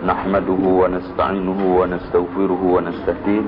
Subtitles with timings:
[0.00, 3.44] نحمده ونستعينه ونستغفره ونستهديه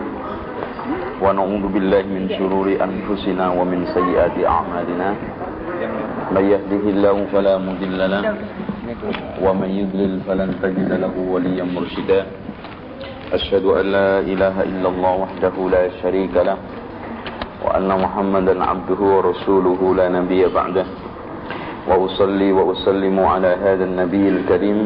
[1.25, 5.09] ونعوذ بالله من شرور أنفسنا ومن سيئات أعمالنا.
[6.37, 8.25] من يهده الله فلا مضل له
[9.41, 12.21] ومن يضلل فلن تجد له وليا مرشدا.
[13.33, 16.57] أشهد أن لا إله إلا الله وحده لا شريك له
[17.65, 20.87] وأن محمدا عبده ورسوله لا نبي بعده.
[21.89, 24.79] وأصلي وأسلم على هذا النبي الكريم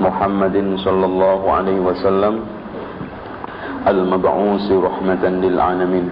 [0.00, 2.34] محمد صلى الله عليه وسلم
[3.88, 6.06] المبعوث رحمة للعالمين.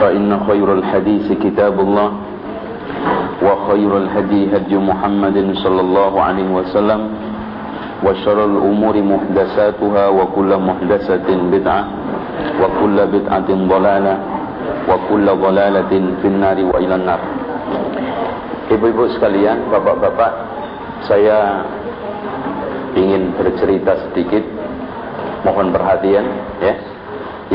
[0.00, 2.10] فإن خير الحديث كتاب الله
[3.42, 7.00] وخير الهدي هدي محمد صلى الله عليه وسلم
[8.04, 11.84] وشر الأمور محدثاتها وكل محدثة بدعة
[12.60, 14.14] وكل بدعة ضلالة
[14.88, 15.92] وكل ضلالة
[16.22, 17.20] في النار وإلى النار.
[18.66, 20.32] Ibu-ibu sekalian, bapak-bapak,
[21.06, 21.62] saya
[22.96, 24.42] ingin bercerita sedikit.
[25.44, 26.26] Mohon perhatian,
[26.58, 26.74] ya.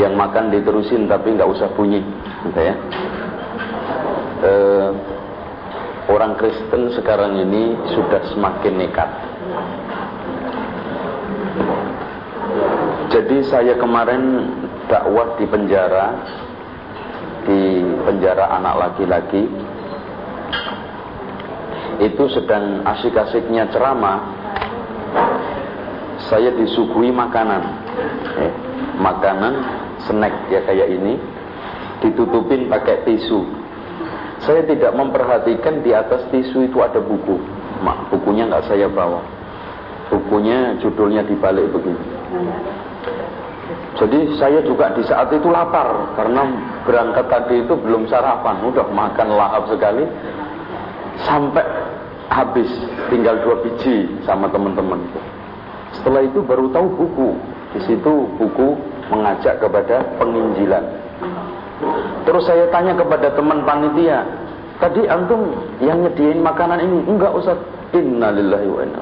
[0.00, 2.00] Yang makan diterusin tapi nggak usah bunyi,
[2.48, 2.74] gitu ya.
[4.40, 4.52] E,
[6.08, 9.10] orang Kristen sekarang ini sudah semakin nekat.
[13.12, 14.48] Jadi saya kemarin
[14.88, 16.16] dakwah di penjara,
[17.44, 19.44] di penjara anak laki-laki
[22.00, 24.41] itu sedang asik-asiknya ceramah
[26.30, 27.62] saya disuguhi makanan.
[28.38, 28.52] Eh,
[29.00, 29.54] makanan
[30.06, 31.18] snack ya kayak ini
[32.02, 33.46] ditutupin pakai tisu.
[34.42, 37.38] Saya tidak memperhatikan di atas tisu itu ada buku.
[37.82, 39.22] Mak, bukunya nggak saya bawa.
[40.10, 42.04] Bukunya judulnya dibalik begini.
[43.96, 46.42] Jadi saya juga di saat itu lapar karena
[46.82, 48.66] berangkat tadi itu belum sarapan.
[48.66, 50.02] Udah makan lahap sekali.
[51.22, 51.62] Sampai
[52.32, 52.66] habis
[53.12, 54.98] tinggal dua biji sama teman-teman.
[56.02, 57.30] Setelah itu baru tahu buku.
[57.78, 58.74] Di situ buku
[59.06, 60.82] mengajak kepada penginjilan.
[62.26, 64.26] Terus saya tanya kepada teman panitia,
[64.82, 67.54] tadi antum yang nyediain makanan ini enggak usah
[67.94, 68.98] innalillahi wa inna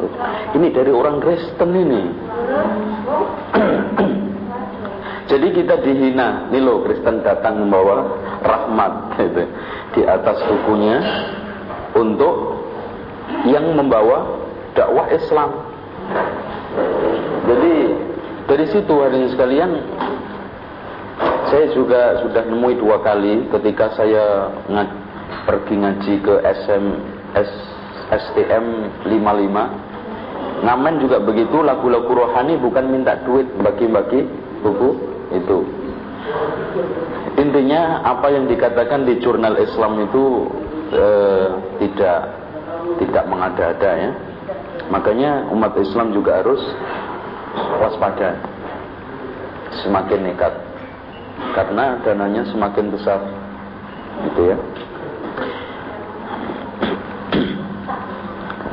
[0.56, 2.02] Ini dari orang Kristen ini.
[5.30, 8.02] Jadi kita dihina, nih loh Kristen datang membawa
[8.44, 9.48] rahmat gitu.
[9.96, 11.00] Di atas bukunya
[11.96, 12.60] untuk
[13.46, 14.26] yang membawa
[14.74, 15.50] dakwah Islam.
[17.50, 17.74] Jadi
[18.46, 19.70] dari situ hadirin sekalian
[21.50, 24.90] saya juga sudah nemui dua kali ketika saya ngaj
[25.46, 26.84] pergi ngaji ke SM
[27.34, 27.50] S,
[28.10, 28.66] STM
[29.06, 34.28] 55 ngamen juga begitu lagu-lagu rohani bukan minta duit bagi-bagi
[34.62, 34.90] buku
[35.34, 35.58] itu
[37.40, 40.24] intinya apa yang dikatakan di jurnal Islam itu
[40.92, 41.48] eh,
[41.80, 42.20] tidak
[43.00, 44.10] tidak mengada-ada ya.
[44.90, 46.60] Makanya umat Islam juga harus
[47.78, 48.36] waspada.
[49.86, 50.54] Semakin nekat.
[51.54, 53.22] Karena dananya semakin besar.
[54.28, 54.56] Gitu ya.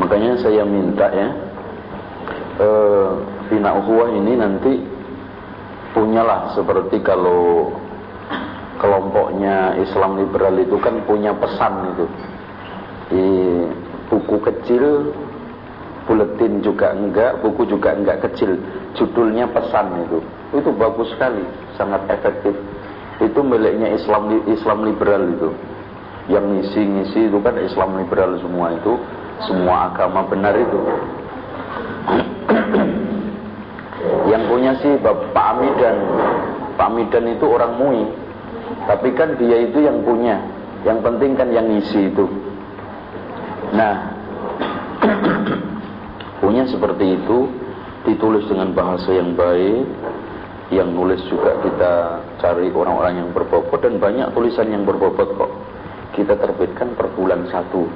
[0.01, 1.29] Makanya saya minta ya
[2.57, 3.09] eh,
[3.47, 4.73] Bina Uhuwah ini nanti
[5.93, 7.71] punyalah seperti kalau
[8.77, 12.05] kelompoknya Islam liberal itu kan punya pesan itu
[13.07, 13.25] di
[14.11, 15.13] buku kecil
[16.07, 18.55] buletin juga enggak buku juga enggak kecil.
[18.95, 20.19] Judulnya pesan itu.
[20.55, 21.43] Itu bagus sekali
[21.75, 22.55] sangat efektif.
[23.19, 25.49] Itu miliknya Islam Islam liberal itu.
[26.31, 28.95] Yang ngisi-ngisi itu kan Islam liberal semua itu.
[29.45, 30.79] Semua agama benar itu.
[34.31, 35.97] Yang punya sih Pak Amidan.
[36.79, 38.03] Pak Amidan itu orang Mui.
[38.87, 40.39] Tapi kan dia itu yang punya.
[40.87, 42.25] Yang penting kan yang ngisi itu.
[43.75, 44.16] Nah,
[46.47, 47.51] punya seperti itu
[48.07, 49.83] ditulis dengan bahasa yang baik,
[50.71, 55.51] yang nulis juga kita cari orang-orang yang berbobot dan banyak tulisan yang berbobot kok.
[56.15, 57.91] Kita terbitkan per bulan satu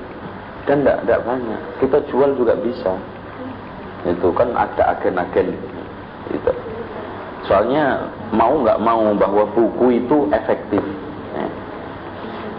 [0.68, 1.62] dan tidak tidak banyak.
[1.80, 2.92] Kita jual juga bisa.
[4.04, 5.56] Itu kan ada agen-agen.
[6.36, 6.52] Itu.
[7.48, 10.84] Soalnya mau nggak mau bahwa buku itu efektif.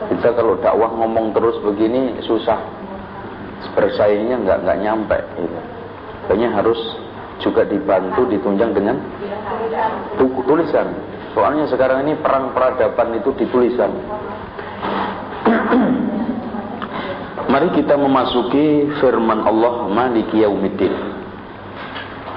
[0.08, 2.58] Kita kalau dakwah ngomong terus begini susah
[3.76, 5.71] bersaingnya nggak nggak nyampe gitu.
[6.22, 6.78] Makanya harus
[7.42, 8.96] juga dibantu ditunjang dengan
[10.16, 10.94] buku tulisan.
[11.34, 13.90] Soalnya sekarang ini perang peradaban itu ditulisan.
[17.52, 20.94] Mari kita memasuki firman Allah Maliki Yaumiddin.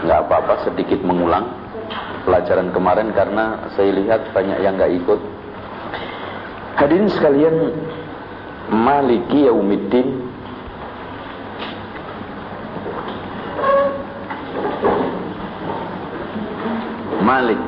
[0.02, 1.46] Nggak apa-apa sedikit mengulang
[2.26, 5.22] pelajaran kemarin karena saya lihat banyak yang nggak ikut.
[6.76, 7.56] Hadirin sekalian,
[8.74, 10.25] Maliki Yaumiddin
[17.26, 17.60] Malik.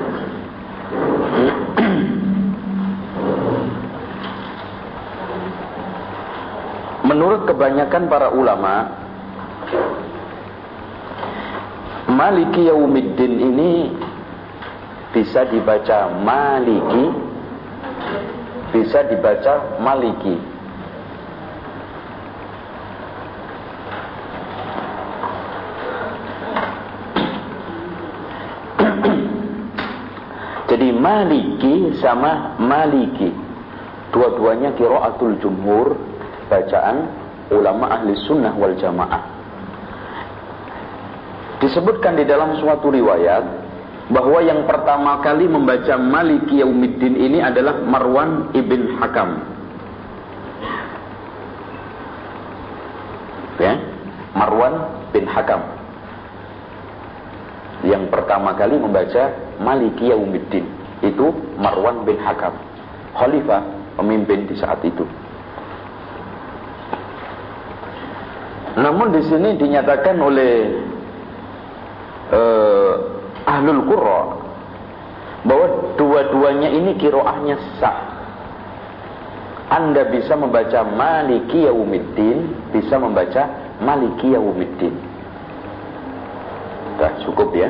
[7.07, 8.94] Menurut kebanyakan para ulama
[12.12, 13.95] Maliki Yaumiddin ini
[15.16, 17.28] bisa dibaca Maliki
[18.75, 20.56] bisa dibaca Maliki.
[30.68, 33.31] Jadi Maliki sama Maliki
[34.12, 35.96] Dua-duanya kiraatul jumhur
[36.48, 37.08] Bacaan
[37.52, 39.24] ulama ahli sunnah wal jamaah
[41.58, 43.68] Disebutkan di dalam suatu riwayat
[44.08, 49.42] bahwa yang pertama kali membaca Maliki Yaumiddin ini adalah Marwan ibn Hakam.
[53.58, 53.74] Ya,
[54.38, 54.74] Marwan
[55.12, 55.77] bin Hakam.
[57.86, 59.30] Yang pertama kali membaca
[59.62, 60.66] Maliki Yaumiddin
[61.06, 61.30] itu
[61.62, 62.58] Marwan bin Hakam,
[63.14, 63.62] khalifah
[63.94, 65.06] pemimpin di saat itu.
[68.78, 70.54] Namun di sini dinyatakan oleh
[72.30, 72.94] uh,
[73.50, 74.22] ahlul qurra
[75.46, 78.18] bahwa dua-duanya ini kiroahnya sah.
[79.68, 83.50] Anda bisa membaca Maliki Yaumiddin, bisa membaca
[83.82, 85.06] Maliki Yaumiddin.
[86.98, 87.70] Sudah cukup ya.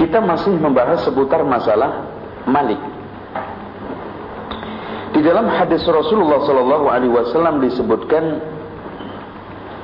[0.00, 2.08] Kita masih membahas seputar masalah
[2.48, 2.80] Malik.
[5.12, 8.40] Di dalam hadis Rasulullah Sallallahu Alaihi Wasallam disebutkan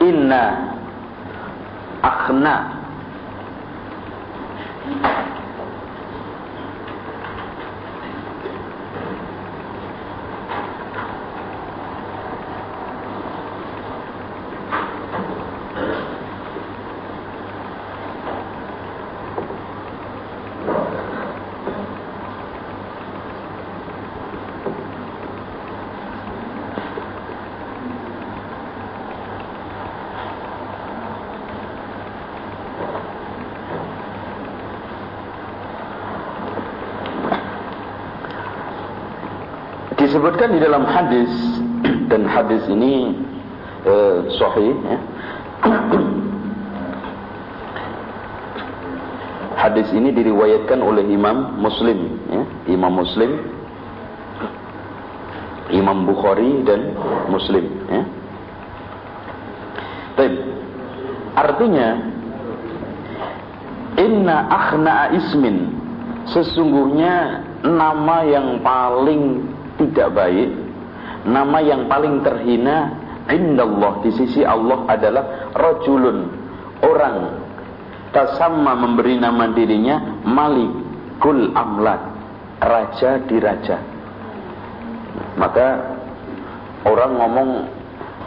[0.01, 0.73] Inna
[2.01, 2.57] akhna
[40.17, 41.29] disebutkan di dalam hadis
[42.11, 43.13] dan hadis ini
[43.85, 44.99] eh, sahih ya.
[49.57, 52.45] Hadis ini diriwayatkan oleh Imam Muslim ya.
[52.65, 53.41] Imam Muslim
[55.69, 56.97] Imam Bukhari dan
[57.29, 58.03] Muslim ya.
[61.37, 61.89] Artinya
[64.01, 65.77] Inna akhna ismin
[66.33, 70.50] Sesungguhnya nama yang paling tidak baik
[71.26, 76.31] nama yang paling terhina indallah di sisi Allah adalah rajulun
[76.82, 77.19] orang.
[78.14, 82.00] Tasamma memberi nama dirinya malikul amlak
[82.62, 83.76] raja di raja.
[85.37, 85.67] Maka
[86.87, 87.50] orang ngomong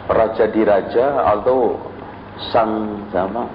[0.06, 1.74] raja di raja atau
[2.54, 3.50] sang sama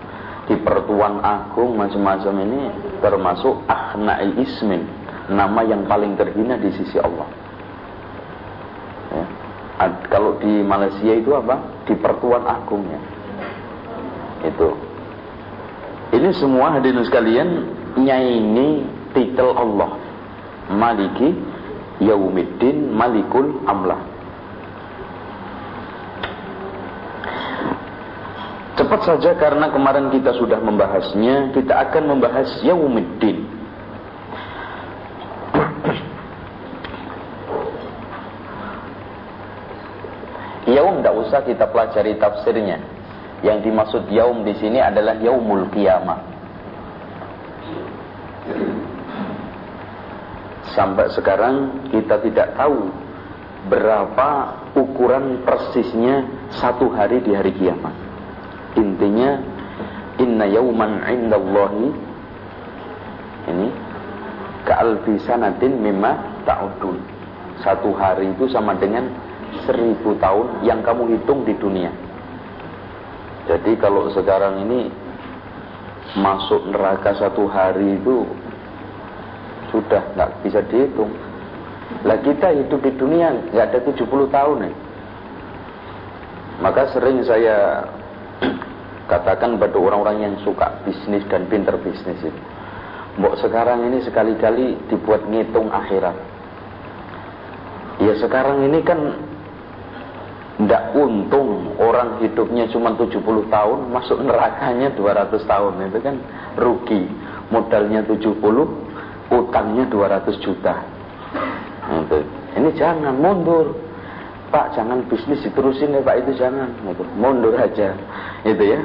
[0.45, 2.61] di pertuan agung macam-macam ini
[3.01, 4.85] termasuk ahnai ismin
[5.31, 7.44] nama yang paling terhina di sisi Allah
[10.15, 11.59] kalau di Malaysia itu apa?
[11.83, 13.03] Di Pertuan Agungnya.
[14.47, 14.71] Itu.
[16.15, 17.67] Ini semua hadirin sekalian
[17.99, 19.99] nyaini titel Allah.
[20.71, 21.35] Maliki
[21.99, 23.99] Yaumiddin Malikul Amlah.
[28.79, 33.54] Cepat saja karena kemarin kita sudah membahasnya, kita akan membahas Yaumiddin.
[40.75, 42.77] Yaum tidak usah kita pelajari tafsirnya.
[43.39, 46.19] Yang dimaksud yaum di sini adalah yaumul kiamah.
[50.75, 52.91] Sampai sekarang kita tidak tahu
[53.71, 54.29] berapa
[54.75, 57.95] ukuran persisnya satu hari di hari kiamat.
[58.75, 59.39] Intinya
[60.19, 61.87] inna yauman indallahi
[63.55, 63.67] ini
[64.67, 66.99] ka'alfi sanatin mimma ta'udun.
[67.63, 69.07] Satu hari itu sama dengan
[69.63, 71.91] seribu tahun yang kamu hitung di dunia.
[73.45, 74.89] Jadi kalau sekarang ini
[76.17, 78.25] masuk neraka satu hari itu
[79.69, 81.13] sudah nggak bisa dihitung.
[82.03, 84.75] Lah kita hidup di dunia nggak ada 70 tahun nih.
[86.63, 87.85] Maka sering saya
[89.11, 92.41] katakan pada orang-orang yang suka bisnis dan pinter bisnis itu.
[93.15, 96.17] Mbok sekarang ini sekali-kali dibuat ngitung akhirat.
[98.03, 98.99] Ya sekarang ini kan
[100.55, 103.19] Ndak untung orang hidupnya cuma 70
[103.51, 105.73] tahun, masuk nerakanya 200 tahun.
[105.91, 106.15] Itu kan
[106.55, 107.03] rugi.
[107.51, 108.39] Modalnya 70,
[109.29, 110.75] utangnya 200 juta.
[112.55, 113.75] Ini jangan mundur.
[114.49, 116.71] Pak jangan bisnis diterusin ya Pak itu jangan.
[117.19, 117.91] Mundur aja.
[118.47, 118.79] Itu ya.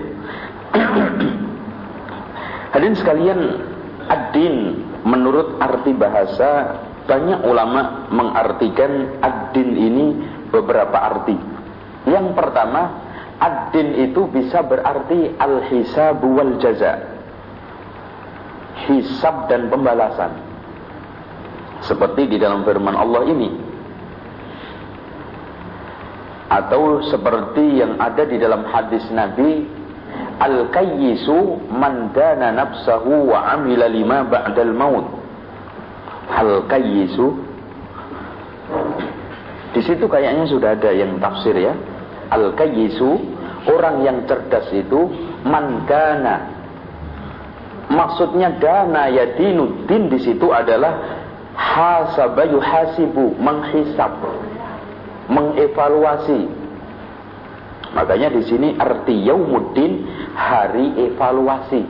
[2.74, 3.40] Hadirin sekalian,
[4.10, 10.06] ad-din menurut arti bahasa banyak ulama mengartikan ad-din ini
[10.50, 11.59] beberapa arti.
[12.10, 12.82] Yang pertama,
[13.38, 16.98] ad-din itu bisa berarti al-hisab wal jaza.
[18.90, 20.34] Hisab dan pembalasan.
[21.86, 23.48] Seperti di dalam firman Allah ini.
[26.50, 29.78] Atau seperti yang ada di dalam hadis Nabi,
[30.40, 35.06] Al-kayyisu man dana nafsahu wa amila lima ba'dal maut.
[36.32, 37.50] Al-kayyisu
[39.70, 41.76] di situ kayaknya sudah ada yang tafsir ya.
[42.30, 43.10] Al-kayyisu
[43.66, 45.10] orang yang cerdas itu
[45.42, 46.56] mandana.
[47.90, 50.94] Maksudnya dana ya dinudin di situ adalah
[51.58, 54.14] hasaba yuhasibu, menghisap,
[55.26, 56.46] mengevaluasi.
[57.90, 60.06] Makanya di sini arti yaumuddin
[60.38, 61.82] hari evaluasi.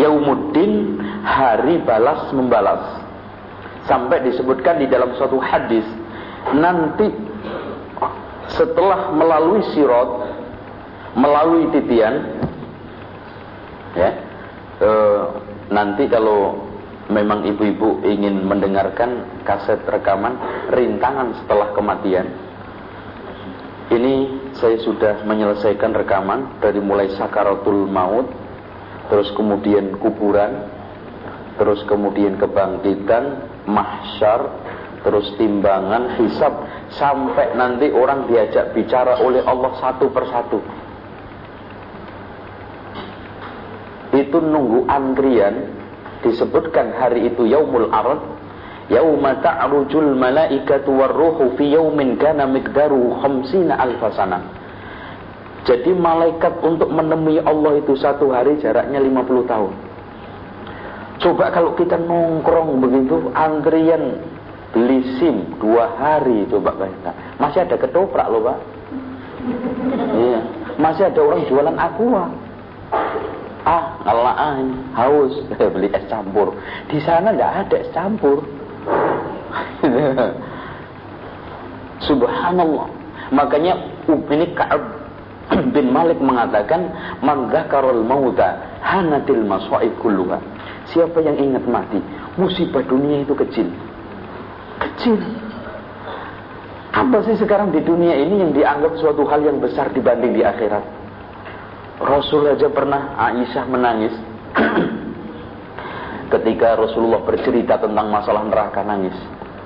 [0.00, 3.04] Yaumuddin hari balas membalas.
[3.84, 5.84] Sampai disebutkan di dalam suatu hadis
[6.56, 7.12] nanti
[8.52, 10.10] setelah melalui sirot,
[11.16, 12.14] melalui titian,
[13.96, 14.10] ya,
[14.82, 14.90] e,
[15.70, 16.68] nanti kalau
[17.08, 20.36] memang ibu-ibu ingin mendengarkan kaset rekaman
[20.72, 22.26] rintangan setelah kematian,
[23.92, 28.26] ini saya sudah menyelesaikan rekaman dari mulai sakaratul maut,
[29.12, 30.66] terus kemudian kuburan,
[31.60, 34.63] terus kemudian kebangkitan, mahsyar,
[35.04, 36.64] terus timbangan, hisab,
[36.96, 40.58] sampai nanti orang diajak bicara oleh Allah satu persatu.
[44.16, 45.76] Itu nunggu antrian,
[46.24, 48.24] disebutkan hari itu yaumul arad,
[48.88, 54.40] yauma ta'rujul malaikatu warruhu fi yaumin kana miqdaru khamsina alfasana.
[55.64, 59.72] Jadi malaikat untuk menemui Allah itu satu hari jaraknya 50 tahun.
[61.24, 64.20] Coba kalau kita nongkrong begitu, antrian
[64.74, 68.58] beli SIM dua hari coba bayangkan masih ada ketoprak loh pak.
[70.18, 70.40] Iya.
[70.74, 72.24] Masih ada orang jualan aqua.
[73.64, 74.66] Ah ngalaan
[74.98, 75.32] haus.
[75.74, 76.58] Beli es campur.
[76.90, 78.42] Di sana nggak ada es campur.
[82.10, 82.88] Subhanallah.
[83.32, 83.72] Makanya
[84.10, 84.82] ini Ka'ab
[85.74, 86.92] bin Malik mengatakan
[87.24, 90.36] manggakarul mauta hanatil maswaib kulluha.
[90.92, 91.96] Siapa yang ingat mati
[92.36, 93.72] musibah dunia itu kecil
[94.84, 95.16] Kecil.
[96.94, 100.84] Apa sih sekarang di dunia ini yang dianggap suatu hal yang besar dibanding di akhirat?
[101.98, 104.14] Rasul aja pernah Aisyah menangis
[106.34, 109.16] ketika Rasulullah bercerita tentang masalah neraka nangis.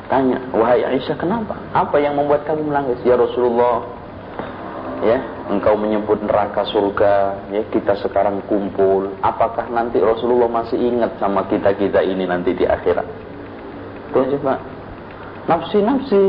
[0.09, 1.59] Tanya, wahai Aisyah kenapa?
[1.77, 2.97] Apa yang membuat kamu menangis?
[3.05, 3.85] Ya Rasulullah,
[5.05, 5.21] ya
[5.53, 9.13] engkau menyebut neraka surga, ya kita sekarang kumpul.
[9.21, 13.05] Apakah nanti Rasulullah masih ingat sama kita kita ini nanti di akhirat?
[14.17, 14.78] Tuh coba
[15.49, 16.25] nafsi-nafsi.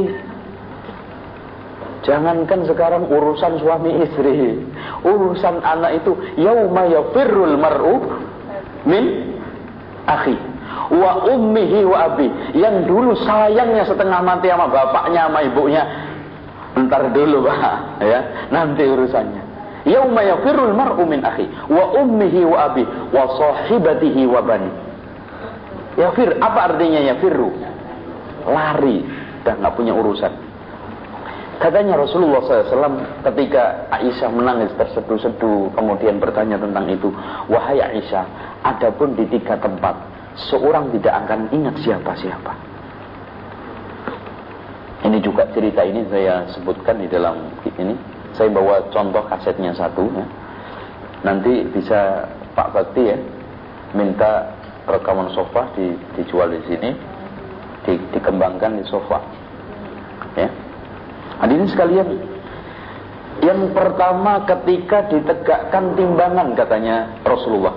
[2.07, 4.55] Jangankan sekarang urusan suami istri,
[5.03, 7.95] urusan anak itu yauma yafirrul mar'u
[8.87, 9.35] min
[10.07, 10.33] akhi
[10.89, 12.27] wa ummihi wa abi.
[12.55, 15.83] Yang dulu sayangnya setengah mati sama bapaknya sama ibunya.
[16.79, 18.47] Ntar dulu, Pak, ya.
[18.49, 19.41] Nanti urusannya.
[19.83, 24.71] Yauma yafirrul mar'u min akhi wa ummihi wa abi wa sahibatihi wa bani.
[25.99, 27.68] Yafir, apa artinya yafirru?
[28.49, 29.05] Lari,
[29.45, 30.49] dah nggak punya urusan.
[31.59, 37.11] Katanya Rasulullah SAW ketika Aisyah menangis terseduh-seduh kemudian bertanya tentang itu,
[37.51, 38.23] wahai Aisyah,
[38.63, 39.99] adapun di tiga tempat
[40.47, 42.53] seorang tidak akan ingat siapa-siapa.
[45.03, 47.95] Ini juga cerita ini saya sebutkan di dalam ini.
[48.35, 50.07] Saya bawa contoh kasetnya satu.
[50.15, 50.25] Ya.
[51.27, 53.17] Nanti bisa Pak Bakti ya
[53.95, 54.53] minta
[54.85, 56.89] rekaman sofa di, dijual di sini
[57.89, 59.17] di, dikembangkan di sofa.
[60.37, 60.49] Ya.
[61.41, 62.07] Hadirin sekalian,
[63.41, 67.73] yang pertama ketika ditegakkan timbangan katanya Rasulullah.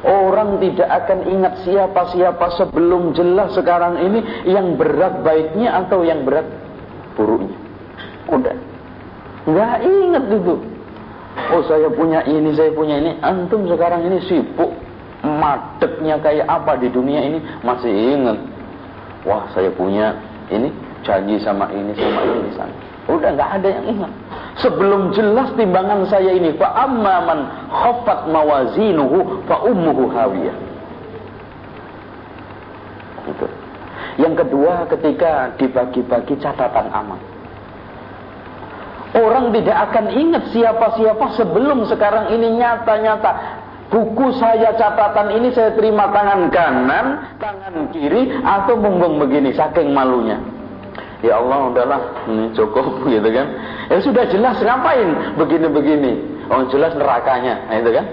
[0.00, 6.48] Orang tidak akan ingat siapa-siapa sebelum jelas sekarang ini yang berat baiknya atau yang berat
[7.18, 7.52] buruknya.
[8.32, 8.56] Udah.
[9.44, 10.54] Nggak ingat itu.
[11.52, 13.20] Oh saya punya ini, saya punya ini.
[13.20, 14.72] Antum sekarang ini sibuk.
[15.20, 18.40] Madetnya kayak apa di dunia ini masih ingat
[19.24, 20.16] wah saya punya
[20.48, 20.72] ini
[21.04, 22.74] janji sama ini sama ini sama.
[23.10, 24.12] Udah nggak ada yang ingat.
[24.60, 27.40] Sebelum jelas timbangan saya ini, fa amma man
[27.72, 30.56] khaffat mawazinuhu fa ummuhu hawiyah.
[33.24, 33.46] Itu.
[34.20, 37.20] Yang kedua ketika dibagi-bagi catatan amal.
[39.10, 43.58] Orang tidak akan ingat siapa-siapa sebelum sekarang ini nyata-nyata.
[43.90, 47.06] Buku saya catatan ini saya terima tangan kanan,
[47.42, 50.38] tangan kiri, atau bumbung begini, saking malunya.
[51.26, 53.46] Ya Allah, udahlah, ini cukup gitu kan.
[53.90, 56.22] Ya sudah jelas ngapain begini-begini.
[56.46, 58.06] Oh jelas nerakanya, nah, itu kan.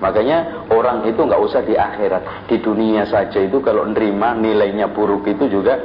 [0.00, 5.28] Makanya orang itu nggak usah di akhirat, di dunia saja itu kalau nerima nilainya buruk
[5.28, 5.76] itu juga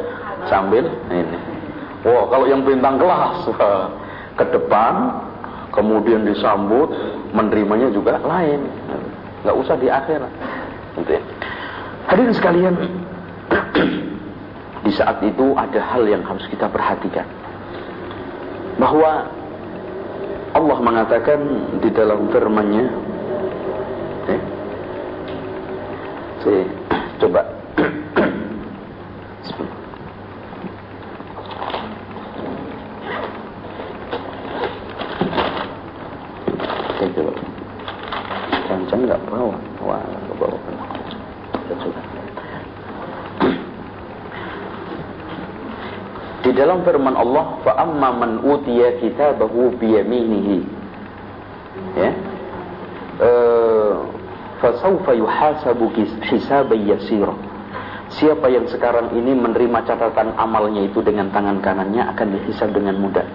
[0.48, 1.40] sambil ini.
[2.08, 3.52] Wah, kalau yang bintang kelas
[4.40, 5.20] ke depan
[5.76, 6.94] kemudian disambut
[7.36, 8.62] menerimanya juga lain
[9.44, 10.32] nggak usah di akhirat.
[10.98, 11.22] Gitu ya.
[12.08, 12.76] hadirin sekalian.
[14.84, 17.28] Di saat itu ada hal yang harus kita perhatikan.
[18.76, 19.32] Bahwa
[20.54, 21.40] Allah mengatakan
[21.82, 22.86] di dalam firman-Nya
[24.30, 24.42] eh,
[26.44, 26.64] saya
[27.18, 27.42] coba
[39.04, 40.58] nggak bawa wah nggak bawa
[46.44, 50.60] di dalam firman Allah fa amma man utiya kitabahu bi yaminihi
[51.98, 52.12] ya.
[53.24, 53.94] Eh,
[54.60, 55.92] fa sawfa yuhasabu
[56.28, 57.36] hisaban yasira.
[58.14, 63.26] Siapa yang sekarang ini menerima catatan amalnya itu dengan tangan kanannya akan dihisab dengan mudah.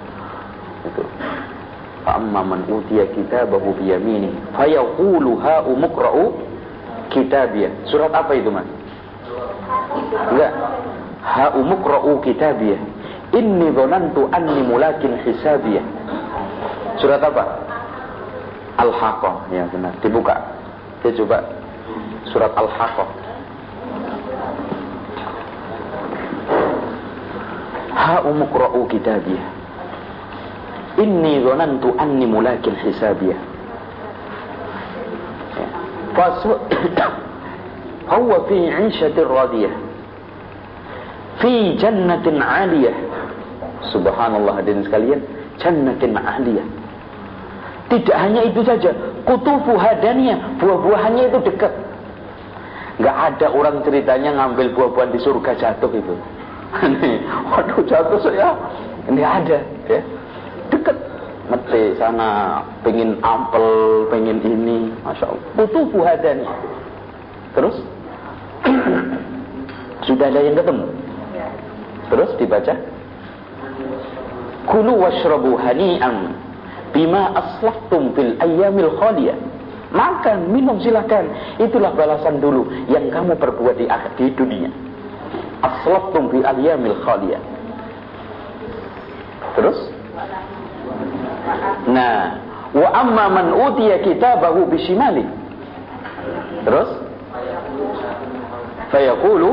[0.87, 1.03] Itu.
[2.09, 6.33] Amma man utiya kitabahu biyamini fayaqulu ha umqra'u
[7.13, 7.85] kitabiyah.
[7.93, 8.65] Surat apa itu, Mas?
[10.33, 10.53] Enggak.
[11.21, 12.81] Ha umqra'u kitabiyah.
[13.37, 15.85] Inni dhanantu anni mulakin hisabiyah.
[16.97, 17.45] Surat apa?
[18.79, 19.93] Al-Haqqah, ya benar.
[20.01, 20.39] Dibuka.
[21.03, 21.45] Kita coba
[22.33, 23.09] surat Al-Haqqah.
[27.99, 29.58] Ha umqra'u kitabiyah.
[30.99, 33.39] Inni zonantu anni mulakin hisabiyah.
[36.19, 36.59] Fasu
[38.11, 39.71] Huwa fi 'ishatir radiyah.
[41.39, 42.97] Fi jannatin 'aliyah.
[43.95, 45.21] Subhanallah hadirin sekalian,
[45.63, 46.67] jannatin 'aliyah.
[47.89, 48.91] Tidak hanya itu saja,
[49.25, 51.73] kutufu hadaniyah, buah-buahannya itu dekat.
[52.99, 56.15] Gak ada orang ceritanya ngambil buah-buahan di surga jatuh itu.
[57.55, 58.53] Waduh jatuh saya.
[59.09, 59.57] Ini ada,
[59.89, 60.01] ya
[60.71, 60.97] deket.
[61.49, 65.45] Mete sana pengen ampel pengen ini masya Allah.
[65.57, 66.39] Butuh buhadan
[67.57, 67.77] terus?
[70.09, 70.87] Sudah ada yang ketemu?
[72.09, 72.75] Terus dibaca?
[74.69, 76.37] Kulu washrabu hani'an
[76.93, 79.37] bima aslaftum fil ayyamil khaliyah.
[79.89, 81.33] Makan minum silakan.
[81.57, 83.89] Itulah balasan dulu yang kamu perbuat di
[84.21, 84.69] di dunia.
[85.65, 87.41] Aslaftum fil ayyamil khaliyah.
[89.57, 89.79] Terus
[91.99, 92.23] Nah,
[92.79, 95.27] wa amma man utiya kitabahu bishimali.
[96.63, 96.91] Terus?
[98.95, 99.51] Fayaqulu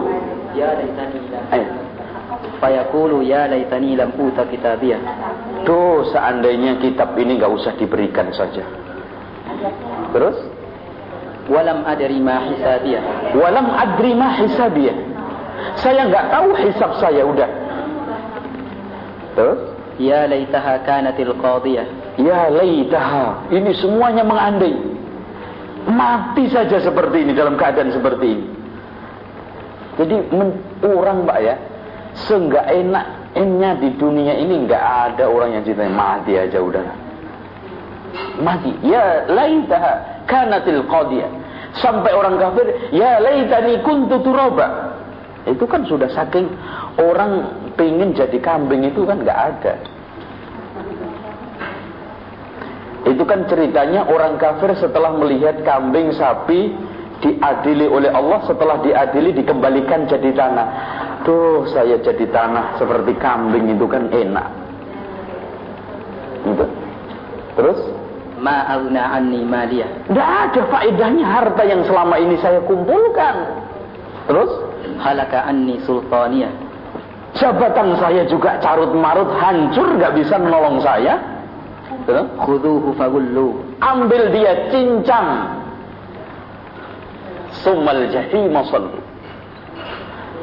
[0.53, 1.65] ya laitani lam
[2.61, 5.01] Fayaqulu ya laitani lam uta kitabiyah.
[5.65, 8.61] Tuh, seandainya kitab ini enggak usah diberikan saja.
[10.13, 10.37] Terus?
[11.49, 13.33] Walam adri ma hisabiyah.
[13.33, 14.97] Walam adri ma hisabiyah.
[15.81, 17.49] Saya enggak tahu hisab saya udah.
[19.33, 19.61] Terus?
[19.97, 22.04] Ya laitaha kanatil qadiyah.
[22.15, 23.51] Ya laitaha.
[23.51, 24.75] Ini semuanya mengandai.
[25.85, 28.45] Mati saja seperti ini dalam keadaan seperti ini.
[29.95, 30.15] Jadi
[30.83, 31.55] orang Mbak ya,
[32.27, 36.83] seenggak enaknya di dunia ini enggak ada orang yang cinta mati aja udah.
[38.43, 38.71] Mati.
[38.83, 41.31] Ya laitaha kanatil qadiyah.
[41.75, 44.95] Sampai orang kafir, ya laitani kuntu turaba.
[45.45, 46.47] Itu kan sudah saking
[46.97, 49.73] orang pengen jadi kambing itu kan nggak ada.
[53.05, 56.73] Itu kan ceritanya orang kafir setelah melihat kambing sapi
[57.21, 60.67] diadili oleh Allah setelah diadili dikembalikan jadi tanah.
[61.21, 64.47] Tuh saya jadi tanah seperti kambing itu kan enak.
[66.45, 66.65] Gitu.
[67.55, 67.79] Terus?
[68.35, 70.11] Ma'alna anni maliyah.
[70.11, 73.35] Tidak ada faedahnya harta yang selama ini saya kumpulkan.
[74.25, 74.51] Terus?
[75.01, 76.65] Halaka anni sultaniyah
[77.35, 81.19] Jabatan saya juga carut marut, hancur, nggak bisa menolong saya.
[82.05, 83.65] Khuduhu fagullu.
[83.81, 85.57] Ambil dia cincang.
[87.65, 89.01] Summal jahim sallu.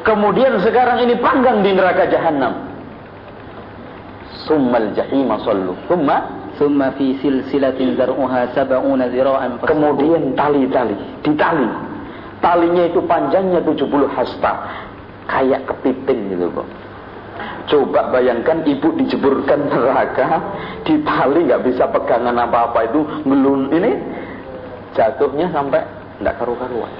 [0.03, 2.53] Kemudian sekarang ini panggang di neraka jahanam.
[4.43, 10.93] summal jahim sallu summa Thumma fi silsilatin zar'uha sab'una zira'an Kemudian tali-tali,
[11.25, 11.65] ditali.
[12.43, 14.53] Talinya itu panjangnya 70 hasta.
[15.25, 16.67] Kayak kepiting gitu kok.
[17.67, 20.27] Coba bayangkan ibu dijeburkan neraka,
[20.83, 23.91] ditali nggak bisa pegangan apa-apa itu ngelun ini
[24.93, 25.81] jatuhnya sampai
[26.21, 26.93] nggak karu-karuan.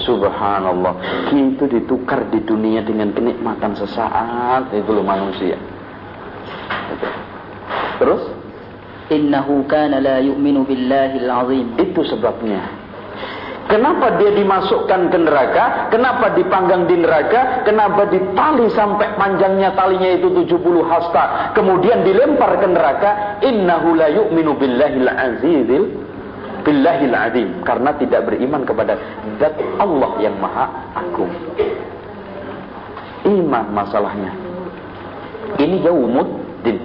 [0.00, 0.94] Subhanallah,
[1.34, 5.60] itu ditukar di dunia dengan kenikmatan sesaat itu loh manusia.
[8.00, 8.22] Terus
[9.12, 11.66] innahu kana la yu'minu billahil azim.
[11.76, 12.79] Itu sebabnya.
[13.70, 15.94] Kenapa dia dimasukkan ke neraka?
[15.94, 17.62] Kenapa dipanggang di neraka?
[17.62, 21.54] Kenapa ditali sampai panjangnya talinya itu 70 hasta?
[21.54, 23.10] Kemudian dilempar ke neraka.
[23.46, 25.86] Innahu la yu'minu billahil azizil
[26.66, 27.62] billahil azim.
[27.62, 28.98] Karena tidak beriman kepada
[29.38, 30.66] zat Allah yang maha
[30.98, 31.30] agung.
[33.22, 34.34] Iman masalahnya.
[35.62, 36.78] Ini yaumuddin.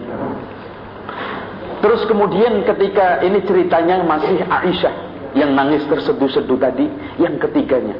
[1.81, 5.04] Terus kemudian ketika ini ceritanya masih Aisyah
[5.35, 6.87] yang nangis terseduh-seduh tadi,
[7.19, 7.95] yang ketiganya.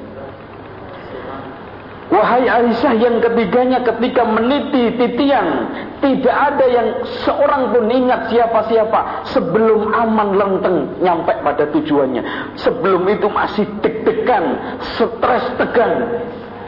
[2.06, 5.74] Wahai Aisyah yang ketiganya ketika meniti titian
[6.06, 6.88] Tidak ada yang
[7.26, 12.21] seorang pun ingat siapa-siapa Sebelum aman lenteng nyampe pada tujuannya.
[12.62, 16.21] Sebelum itu masih deg-degan Stres tegang.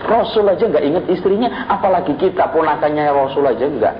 [0.10, 2.49] Rasul aja nggak ingat istrinya Apalagi kita.
[2.49, 3.95] Ponakannya Rasul aja nggak.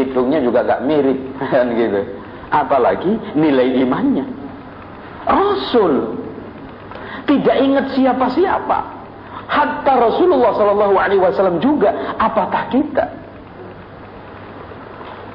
[0.00, 1.20] Hidungnya juga nggak mirip
[1.52, 2.00] kan gitu.
[2.48, 4.43] Apalagi nilai imannya
[5.24, 5.92] Rasul
[7.24, 8.78] tidak ingat siapa-siapa.
[9.44, 13.04] Hatta Rasulullah Shallallahu Alaihi Wasallam juga, apatah kita?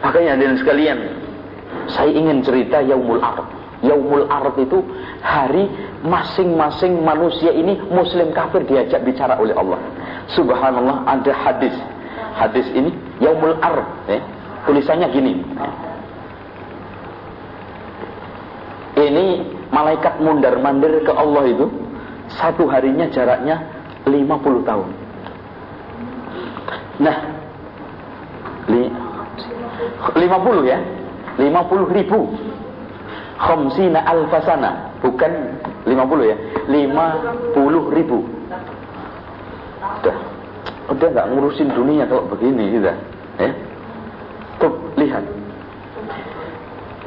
[0.01, 0.97] Makanya dan sekalian,
[1.91, 3.45] saya ingin cerita Yaumul Ard.
[3.85, 4.81] Yaumul Ard itu
[5.21, 5.69] hari
[6.03, 9.77] masing-masing manusia ini Muslim kafir diajak bicara oleh Allah.
[10.33, 11.75] Subhanallah ada hadis.
[12.37, 13.85] Hadis ini Yaumul Ard.
[14.09, 14.21] Eh,
[14.65, 15.33] tulisannya gini.
[15.41, 15.75] Eh.
[18.99, 19.25] Ini
[19.69, 21.65] malaikat mundar mandir ke Allah itu
[22.37, 23.61] satu harinya jaraknya
[24.05, 24.89] 50 tahun.
[26.99, 27.17] Nah,
[28.69, 28.91] li,
[30.13, 30.79] 50 ya,
[31.39, 32.19] 50 ribu.
[33.39, 35.31] Khamsina alfasana, bukan
[35.87, 38.27] 50 ya, 50 ribu.
[39.79, 40.17] Udah,
[40.91, 42.97] udah nggak ngurusin dunia kalau begini sudah,
[43.39, 43.51] ya.
[44.59, 45.23] Tuh, lihat.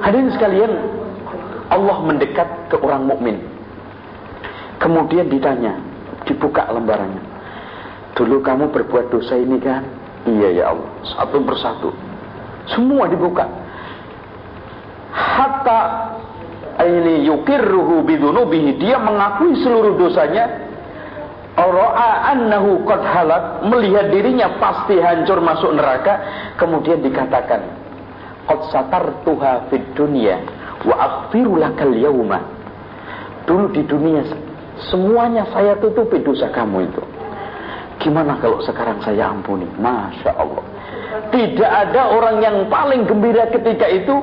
[0.00, 0.72] Hadirin sekalian,
[1.72, 3.40] Allah mendekat ke orang mukmin.
[4.76, 5.80] Kemudian ditanya,
[6.28, 7.24] dibuka lembarannya.
[8.12, 9.80] Dulu kamu berbuat dosa ini kan?
[10.28, 11.88] Iya ya Allah, satu persatu.
[12.76, 13.48] Semua dibuka.
[15.12, 15.80] Hatta
[16.84, 18.76] ini yukirruhu bidunubihi.
[18.76, 20.68] Dia mengakui seluruh dosanya.
[21.56, 23.64] Ra'a annahu qad halak.
[23.66, 26.20] Melihat dirinya pasti hancur masuk neraka.
[26.60, 27.60] Kemudian dikatakan.
[28.46, 32.40] Qad satartuha fid dunya wa aghfiru lakal yauma.
[33.46, 34.22] Dulu di dunia
[34.90, 37.02] semuanya saya tutupi dosa kamu itu.
[38.02, 39.66] Gimana kalau sekarang saya ampuni?
[39.78, 40.64] Masya Allah.
[41.30, 44.22] Tidak ada orang yang paling gembira ketika itu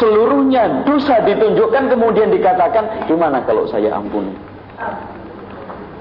[0.00, 4.34] seluruhnya dosa ditunjukkan kemudian dikatakan gimana kalau saya ampuni?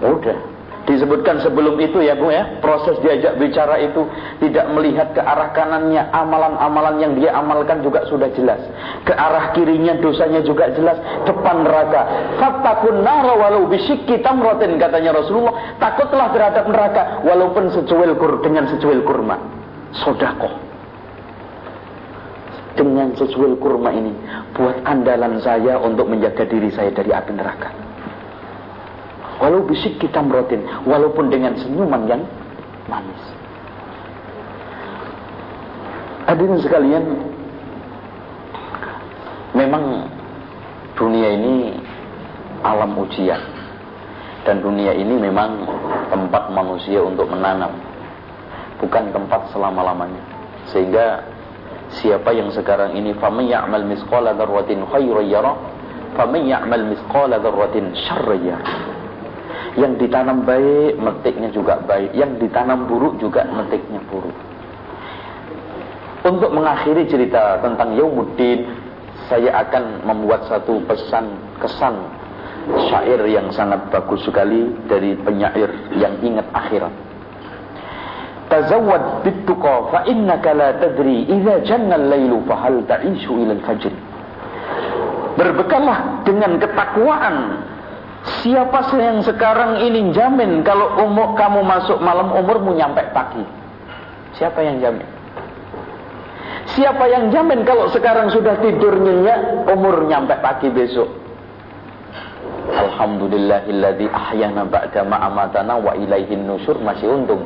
[0.04, 0.55] Udah
[0.86, 4.06] disebutkan sebelum itu ya Bu ya proses diajak bicara itu
[4.42, 8.62] tidak melihat ke arah kanannya amalan-amalan yang dia amalkan juga sudah jelas.
[9.04, 12.02] Ke arah kirinya dosanya juga jelas depan neraka.
[12.38, 15.78] Fatakun nara walau bisyikki tamrotin katanya Rasulullah.
[15.82, 19.38] Takutlah terhadap neraka walaupun secuil kur dengan secuil kurma.
[20.06, 20.66] Sodakoh
[22.76, 24.12] dengan secuil kurma ini
[24.52, 27.85] buat andalan saya untuk menjaga diri saya dari api neraka
[29.46, 32.26] Walau bisik kita merotin, walaupun dengan senyuman yang
[32.90, 33.22] manis.
[36.26, 37.06] Hadirin sekalian,
[39.54, 40.10] memang
[40.98, 41.78] dunia ini
[42.66, 43.38] alam ujian.
[44.50, 45.62] Dan dunia ini memang
[46.10, 47.70] tempat manusia untuk menanam.
[48.82, 50.26] Bukan tempat selama-lamanya.
[50.74, 51.22] Sehingga
[52.02, 55.54] siapa yang sekarang ini faman ya'mal misqala dzarratin khairan yara,
[56.18, 57.94] faman ya'mal misqala dzarratin.
[59.76, 62.16] Yang ditanam baik, metiknya juga baik.
[62.16, 64.36] Yang ditanam buruk juga metiknya buruk.
[66.26, 68.66] Untuk mengakhiri cerita tentang Yaumuddin,
[69.30, 71.96] saya akan membuat satu pesan kesan
[72.90, 76.94] syair yang sangat bagus sekali dari penyair yang ingat akhirat.
[78.50, 83.94] Tazawwad bittuqa fa innaka la tadri idza janna al-lailu fa hal ta'ishu ila al-fajr.
[85.36, 87.36] Berbekallah dengan ketakwaan
[88.26, 93.46] Siapa yang sekarang ini jamin kalau umur kamu masuk malam umurmu nyampe pagi?
[94.34, 95.06] Siapa yang jamin?
[96.74, 101.06] Siapa yang jamin kalau sekarang sudah tidur nyenyak, umur nyampe pagi besok?
[102.66, 107.46] Alhamdulillahilladzi ahyana ba'da ma'amatana wa ilaihin nusur masih untung.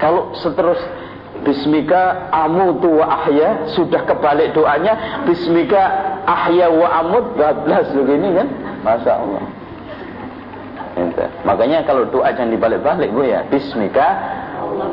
[0.00, 0.80] Kalau seterus
[1.44, 5.82] Bismika amutu wa ahya sudah kebalik doanya Bismika
[6.24, 8.48] ahya wa amut bablas begini kan
[8.86, 9.44] Masya Allah
[10.94, 11.24] Gitu.
[11.42, 13.42] Makanya kalau doa jangan dibalik-balik bu ya.
[13.50, 14.06] Bismika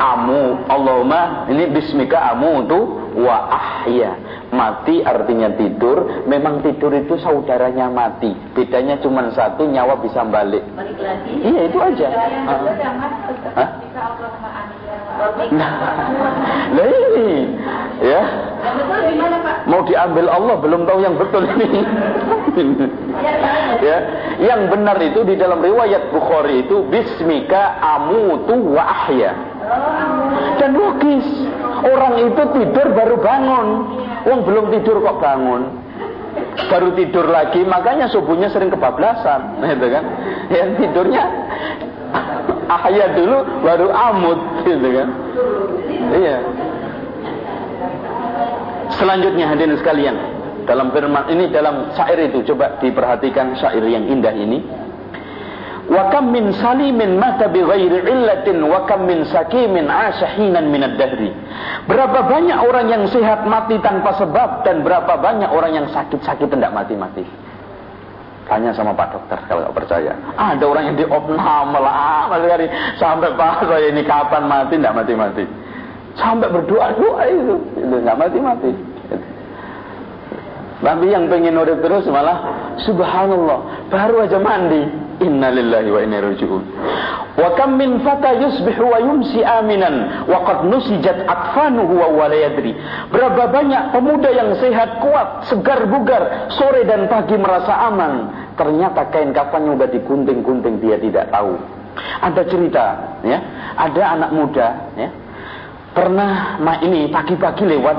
[0.02, 2.80] amu Allahumma ini bismika amu itu
[3.22, 4.18] wa ahya.
[4.52, 8.36] Mati artinya tidur, memang tidur itu saudaranya mati.
[8.52, 10.60] Bedanya cuma satu, nyawa bisa balik.
[11.40, 12.08] Iya itu aja.
[13.56, 13.70] Hah?
[16.72, 17.30] Nah, ini
[18.02, 18.22] ya.
[19.70, 21.82] Mau diambil Allah belum tahu yang betul ini.
[23.88, 23.98] ya,
[24.42, 29.34] yang benar itu di dalam riwayat Bukhari itu bismika amutu wa ahya.
[30.58, 31.26] Dan logis,
[31.86, 33.68] orang itu tidur baru bangun.
[34.26, 35.62] Wong belum tidur kok bangun.
[36.72, 40.04] Baru tidur lagi, makanya subuhnya sering kebablasan, gitu kan?
[40.48, 41.24] Yang tidurnya
[42.80, 45.08] ahya dulu baru amut gitu kan?
[46.16, 46.38] Iya.
[48.96, 50.16] Selanjutnya hadirin sekalian
[50.68, 54.60] dalam firman ini dalam syair itu coba diperhatikan syair yang indah ini.
[55.92, 61.36] Wa kam min salimin mata bi ghairi illatin wa kam min sakimin asyahinan min ad-dahri
[61.90, 66.72] berapa banyak orang yang sehat mati tanpa sebab dan berapa banyak orang yang sakit-sakit tidak
[66.72, 67.26] mati-mati
[68.52, 70.12] Tanya sama Pak Dokter kalau nggak percaya.
[70.36, 72.68] Ada orang yang di opnam lama sekali
[73.00, 75.48] sampai Pak saya ini kapan mati tidak mati-mati.
[76.20, 78.76] Sampai berdoa doa itu, nggak mati-mati.
[80.84, 82.44] Tapi yang pengen urip terus malah
[82.84, 84.84] subhanallah baru aja mandi
[85.22, 86.64] innalillahi wa inna rajiun.
[87.32, 92.76] Wa kam min fata yusbihu wa yumsi aminan wa qad nusijat atfanuhu wa wala yadri.
[93.08, 98.14] Berapa banyak pemuda yang sehat kuat segar bugar sore dan pagi merasa aman.
[98.60, 101.56] Ternyata kain kafannya udah digunting-gunting dia tidak tahu.
[102.20, 102.86] Ada cerita
[103.24, 103.40] ya.
[103.80, 104.68] Ada anak muda
[105.00, 105.10] ya.
[105.92, 107.98] Pernah ma ini pagi-pagi lewat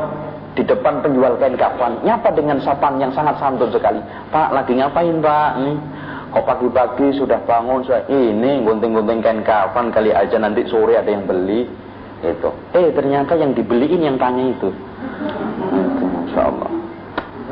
[0.53, 2.05] di depan penjual kain kafan.
[2.05, 4.01] Nyapa dengan sapaan yang sangat santun sekali.
[4.29, 5.51] Pak lagi ngapain pak?
[5.61, 5.73] Ini
[6.33, 11.29] kok pagi-pagi sudah bangun sudah ini gunting-gunting kain kafan kali aja nanti sore ada yang
[11.29, 11.69] beli.
[12.25, 14.73] Itu eh ternyata yang dibeliin yang tanya itu.
[15.69, 16.71] Itu masya Allah.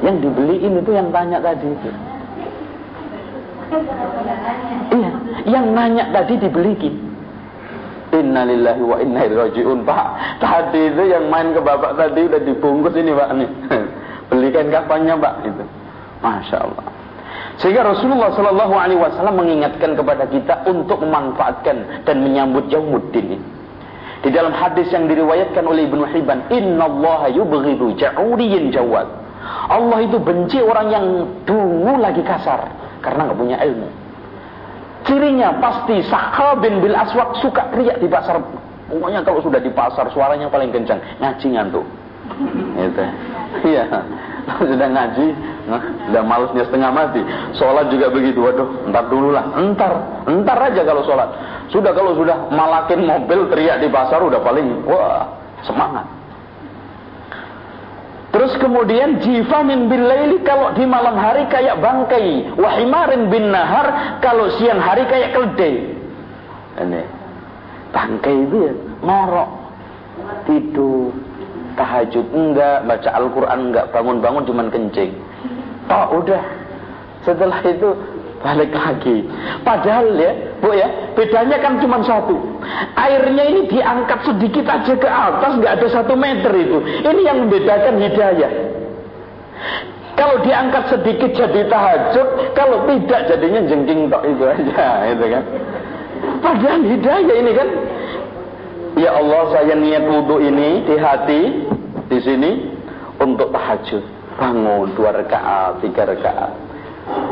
[0.01, 1.91] Yang dibeliin itu yang tanya tadi itu.
[4.91, 5.11] Iya
[5.47, 6.95] yang nanya tadi dibeliin
[8.11, 10.07] Innalillahi wa inna ilaihi Pak.
[10.43, 13.51] Tadi itu yang main ke bapak tadi Udah dibungkus ini Pak nih.
[14.35, 15.65] Belikan kapannya Pak itu
[16.19, 16.90] Masya Allah
[17.61, 23.49] sehingga Rasulullah Shallallahu Alaihi Wasallam mengingatkan kepada kita untuk memanfaatkan dan menyambut Yaumuddin ini.
[24.21, 29.09] Di dalam hadis yang diriwayatkan oleh Ibnu Hibban, Inna Allah yubghidu ja'uriyin jawad.
[29.69, 31.05] Allah itu benci orang yang
[31.45, 32.65] dungu lagi kasar
[33.05, 33.89] karena nggak punya ilmu.
[35.09, 38.41] Cirinya pasti sahabin bil aswak suka teriak di pasar.
[38.89, 41.01] Pokoknya kalau sudah di pasar suaranya paling kencang.
[41.21, 41.85] Ngaji ngantuk.
[42.79, 43.05] Itu.
[43.67, 43.85] Iya.
[44.51, 45.27] Sudah ngaji,
[45.71, 47.23] nah, udah malusnya setengah mati.
[47.55, 48.43] Sholat juga begitu.
[48.43, 49.47] Waduh, entar dulu lah.
[49.55, 49.93] Entar,
[50.27, 51.29] entar aja kalau sholat.
[51.71, 55.29] Sudah kalau sudah malakin mobil teriak di pasar udah paling wah
[55.63, 56.03] semangat.
[58.31, 64.51] Terus kemudian jifamin bil laili kalau di malam hari kayak bangkai, wahimarin bin nahar kalau
[64.59, 65.95] siang hari kayak keledai.
[66.79, 67.03] Ini
[67.91, 69.51] bangkai itu ya ngorok
[70.47, 71.11] tidur
[71.81, 75.17] tahajud enggak baca Al-Quran enggak bangun-bangun cuman kencing.
[75.89, 76.45] Oh udah.
[77.25, 77.89] Setelah itu
[78.41, 79.25] balik lagi.
[79.65, 82.37] Padahal ya bu ya bedanya kan cuma satu.
[82.97, 86.79] Airnya ini diangkat sedikit aja ke atas nggak ada satu meter itu.
[87.01, 88.53] Ini yang membedakan hidayah.
[90.17, 95.45] Kalau diangkat sedikit jadi tahajud kalau tidak jadinya jengking tok itu aja itu kan.
[96.45, 97.69] Padahal hidayah ini kan
[99.01, 101.43] Ya Allah saya niat wudhu ini di hati
[102.13, 102.51] di sini
[103.17, 104.05] untuk tahajud.
[104.37, 106.53] Bangun dua rakaat tiga rakaat.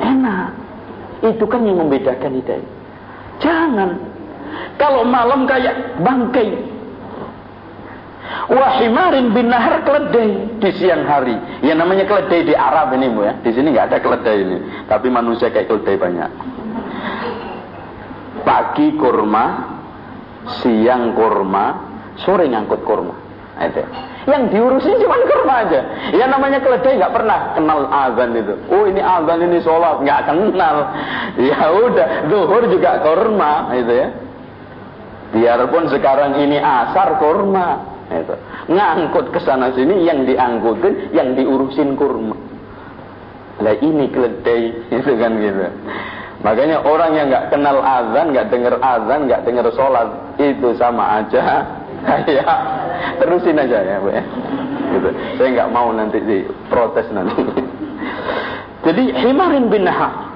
[0.00, 0.48] Enak.
[1.28, 2.72] Itu kan yang membedakan hidayah.
[3.44, 4.00] Jangan.
[4.80, 6.56] Kalau malam kayak bangkai.
[8.48, 11.36] Wahimarin bin nahar keledai di siang hari.
[11.60, 13.36] Ya namanya keledai di Arab ini bu ya.
[13.44, 14.58] Di sini nggak ada keledai ini.
[14.88, 16.30] Tapi manusia kayak keledai banyak.
[18.44, 19.77] Pagi kurma
[20.60, 21.66] siang kurma,
[22.24, 23.14] sore ngangkut kurma.
[23.58, 23.82] Nah, itu.
[24.30, 25.80] Yang diurusin cuma kurma aja.
[26.14, 28.54] Ya namanya keledai nggak pernah kenal azan itu.
[28.70, 30.76] Oh ini azan ini sholat nggak kenal.
[31.38, 34.08] Ya udah, duhur juga kurma itu ya.
[35.28, 38.34] Biarpun sekarang ini asar kurma, Itu.
[38.72, 42.32] Ngangkut ke sana sini yang diangkutin, yang diurusin kurma.
[43.60, 44.62] Lah ini keledai,
[44.96, 45.66] itu kan gitu.
[46.38, 51.66] Makanya orang yang nggak kenal azan, nggak dengar azan, nggak dengar sholat, itu sama aja
[52.06, 52.46] kayak
[53.18, 54.22] terusin aja ya bu ya.
[54.94, 55.08] Gitu.
[55.34, 57.42] Saya nggak mau nanti di protes nanti.
[58.86, 60.30] Jadi himarin bin Nahar.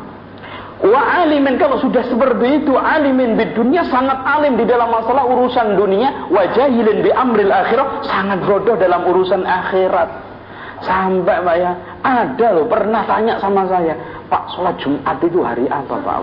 [0.82, 5.78] Wa alimin kalau sudah seperti itu alimin di dunia sangat alim di dalam masalah urusan
[5.78, 10.31] dunia, wa jahilin bi amril akhirat sangat bodoh dalam urusan akhirat.
[10.82, 13.94] Sampai Pak ya, ada loh pernah tanya sama saya,
[14.26, 16.18] Pak sholat Jumat itu hari apa Pak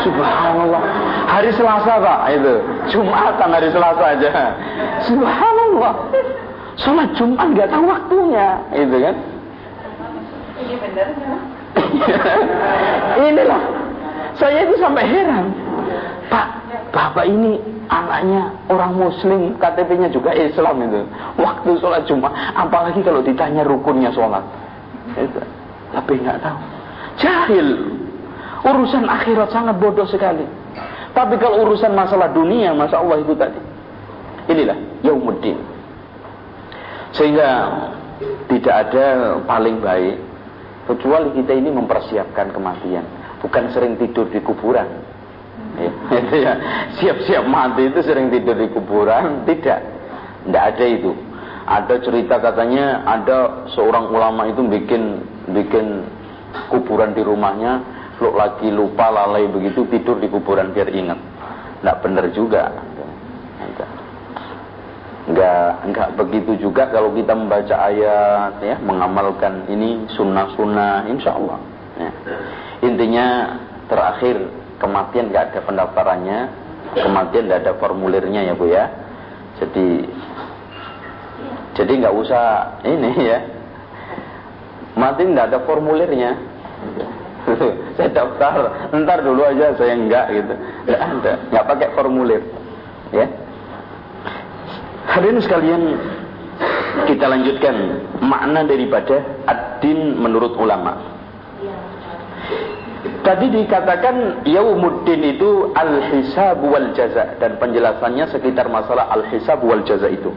[0.00, 0.82] Subhanallah.
[1.28, 2.54] Hari Selasa Pak itu.
[2.96, 4.30] Jumatan hari Selasa aja.
[5.04, 5.94] Subhanallah.
[6.80, 9.16] Sholat Jumat nggak tahu waktunya, itu kan?
[10.56, 11.08] Ini benar.
[13.28, 13.62] Inilah.
[14.36, 15.52] Saya itu sampai heran.
[16.28, 16.46] Pak,
[16.96, 17.60] bapak ini
[17.92, 21.04] anaknya orang muslim, KTP-nya juga Islam itu.
[21.36, 24.40] Waktu sholat Jumat, apalagi kalau ditanya rukunnya sholat.
[25.92, 26.58] Tapi nggak tahu.
[27.20, 27.68] Jahil.
[28.64, 30.48] Urusan akhirat sangat bodoh sekali.
[31.12, 33.60] Tapi kalau urusan masalah dunia, masa Allah itu tadi.
[34.48, 35.60] Inilah yaumuddin.
[37.12, 37.48] Sehingga
[38.48, 40.16] tidak ada paling baik
[40.88, 43.04] kecuali kita ini mempersiapkan kematian
[43.44, 45.05] bukan sering tidur di kuburan
[46.12, 46.52] ya, ya.
[46.96, 49.84] siap-siap mati itu sering tidur di kuburan tidak
[50.48, 51.12] tidak ada itu
[51.66, 55.20] ada cerita katanya ada seorang ulama itu bikin
[55.52, 56.06] bikin
[56.72, 57.82] kuburan di rumahnya
[58.16, 61.20] lu lagi lupa lalai begitu tidur di kuburan biar ingat
[61.82, 62.72] tidak benar juga
[65.26, 71.58] Enggak, enggak begitu juga kalau kita membaca ayat ya, mengamalkan ini sunnah-sunnah insya Allah.
[71.98, 72.10] Ya.
[72.86, 73.26] Intinya
[73.90, 74.38] terakhir
[74.78, 76.38] kematian enggak ada pendaftarannya,
[76.94, 78.84] kematian enggak ada formulirnya ya Bu ya.
[79.60, 79.86] Jadi
[81.76, 82.44] jadi enggak usah
[82.84, 83.38] ini ya.
[84.96, 86.32] Mati enggak ada formulirnya.
[87.96, 90.54] saya daftar, ntar dulu aja saya enggak gitu.
[90.88, 92.42] Enggak ada, enggak pakai formulir.
[93.14, 93.26] Ya.
[95.06, 95.82] Hadirin sekalian,
[97.06, 97.76] kita lanjutkan
[98.18, 101.15] makna daripada ad-din menurut ulama.
[103.26, 110.30] Tadi dikatakan yaumuddin itu al-hisab wal jaza dan penjelasannya sekitar masalah al-hisab wal jaza itu.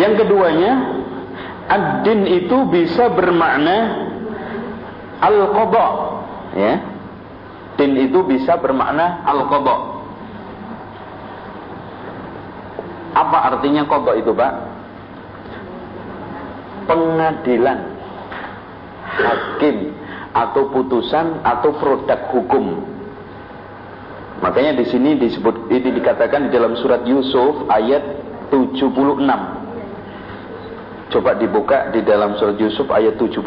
[0.00, 0.72] Yang keduanya
[1.68, 4.08] ad-din itu bisa bermakna
[5.20, 5.88] al-qadha
[6.56, 6.74] ya
[7.76, 9.93] din itu bisa bermakna al-qadha
[13.14, 14.52] apa artinya qadha itu Pak
[16.90, 17.78] pengadilan
[19.14, 19.94] hakim
[20.34, 22.82] atau putusan atau produk hukum
[24.42, 28.02] makanya di sini disebut ini dikatakan di dalam surat Yusuf ayat
[28.50, 29.64] 76
[31.14, 33.38] Coba dibuka di dalam surat Yusuf ayat 76.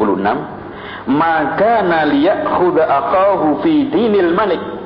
[1.11, 1.83] Maka
[2.55, 4.76] khuda akahu fi dinil malik.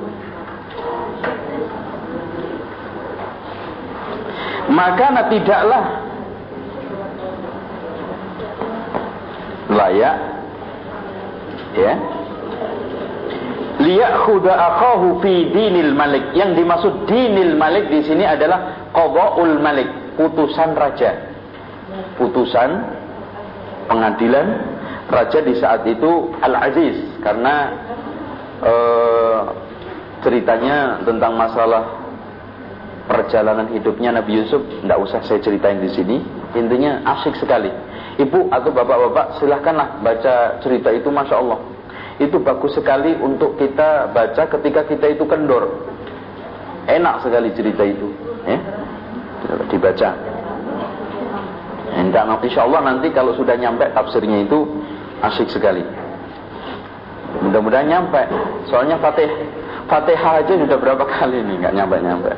[4.69, 5.83] Maka tidaklah
[9.71, 10.15] layak
[11.79, 11.93] ya.
[14.21, 16.37] Khuda akahu fi dinil malik.
[16.37, 21.11] Yang dimaksud dinil malik di sini adalah qadaul malik putusan raja.
[22.15, 22.69] Putusan
[23.89, 24.47] pengadilan
[25.09, 27.19] raja di saat itu Al-Aziz.
[27.25, 27.55] Karena
[28.61, 28.73] e,
[30.21, 32.00] ceritanya tentang masalah
[33.11, 36.23] perjalanan hidupnya Nabi Yusuf tidak usah saya ceritain di sini
[36.55, 37.67] intinya asik sekali
[38.15, 41.59] ibu atau bapak-bapak silahkanlah baca cerita itu Masya Allah
[42.23, 45.91] itu bagus sekali untuk kita baca ketika kita itu kendor
[46.87, 48.07] enak sekali cerita itu
[48.47, 48.57] ya
[49.67, 50.31] dibaca
[51.91, 54.63] Insya insya Allah nanti kalau sudah nyampe tafsirnya itu
[55.19, 55.83] asyik sekali.
[57.43, 58.21] Mudah-mudahan nyampe.
[58.71, 59.27] Soalnya Fatih,
[59.91, 62.31] Fatihah aja sudah berapa kali nih nggak nyampe-nyampe.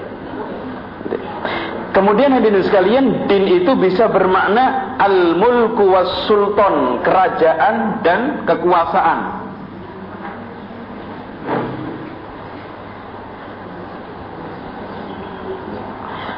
[1.93, 9.19] Kemudian hadirin sekalian, din itu bisa bermakna al-mulku was sultan, kerajaan dan kekuasaan.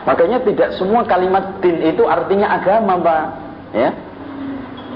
[0.05, 3.23] Makanya tidak semua kalimat din itu artinya agama, Pak.
[3.71, 3.89] Ya.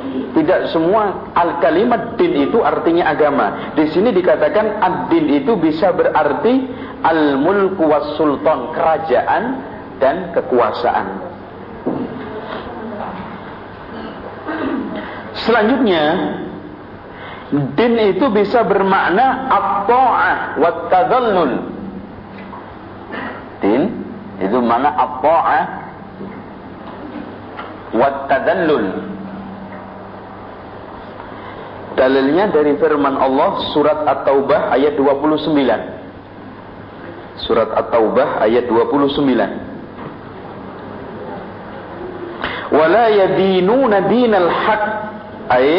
[0.09, 3.71] Tidak semua al kalimat din itu artinya agama.
[3.79, 6.67] Di sini dikatakan ad-din itu bisa berarti
[6.99, 9.68] al-mulku was sultan, kerajaan
[9.99, 11.07] dan kekuasaan.
[15.45, 16.03] Selanjutnya
[17.49, 21.53] Din itu bisa bermakna at-ta'ah wa tadallul.
[23.57, 23.89] Din
[24.37, 25.63] itu mana at-ta'ah
[27.97, 29.17] wa tadallul.
[31.97, 35.51] Dalilnya dari firman Allah surat At-Taubah ayat 29.
[37.43, 39.68] Surat At-Taubah ayat 29.
[42.69, 44.83] Wala yadinuna dinal haq.
[45.49, 45.69] Ay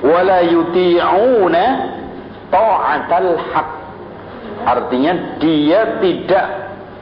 [0.00, 1.64] wala yuti'una
[2.50, 3.70] ta'atal haq.
[4.60, 6.46] Artinya dia tidak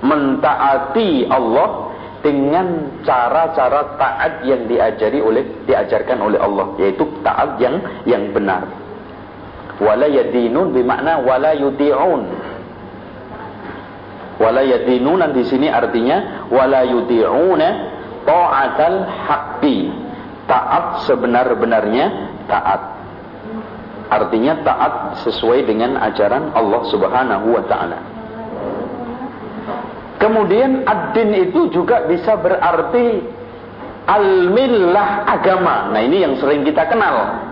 [0.01, 1.91] mentaati Allah
[2.23, 8.67] dengan cara-cara taat yang diajari oleh diajarkan oleh Allah yaitu taat yang yang benar.
[9.79, 12.23] Wala yadinun bermakna wala yuti'un.
[14.39, 17.98] Wala yadinun di sini artinya wala yuti'una
[18.29, 19.89] ta'atal haqqi
[20.45, 22.07] taat sebenar-benarnya
[22.45, 22.83] taat.
[24.09, 28.01] Artinya taat sesuai dengan ajaran Allah Subhanahu wa taala.
[30.19, 33.23] Kemudian ad-din itu juga bisa berarti
[34.09, 35.93] al-millah agama.
[35.93, 37.45] Nah, ini yang sering kita kenal.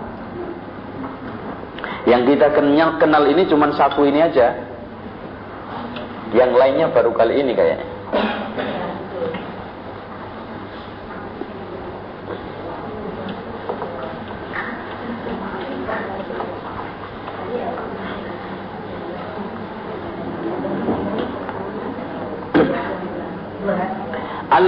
[2.09, 4.57] Yang kita kenal, kenal ini cuma satu ini aja.
[6.35, 7.87] Yang lainnya baru kali ini kayaknya.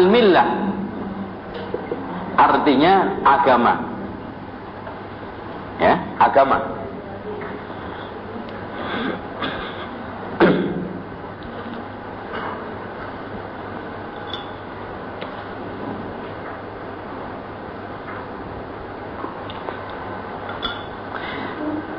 [0.10, 0.50] Al-millah
[2.34, 3.74] artinya agama.
[5.78, 6.58] Ya, agama.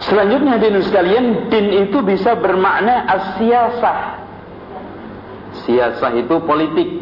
[0.03, 3.99] Selanjutnya hadirin sekalian, din itu bisa bermakna asyasah.
[5.63, 7.00] Siasah itu politik.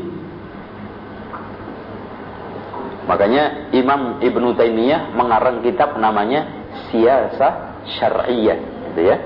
[3.08, 8.58] Makanya Imam Ibnu Taimiyah mengarang kitab namanya Siasah Syar'iyyah,
[8.92, 9.16] gitu ya.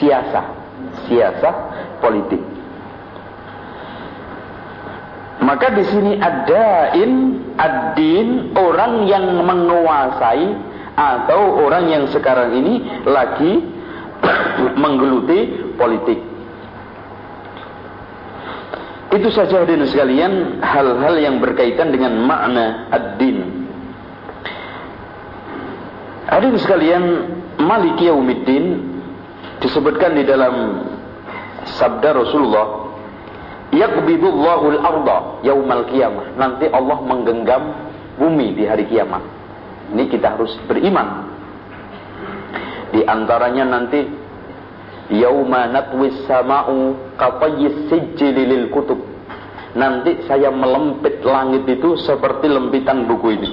[0.00, 0.46] Siasah,
[1.04, 1.54] siasah
[2.00, 2.40] politik.
[5.38, 7.12] Maka di sini adain
[7.54, 10.48] ad-din orang yang menguasai
[10.98, 12.74] atau orang yang sekarang ini
[13.06, 13.62] lagi
[14.82, 16.27] menggeluti politik.
[19.08, 23.40] Itu saja hadirin sekalian hal-hal yang berkaitan dengan makna ad-din.
[26.28, 27.04] Hadirin sekalian,
[27.56, 28.84] Malik Yaumiddin
[29.64, 30.84] disebutkan di dalam
[31.64, 32.92] sabda Rasulullah,
[33.72, 37.62] "Yaqbidullahu al-arda yaumal qiyamah." Nanti Allah menggenggam
[38.20, 39.24] bumi di hari kiamat.
[39.96, 41.32] Ini kita harus beriman.
[42.92, 44.04] Di antaranya nanti
[45.08, 49.00] yauma natwis sama'u qatayyis sijili lil kutub
[49.72, 53.50] nanti saya melempit langit itu seperti lempitan buku ini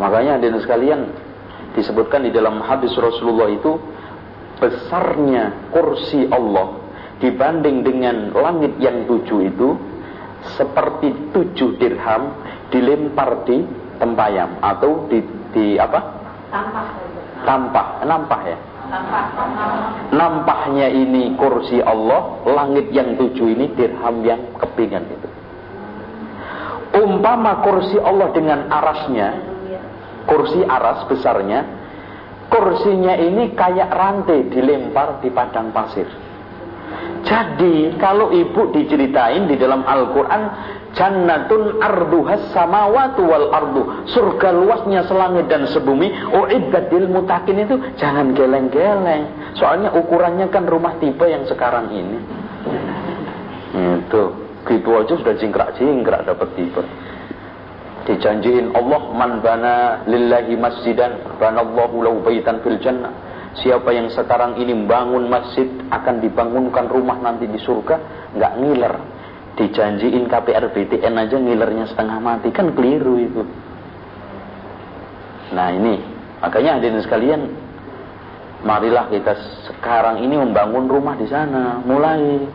[0.00, 1.00] makanya hadirin sekalian
[1.76, 3.76] disebutkan di dalam hadis Rasulullah itu
[4.56, 6.80] besarnya kursi Allah
[7.20, 9.68] dibanding dengan langit yang tujuh itu
[10.56, 12.40] seperti tujuh dirham
[12.72, 13.66] dilempar di
[13.98, 15.18] tempayam atau di,
[15.50, 15.98] di apa?
[16.48, 16.86] Tampah.
[17.42, 18.58] Tampah, nampah ya
[20.12, 25.28] Nampaknya ini kursi Allah, langit yang tujuh ini dirham yang kepingan itu.
[26.98, 29.28] Umpama kursi Allah dengan arasnya,
[30.24, 31.60] kursi aras besarnya,
[32.48, 36.08] kursinya ini kayak rantai dilempar di padang pasir.
[37.28, 40.42] Jadi kalau ibu diceritain di dalam Al-Quran
[40.98, 43.82] Jannatun arduhas samawatu wal ardu.
[44.10, 46.10] Surga luasnya selangit dan sebumi.
[46.10, 49.54] Uiddat lil mutakin itu jangan geleng-geleng.
[49.54, 52.18] Soalnya ukurannya kan rumah tipe yang sekarang ini.
[54.02, 54.34] Itu.
[54.66, 56.82] Gitu aja sudah jingkrak-jingkrak dapat tipe.
[58.10, 63.14] Dijanjiin Allah man bana lillahi masjidan banallahu lahu baitan fil jannah.
[63.62, 67.96] Siapa yang sekarang ini bangun masjid akan dibangunkan rumah nanti di surga,
[68.36, 68.94] nggak ngiler
[69.58, 72.54] dijanjiin KPR BTN aja ngilernya setengah mati.
[72.54, 73.42] Kan keliru itu.
[75.52, 75.98] Nah ini.
[76.38, 77.42] Makanya hadirin sekalian
[78.62, 79.34] marilah kita
[79.66, 81.82] sekarang ini membangun rumah di sana.
[81.82, 82.46] Mulai.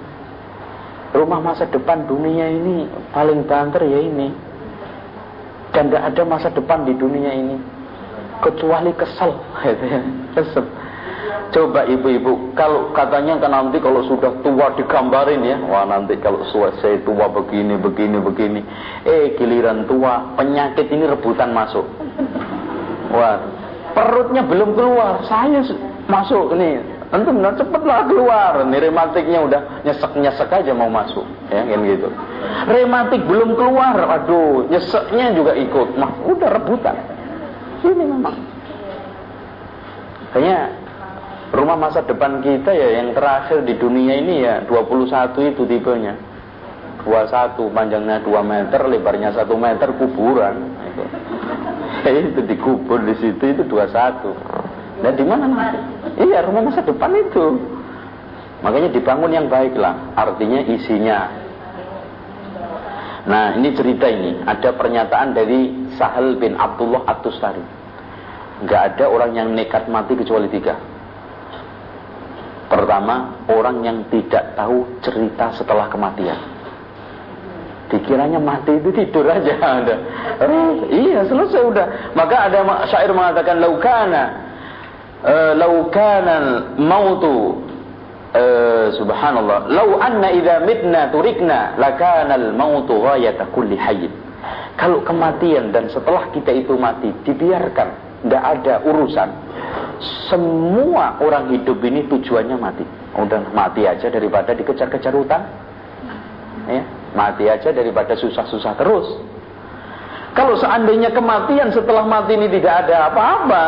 [1.14, 4.32] Rumah masa depan dunia ini paling banter ya ini.
[5.76, 7.58] Dan tidak ada masa depan di dunia ini.
[8.42, 9.32] Kecuali kesel
[10.36, 10.66] kesel
[11.54, 16.98] Coba ibu-ibu, kalau katanya kan nanti kalau sudah tua digambarin ya, wah nanti kalau saya
[17.06, 18.62] tua begini, begini, begini.
[19.06, 21.86] Eh giliran tua, penyakit ini rebutan masuk.
[23.14, 23.38] Wah,
[23.94, 25.62] perutnya belum keluar, saya
[26.10, 26.82] masuk nih.
[27.14, 28.66] Tentu benar cepatlah keluar.
[28.66, 31.22] Nih rematiknya udah nyesek-nyesek aja mau masuk,
[31.54, 32.10] ya kan gitu.
[32.66, 36.02] Rematik belum keluar, aduh, nyeseknya juga ikut.
[36.02, 36.98] Mah, udah rebutan.
[37.86, 38.34] Ini memang.
[40.34, 40.82] Kayaknya
[41.54, 46.18] rumah masa depan kita ya yang terakhir di dunia ini ya 21 itu tipenya.
[47.06, 50.56] 21 panjangnya 2 meter, lebarnya 1 meter kuburan.
[50.90, 51.04] Itu.
[52.34, 55.04] itu dikubur di situ itu 21.
[55.04, 55.46] Dan di mana?
[56.16, 57.60] Iya, rumah masa depan itu.
[58.64, 61.28] Makanya dibangun yang baik lah, artinya isinya.
[63.28, 67.64] Nah, ini cerita ini, ada pernyataan dari Sahal bin Abdullah At-Tustari.
[68.64, 70.93] Gak ada orang yang nekat mati kecuali tiga.
[72.74, 76.42] Pertama, orang yang tidak tahu cerita setelah kematian.
[77.94, 79.96] Dikiranya mati itu tidur aja ada.
[80.42, 81.88] Eh, iya selesai udah.
[82.18, 84.24] Maka ada syair mengatakan laukana
[85.22, 86.36] uh, laukana
[86.82, 87.62] mautu
[88.34, 94.10] uh, subhanallah lau anna idza mitna turikna lakana al mautu ghayata kulli hayy.
[94.82, 99.30] Kalau kematian dan setelah kita itu mati dibiarkan tidak ada urusan.
[100.32, 102.86] Semua orang hidup ini tujuannya mati.
[103.20, 105.44] Udah mati aja daripada dikejar-kejar utang.
[106.68, 109.06] Ya Mati aja daripada susah-susah terus.
[110.34, 113.64] Kalau seandainya kematian setelah mati ini tidak ada apa-apa,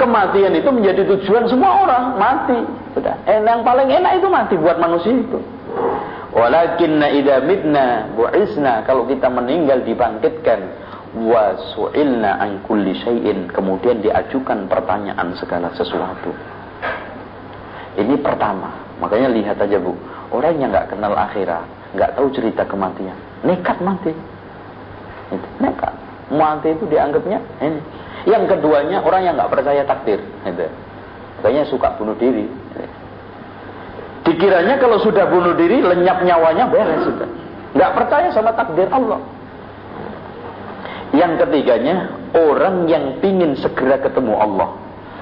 [0.00, 2.56] kematian itu menjadi tujuan semua orang, mati.
[2.96, 3.20] Sudah.
[3.28, 5.36] Eh, yang paling enak itu mati buat manusia itu.
[6.32, 10.72] Walakinna idza mitna bu'isna kalau kita meninggal dibangkitkan
[11.16, 16.28] wa su'ilna an kulli syai'in kemudian diajukan pertanyaan segala sesuatu.
[17.96, 18.84] Ini pertama.
[19.00, 19.96] Makanya lihat aja Bu,
[20.32, 21.64] orang yang nggak kenal akhirat,
[21.96, 24.12] nggak tahu cerita kematian, nekat mati.
[25.32, 25.92] Itu, nekat.
[26.32, 27.80] Mati itu dianggapnya ini.
[28.26, 30.68] Yang keduanya orang yang nggak percaya takdir, itu.
[31.40, 32.48] Kayaknya suka bunuh diri.
[34.26, 37.28] Dikiranya kalau sudah bunuh diri lenyap nyawanya beres sudah.
[37.76, 39.20] Nggak percaya sama takdir Allah.
[41.14, 44.70] Yang ketiganya orang yang pingin segera ketemu Allah.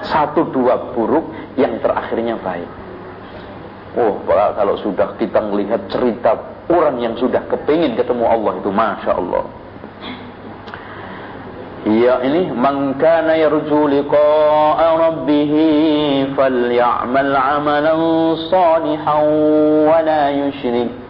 [0.05, 2.69] Satu dua buruk yang terakhirnya baik.
[3.95, 6.35] Oh, kalau sudah kita melihat cerita
[6.67, 9.45] orang yang sudah kepingin ketemu Allah itu, masya Allah.
[11.85, 15.53] Ya ini man kana yarju liqa'a rabbih
[16.33, 18.01] falyamal 'amalan
[18.49, 19.25] salihan
[19.85, 21.04] wa la yushrik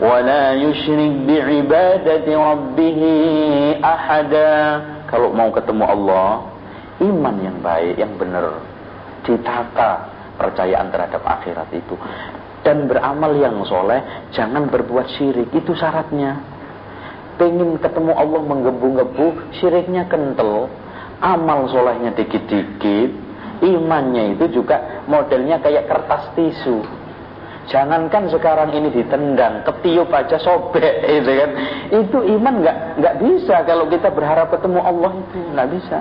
[0.00, 3.00] la yushrik bi'ibadati rabbih
[3.80, 4.52] ahada.
[5.06, 6.50] Kalau mau ketemu Allah,
[7.00, 8.58] iman yang baik, yang benar,
[9.22, 11.94] ditata percayaan terhadap akhirat itu.
[12.66, 15.54] Dan beramal yang soleh jangan berbuat syirik.
[15.54, 16.42] Itu syaratnya.
[17.38, 20.66] Pengen ketemu Allah menggebu-gebu syiriknya kental.
[21.22, 23.10] Amal solehnya dikit-dikit.
[23.62, 26.95] Imannya itu juga modelnya kayak kertas tisu
[27.66, 31.50] jangankan sekarang ini ditendang ketiup aja sobek itu kan.
[31.92, 35.98] Itu iman nggak nggak bisa kalau kita berharap ketemu Allah itu nggak bisa.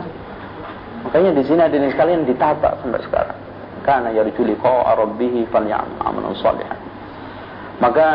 [1.05, 3.39] Makanya di sini ada sekalian ditata sampai sekarang.
[3.86, 6.80] Rabbih falyamal shalihan.
[7.78, 8.07] Maka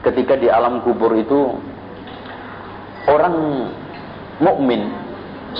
[0.00, 1.60] ketika di alam kubur itu
[3.04, 3.68] orang
[4.40, 4.88] mukmin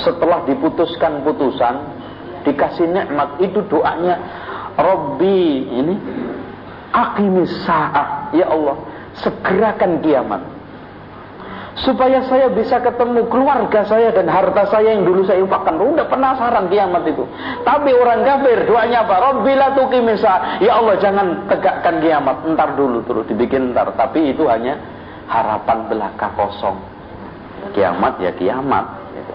[0.01, 1.77] setelah diputuskan putusan
[2.49, 4.17] dikasih nikmat itu doanya
[4.81, 5.95] Rabbi ini
[6.91, 8.77] aqimis sa'ah ya Allah
[9.19, 10.43] segerakan kiamat
[11.81, 15.79] supaya saya bisa ketemu keluarga saya dan harta saya yang dulu saya infakkan.
[15.81, 17.25] Udah penasaran kiamat itu.
[17.63, 19.15] Tapi orang kafir doanya apa?
[19.17, 20.61] Rabbila tuqimisa.
[20.61, 22.45] Ya Allah jangan tegakkan kiamat.
[22.45, 23.89] Entar dulu terus dibikin entar.
[23.97, 24.77] Tapi itu hanya
[25.31, 26.77] harapan belaka kosong.
[27.73, 28.85] Kiamat ya kiamat.
[29.15, 29.35] Gitu.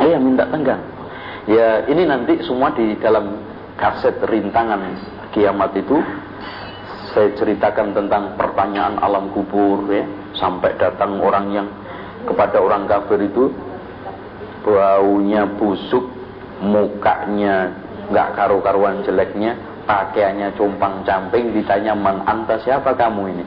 [0.00, 0.82] Iya minta tenggang.
[1.48, 3.49] Ya ini nanti semua di dalam
[3.80, 4.94] kaset rintangan
[5.32, 5.96] kiamat itu
[7.10, 10.04] saya ceritakan tentang pertanyaan alam kubur ya.
[10.38, 11.68] Sampai datang orang yang
[12.22, 13.50] kepada orang kafir itu
[14.62, 16.06] baunya busuk
[16.62, 17.72] mukanya
[18.12, 19.56] nggak karu-karuan jeleknya
[19.88, 23.44] pakaiannya compang camping ditanya man anta siapa kamu ini?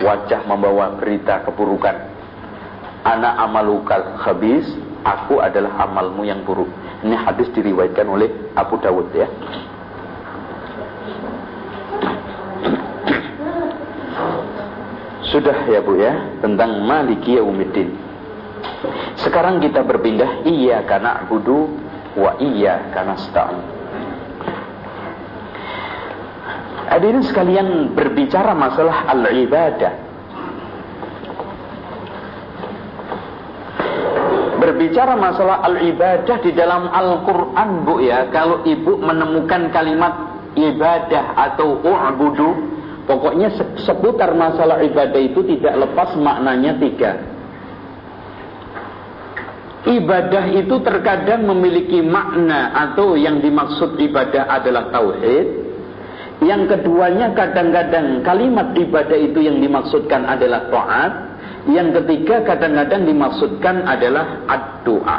[0.00, 1.94] Wajah membawa berita keburukan.
[3.04, 4.64] Anak amalukal habis
[5.04, 6.72] aku adalah amalmu yang buruk
[7.04, 9.28] ini hadis diriwayatkan oleh Abu Dawud ya
[15.34, 16.14] Sudah ya Bu ya
[16.46, 17.90] tentang Maliki Yaumiddin.
[19.18, 21.74] Sekarang kita berpindah iya karena budu
[22.14, 23.58] wa iya karena sta'in.
[26.86, 30.03] Hadirin sekalian berbicara masalah al-ibadah.
[34.74, 38.26] Berbicara masalah al-ibadah di dalam Al-Quran bu ya.
[38.34, 43.52] Kalau ibu menemukan kalimat ibadah atau u'budu Pokoknya
[43.84, 47.12] seputar masalah ibadah itu tidak lepas maknanya tiga.
[49.84, 55.46] Ibadah itu terkadang memiliki makna atau yang dimaksud ibadah adalah tauhid.
[56.40, 61.12] Yang keduanya kadang-kadang kalimat ibadah itu yang dimaksudkan adalah taat
[61.64, 65.18] yang ketiga kadang-kadang dimaksudkan adalah ad-doa.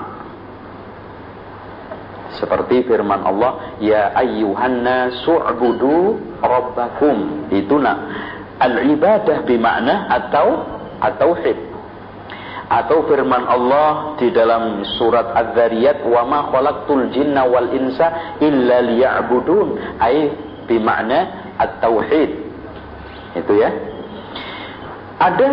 [2.37, 7.49] Seperti firman Allah, Ya ayyuhan nasu'budu rabbakum.
[7.49, 7.97] Itu nak
[8.61, 10.05] al-ibadah bimakna
[11.01, 11.57] atau hib.
[12.65, 19.97] Atau firman Allah di dalam surat Az-Zariyat, "Wa ma khalaqtul jinna wal insa illa liya'budun."
[20.01, 20.33] Ai
[20.65, 22.29] bimakna at-tauhid.
[23.37, 23.69] Itu ya.
[25.21, 25.47] Ada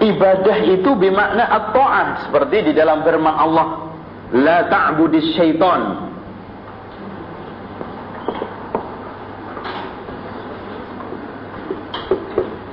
[0.00, 3.66] ibadah itu bermakna at-ta'ah seperti di dalam firman Allah
[4.34, 6.10] la ta'budis syaitan.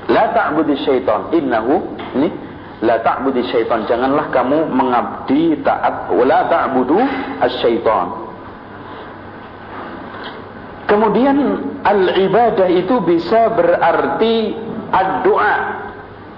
[0.09, 1.31] La ta'budis syaitan.
[1.35, 1.75] Innahu
[2.15, 2.29] ini
[2.83, 3.83] la ta'budis syaitan.
[3.87, 6.99] Janganlah kamu mengabdi taat la ta'budu
[7.41, 8.25] as-syaitan
[10.85, 11.37] kemudian
[11.81, 14.55] al-ibadah itu bisa berarti
[14.93, 15.84] ad-doa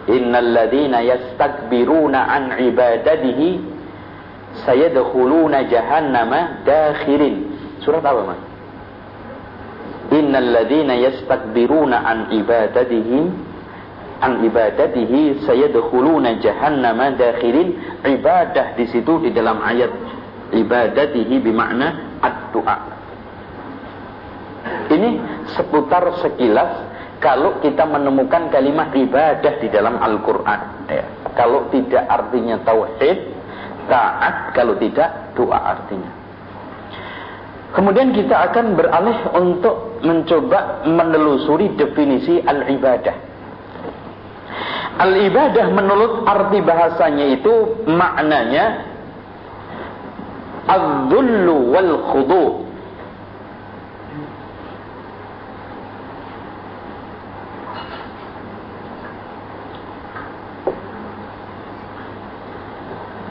[0.07, 3.49] innal ladzina yastakbiruna an ibadatihi
[4.65, 7.35] sayadkhuluna jahannama dakhirin.
[7.83, 8.41] Surat apa mas?
[10.15, 13.19] Innal ladzina yastakbiruna an ibadatihi
[14.23, 18.01] an ibadatihi sayadkhuluna jahannama dakhirin.
[18.01, 19.91] Ibadah di situ di dalam ayat
[20.55, 22.97] ibadatihi bermakna ad-doa
[24.87, 25.19] ini
[25.55, 26.86] seputar sekilas
[27.17, 30.59] kalau kita menemukan kalimat ibadah di dalam Al-Quran.
[30.89, 31.05] Ya.
[31.33, 33.17] Kalau tidak artinya tauhid,
[33.89, 36.11] taat, kalau tidak doa artinya.
[37.73, 43.15] Kemudian kita akan beralih untuk mencoba menelusuri definisi al-ibadah.
[44.97, 48.65] Al-ibadah menurut arti bahasanya itu maknanya
[50.65, 51.91] al-dhullu wal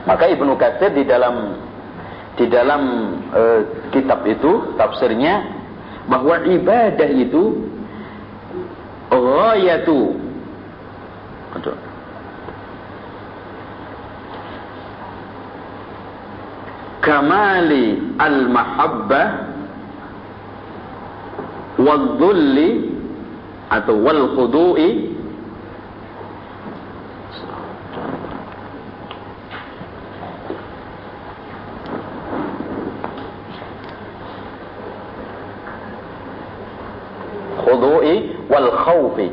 [0.06, 1.58] Maka Ibnu Katsir di dalam
[2.36, 2.82] di dalam
[3.32, 3.42] e,
[3.90, 5.50] kitab itu tafsirnya
[6.06, 7.42] bahwa ibadah itu
[9.10, 10.22] ghayatu.
[17.00, 19.28] Kamali al-mahabbah
[21.80, 22.92] wal-dhulli
[23.72, 25.15] atau wal-khudu'i
[38.46, 39.28] wal khawfi.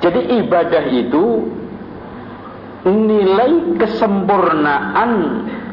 [0.00, 1.24] Jadi ibadah itu
[2.88, 5.12] nilai kesempurnaan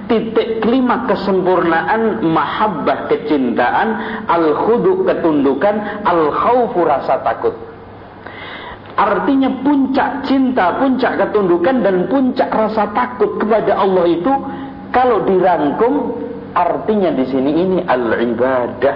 [0.07, 3.87] titik kelima kesempurnaan mahabbah kecintaan
[4.27, 7.55] al khudu ketundukan al khawfu rasa takut
[8.97, 14.31] artinya puncak cinta puncak ketundukan dan puncak rasa takut kepada Allah itu
[14.95, 16.17] kalau dirangkum
[16.55, 18.95] artinya di sini ini al ibadah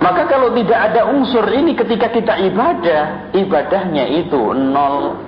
[0.00, 5.20] maka kalau tidak ada unsur ini ketika kita ibadah, ibadahnya itu nol.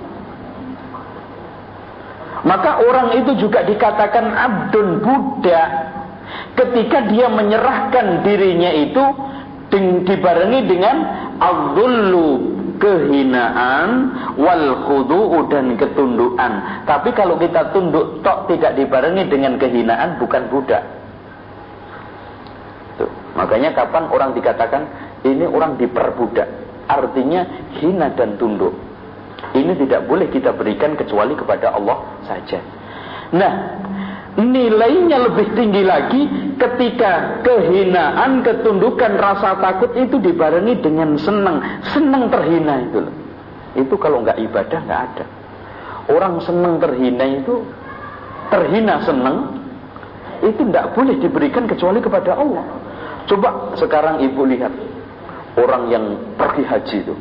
[2.43, 5.69] Maka orang itu juga dikatakan abdun budak
[6.57, 9.03] ketika dia menyerahkan dirinya itu
[10.09, 10.95] dibarengi dengan
[11.37, 12.29] abdullu
[12.81, 13.89] kehinaan
[14.41, 16.83] wal khudu'u dan ketundukan.
[16.89, 21.02] Tapi kalau kita tunduk tok tidak dibarengi dengan kehinaan bukan budak.
[23.33, 24.83] Makanya kapan orang dikatakan
[25.25, 26.47] ini orang diperbudak,
[26.85, 27.45] artinya
[27.81, 28.75] hina dan tunduk.
[29.53, 32.61] Ini tidak boleh kita berikan kecuali kepada Allah saja.
[33.33, 33.53] Nah,
[34.37, 36.21] nilainya lebih tinggi lagi
[36.57, 43.01] ketika kehinaan, ketundukan, rasa takut itu dibarengi dengan senang, senang terhina itu.
[43.73, 45.25] Itu kalau nggak ibadah nggak ada.
[46.13, 47.65] Orang senang terhina itu
[48.53, 49.62] terhina senang
[50.43, 52.65] itu tidak boleh diberikan kecuali kepada Allah.
[53.23, 54.73] Coba sekarang ibu lihat
[55.55, 57.15] orang yang pergi haji itu.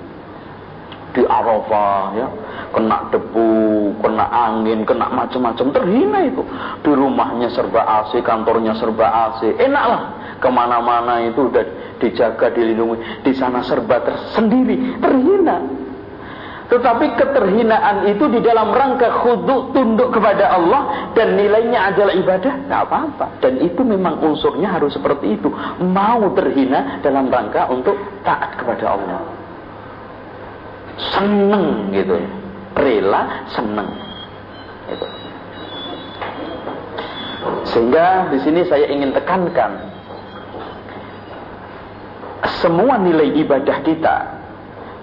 [1.13, 2.29] Di Arafah ya.
[2.73, 5.67] Kena debu, kena angin, kena macam-macam.
[5.77, 6.43] Terhina itu.
[6.81, 11.63] Di rumahnya serba AC, kantornya serba AC, enaklah ke mana-mana itu udah
[12.03, 15.63] dijaga, dilindungi, di sana serba tersendiri, terhina.
[16.73, 22.83] Tetapi keterhinaan itu di dalam rangka khudu tunduk kepada Allah dan nilainya adalah ibadah, nggak
[22.89, 23.27] apa-apa.
[23.45, 25.53] Dan itu memang unsurnya harus seperti itu.
[25.85, 27.93] Mau terhina dalam rangka untuk
[28.25, 29.21] taat kepada Allah.
[31.13, 32.31] Seneng gitu ya.
[32.73, 33.93] Rela seneng.
[34.89, 35.07] Gitu.
[37.69, 39.93] Sehingga di sini saya ingin tekankan
[42.65, 44.42] semua nilai ibadah kita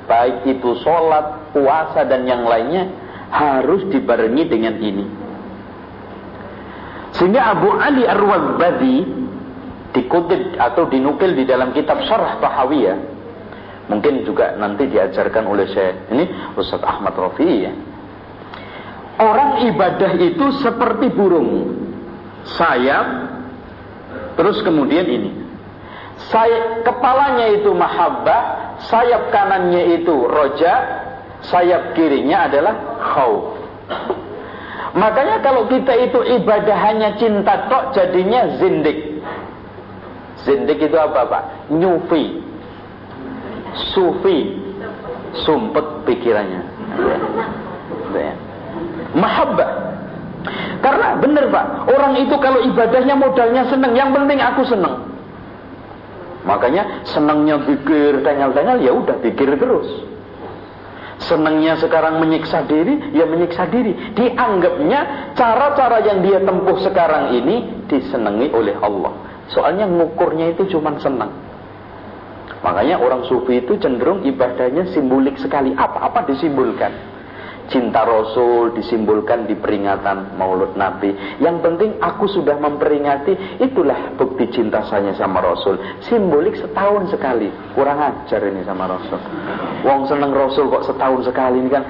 [0.09, 2.89] baik itu sholat, puasa dan yang lainnya
[3.29, 5.05] harus dibarengi dengan ini.
[7.13, 8.97] Sehingga Abu Ali Ar-Wabadi
[9.93, 12.97] dikutip atau dinukil di dalam kitab Syarah Tahawiyah.
[13.89, 17.73] Mungkin juga nanti diajarkan oleh saya ini Ustaz Ahmad Rafi ya.
[19.19, 21.73] Orang ibadah itu seperti burung.
[22.55, 23.07] Sayap
[24.37, 25.31] terus kemudian ini.
[26.29, 30.73] Sayap kepalanya itu mahabbah, sayap kanannya itu roja,
[31.51, 33.59] sayap kirinya adalah khauf.
[34.95, 39.21] Makanya kalau kita itu ibadah hanya cinta tok jadinya zindik.
[40.47, 41.43] Zindik itu apa Pak?
[41.69, 42.41] Nyufi.
[43.93, 44.55] Sufi.
[45.45, 46.61] Sumpet pikirannya.
[48.17, 48.33] Ya.
[49.13, 49.89] Mahabbah.
[50.79, 55.08] Karena benar Pak, orang itu kalau ibadahnya modalnya seneng, yang penting aku seneng.
[56.49, 59.85] Makanya senangnya pikir tengah-tengah ya udah pikir terus.
[61.21, 64.17] Senangnya sekarang menyiksa diri, ya menyiksa diri.
[64.17, 69.13] Dianggapnya cara-cara yang dia tempuh sekarang ini disenangi oleh Allah.
[69.53, 71.29] Soalnya ngukurnya itu cuma senang.
[72.65, 75.77] Makanya orang sufi itu cenderung ibadahnya simbolik sekali.
[75.77, 77.18] Apa-apa disimbolkan
[77.69, 81.39] cinta Rasul disimbolkan di peringatan Maulud Nabi.
[81.39, 85.77] Yang penting aku sudah memperingati, itulah bukti cinta saya sama Rasul.
[86.03, 87.47] Simbolik setahun sekali.
[87.77, 89.21] Kurang ajar ini sama Rasul.
[89.85, 91.85] Wong seneng Rasul kok setahun sekali ini kan.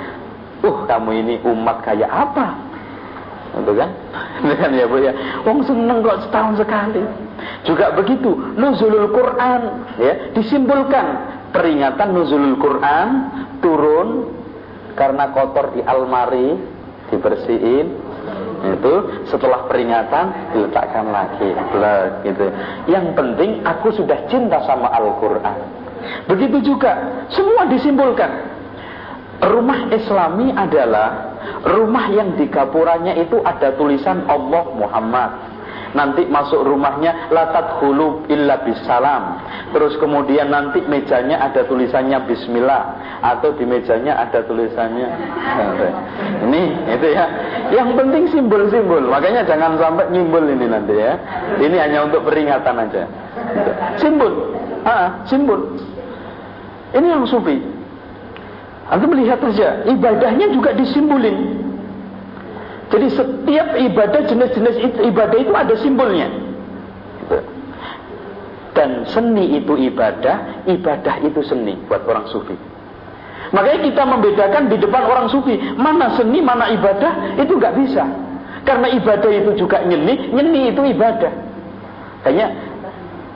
[0.60, 2.52] Uh, kamu ini umat kayak apa?
[3.50, 3.90] Itu kan?
[4.46, 5.12] Ini kan ya Bu ya.
[5.42, 7.02] Wong seneng kok setahun sekali.
[7.66, 9.62] Juga begitu, nuzulul Quran
[9.98, 11.06] ya, disimbolkan
[11.50, 13.08] peringatan nuzulul Quran
[13.64, 14.39] turun
[15.00, 16.60] karena kotor di almari
[17.08, 17.88] dibersihin
[18.60, 18.94] itu
[19.32, 21.48] setelah peringatan diletakkan lagi.
[21.72, 22.46] Blah, gitu.
[22.92, 25.58] Yang penting aku sudah cinta sama Al-Quran.
[26.28, 28.60] Begitu juga semua disimbolkan
[29.40, 35.30] rumah islami adalah rumah yang di gapuranya itu ada tulisan Allah Muhammad
[35.94, 39.42] nanti masuk rumahnya latat hulu illa bisalam.
[39.74, 42.84] Terus kemudian nanti mejanya ada tulisannya bismillah.
[43.20, 45.08] Atau di mejanya ada tulisannya
[46.48, 46.64] ini
[46.98, 47.26] itu ya.
[47.70, 49.04] Yang penting simbol-simbol.
[49.08, 51.14] Makanya jangan sampai nyimbol ini nanti ya.
[51.60, 53.04] Ini hanya untuk peringatan aja.
[54.00, 54.56] Simbol.
[54.88, 55.78] Ah simbol.
[56.96, 57.62] Ini yang sufi.
[58.90, 61.69] Anda melihat saja ibadahnya juga disimbolin
[62.90, 64.76] jadi setiap ibadah jenis-jenis
[65.14, 66.26] ibadah itu ada simbolnya.
[68.74, 72.58] Dan seni itu ibadah, ibadah itu seni buat orang sufi.
[73.50, 78.06] Makanya kita membedakan di depan orang sufi mana seni, mana ibadah itu nggak bisa.
[78.66, 81.34] Karena ibadah itu juga nyeni, nyeni itu ibadah.
[82.26, 82.48] Kayaknya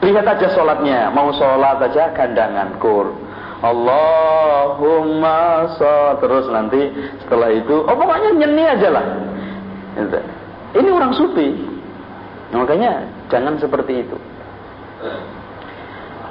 [0.01, 3.13] lihat aja sholatnya, mau sholat aja gandangan kur.
[3.63, 5.39] Allahumma
[5.79, 6.91] so terus nanti
[7.23, 9.05] setelah itu, oh pokoknya nyeni aja lah.
[10.73, 11.53] Ini orang sufi.
[12.53, 14.17] Makanya jangan seperti itu.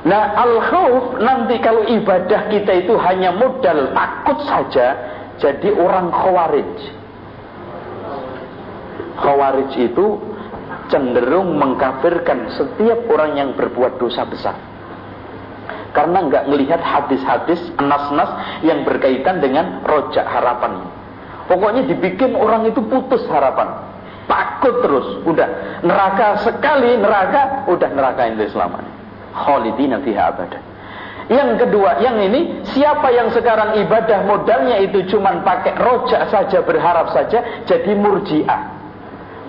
[0.02, 4.98] Nah al-khawf nanti kalau ibadah kita itu hanya modal takut saja
[5.38, 6.74] jadi orang khawarij.
[9.18, 10.06] Khawarij itu
[10.90, 14.58] cenderung mengkafirkan setiap orang yang berbuat dosa besar.
[15.92, 21.01] Karena nggak melihat hadis-hadis nas-nas yang berkaitan dengan rojak harapan.
[21.51, 23.93] Pokoknya dibikin orang itu putus harapan.
[24.30, 25.49] Takut terus, udah
[25.82, 28.93] neraka sekali neraka, udah neraka itu selamanya.
[29.34, 30.59] Khalidina fiha abada.
[31.26, 37.11] Yang kedua, yang ini siapa yang sekarang ibadah modalnya itu cuman pakai rojak saja, berharap
[37.14, 38.62] saja, jadi murjiah.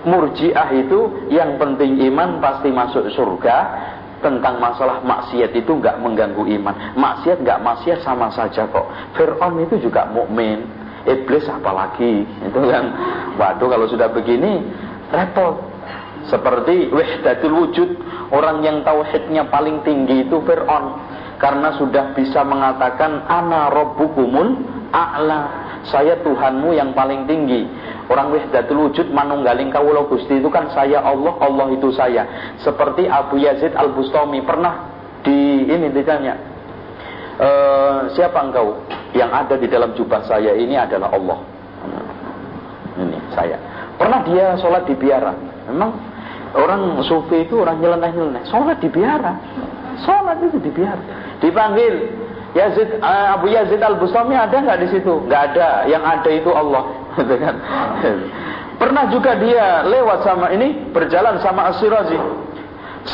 [0.04, 3.56] Murjiah itu yang penting iman pasti masuk surga.
[4.24, 6.96] Tentang masalah maksiat itu nggak mengganggu iman.
[6.96, 8.88] Maksiat nggak maksiat sama saja kok.
[9.20, 10.64] Fir'aun itu juga mukmin
[11.04, 12.84] iblis apalagi itu kan.
[13.36, 14.64] Waduh kalau sudah begini
[15.12, 15.72] repot.
[16.24, 17.88] Seperti wahdatul wujud
[18.32, 20.84] orang yang tauhidnya paling tinggi itu Fir'aun.
[21.36, 24.56] Karena sudah bisa mengatakan ana rabbukumul
[24.88, 25.40] a'la.
[25.84, 27.68] Saya Tuhanmu yang paling tinggi.
[28.08, 32.54] Orang wahdatul wujud manunggaling kawula Gusti itu kan saya Allah Allah itu saya.
[32.64, 34.94] Seperti Abu Yazid Al Bustami pernah
[35.24, 36.36] di ini ditanya
[37.40, 37.48] e,
[38.12, 38.76] siapa engkau
[39.14, 41.38] Yang ada di dalam jubah saya ini adalah Allah.
[42.98, 43.56] Ini saya.
[43.94, 45.32] Pernah dia sholat di biara.
[45.70, 45.94] Memang
[46.58, 48.42] orang sufi itu orang nyeleneh-nyeleneh.
[48.50, 49.38] Sholat di biara.
[50.02, 51.02] Sholat itu di biara.
[51.38, 52.10] Dipanggil
[52.54, 55.26] Yazid uh, Abu Yazid Al Bustami ada nggak di situ?
[55.30, 55.86] Nggak ada.
[55.86, 56.84] Yang ada itu Allah.
[57.14, 57.54] Gitu kan?
[58.74, 62.18] Pernah juga dia lewat sama ini berjalan sama Asyirazi.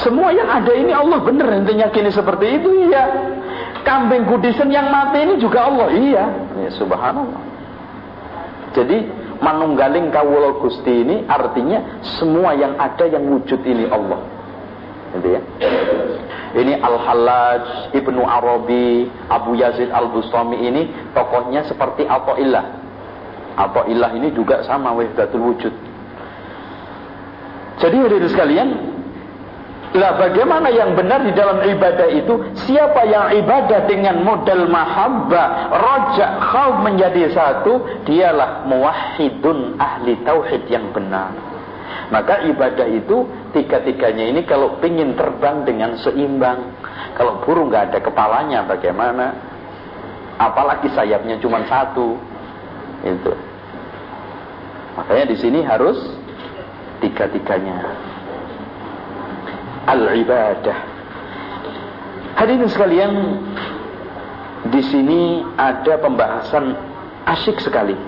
[0.01, 3.05] Semua yang ada ini Allah bener intinya kini seperti itu iya.
[3.81, 6.25] Kambing kudisen yang mati ini juga Allah iya.
[6.61, 7.43] Ya, subhanallah.
[8.77, 9.09] Jadi
[9.41, 14.21] manunggaling kawula Gusti ini artinya semua yang ada yang wujud ini Allah.
[15.17, 15.43] Gitu ya.
[16.51, 22.67] Ini Al-Hallaj, Ibnu Arabi, Abu Yazid Al-Bustami ini tokohnya seperti Ilah.
[23.59, 25.75] Atau Ilah ini juga sama wahdatul wujud.
[27.81, 28.69] Jadi hadirin sekalian,
[29.91, 32.55] lah bagaimana yang benar di dalam ibadah itu?
[32.63, 40.95] Siapa yang ibadah dengan model mahabbah, rojak, khauf menjadi satu, dialah muwahhidun ahli tauhid yang
[40.95, 41.35] benar.
[42.15, 46.71] Maka ibadah itu tiga-tiganya ini kalau ingin terbang dengan seimbang.
[47.19, 49.35] Kalau burung nggak ada kepalanya bagaimana?
[50.39, 52.15] Apalagi sayapnya cuma satu.
[53.03, 53.35] Itu.
[54.95, 55.99] Makanya di sini harus
[57.03, 57.79] tiga-tiganya.
[59.91, 60.79] Al-ibadah.
[62.39, 63.13] Hadirin sekalian,
[64.71, 66.79] di sini ada pembahasan
[67.27, 67.99] asyik sekali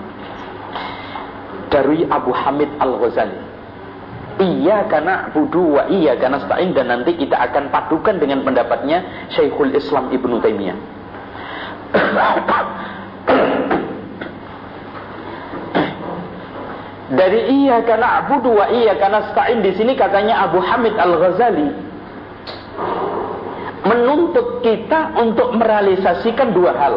[1.67, 3.51] dari Abu Hamid Al-Ghazali.
[4.33, 9.77] Iya karena budu wa iya karena stain dan nanti kita akan padukan dengan pendapatnya Syekhul
[9.77, 10.77] Islam Ibnu Taimiyah.
[17.13, 21.69] Dari iya karena budu wa iya karena stain di sini katanya Abu Hamid Al Ghazali
[23.83, 26.95] menuntut kita untuk merealisasikan dua hal.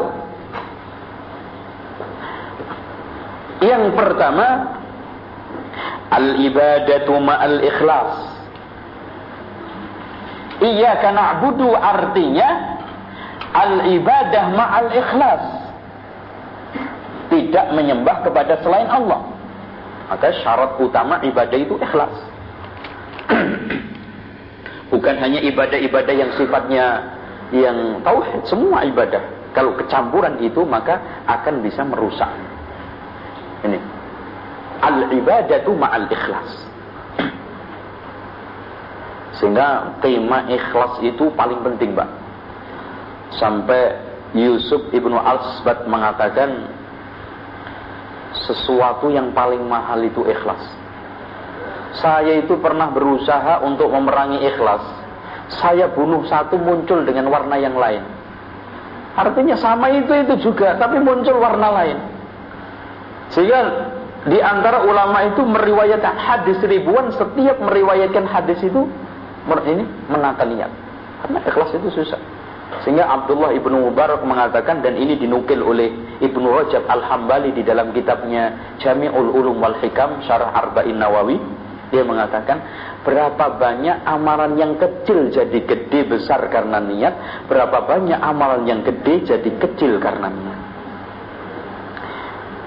[3.60, 4.76] Yang pertama
[6.06, 8.12] Al-ibadatu ma'al ikhlas.
[10.62, 12.78] Iyyaka na'budu artinya
[13.52, 15.44] al-ibadah ma'al ikhlas.
[17.26, 19.35] Tidak menyembah kepada selain Allah.
[20.06, 22.14] Maka syarat utama ibadah itu ikhlas.
[24.94, 26.86] Bukan hanya ibadah-ibadah yang sifatnya
[27.50, 29.22] yang tauhid, semua ibadah.
[29.50, 32.30] Kalau kecampuran itu maka akan bisa merusak.
[33.66, 33.78] Ini
[34.84, 36.50] al-ibadatu ma'al ikhlas.
[39.42, 42.10] Sehingga tema ikhlas itu paling penting, Pak.
[43.42, 44.06] Sampai
[44.38, 46.70] Yusuf ibnu Al-Sbat mengatakan
[48.46, 50.62] sesuatu yang paling mahal itu ikhlas.
[51.98, 54.84] Saya itu pernah berusaha untuk memerangi ikhlas.
[55.58, 58.02] Saya bunuh satu muncul dengan warna yang lain.
[59.16, 61.98] Artinya sama itu itu juga, tapi muncul warna lain.
[63.32, 63.60] Sehingga
[64.28, 68.84] di antara ulama itu meriwayatkan hadis ribuan, setiap meriwayatkan hadis itu
[69.64, 70.68] ini menata niat.
[71.22, 72.20] Karena ikhlas itu susah.
[72.82, 78.74] Sehingga Abdullah ibnu Mubarak mengatakan dan ini dinukil oleh Ibnu Rajab Al-Hambali di dalam kitabnya
[78.82, 81.38] Jami'ul Ulum wal Hikam Syarah Arba'in Nawawi
[81.94, 82.58] dia mengatakan
[83.06, 89.22] berapa banyak amalan yang kecil jadi gede besar karena niat, berapa banyak amalan yang gede
[89.22, 90.60] jadi kecil karena niat.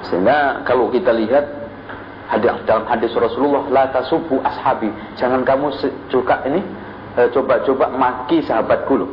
[0.08, 1.46] Sehingga kalau kita lihat
[2.32, 4.88] hadis dalam hadis Rasulullah la tasubu ashabi,
[5.20, 5.68] jangan kamu
[6.08, 6.64] suka ini
[7.20, 9.12] eh, coba-coba maki sahabatku loh.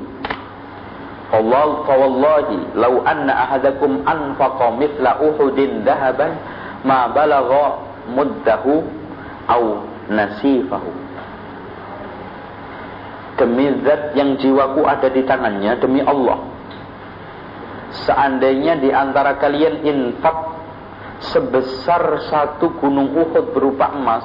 [1.27, 6.39] Allah fa wallahi law anna ahadakum anfaqa mithla uhudin dhahaban
[6.87, 7.83] ma balagha
[8.15, 8.87] muddahu
[9.51, 9.65] au
[10.07, 10.91] nasifahu.
[13.37, 16.41] Demi zat yang jiwaku ada di tangannya demi Allah.
[18.07, 20.57] Seandainya di antara kalian infak
[21.21, 24.25] sebesar satu gunung Uhud berupa emas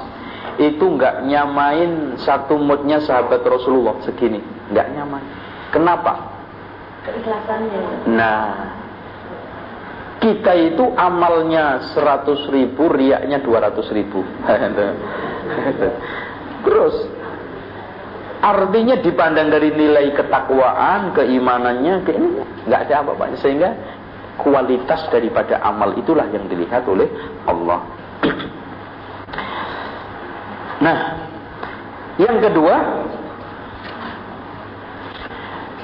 [0.60, 4.36] itu nggak nyamain satu mutnya sahabat Rasulullah segini
[4.68, 5.24] nggak nyamain
[5.72, 6.31] kenapa
[7.04, 8.82] keikhlasannya nah
[10.22, 14.22] kita itu amalnya 100 ribu riaknya 200 ribu.
[16.64, 16.94] Terus
[18.38, 22.28] artinya dipandang dari nilai ketakwaan keimanannya ke ini
[22.70, 23.34] nggak ada apa-apa.
[23.42, 23.74] Sehingga
[24.38, 27.10] kualitas daripada amal itulah yang dilihat oleh
[27.50, 27.82] Allah.
[30.82, 31.14] Nah,
[32.18, 32.74] yang kedua,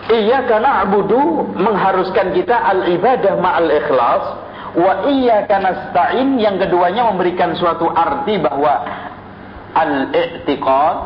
[0.09, 4.25] Iya karena abudu mengharuskan kita al-ibadah ma al ikhlas.
[4.73, 8.89] Wa iya karena stain yang keduanya memberikan suatu arti bahwa
[9.77, 10.97] al-i'tiqad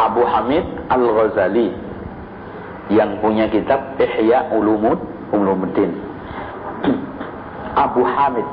[0.00, 1.89] Abu Hamid Al-Ghazali
[2.90, 4.98] yang punya kitab Ihya Ulumud
[5.30, 5.94] Ulumuddin.
[7.86, 8.46] Abu Hamid.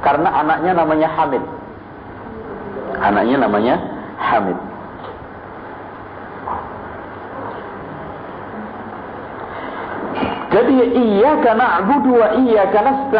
[0.00, 1.44] Karena anaknya namanya Hamid.
[2.98, 3.74] Anaknya namanya
[4.16, 4.58] Hamid.
[10.48, 13.12] Jadi iya karena abu dua iya karena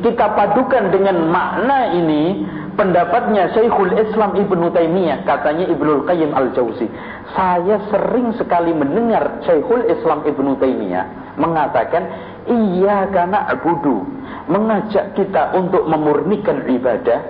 [0.00, 6.88] kita padukan dengan makna ini pendapatnya Syekhul Islam Ibnu Taimiyah katanya Ibnu Qayyim Al-Jauzi.
[7.36, 12.02] Saya sering sekali mendengar Syekhul Islam Ibnu Taimiyah mengatakan
[12.48, 14.04] iya karena abudu
[14.50, 17.20] mengajak kita untuk memurnikan ibadah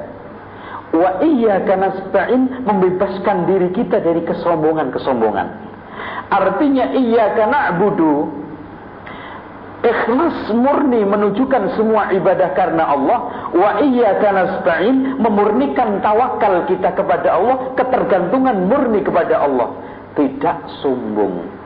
[0.92, 5.48] wa iya karena stain membebaskan diri kita dari kesombongan-kesombongan.
[6.32, 8.41] Artinya iya karena abudu
[9.82, 13.50] ikhlas murni menunjukkan semua ibadah karena Allah.
[13.52, 19.74] Wa iyyaka nasta'in memurnikan tawakal kita kepada Allah ketergantungan murni kepada Allah.
[20.14, 21.62] Tidak sombong.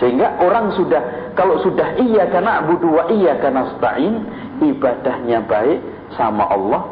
[0.00, 4.14] Sehingga orang sudah kalau sudah iya karena budu wa iya karena nasta'in
[4.64, 5.80] ibadahnya baik
[6.16, 6.82] sama Allah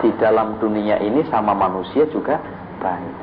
[0.00, 2.40] di dalam dunia ini sama manusia juga
[2.80, 3.14] baik.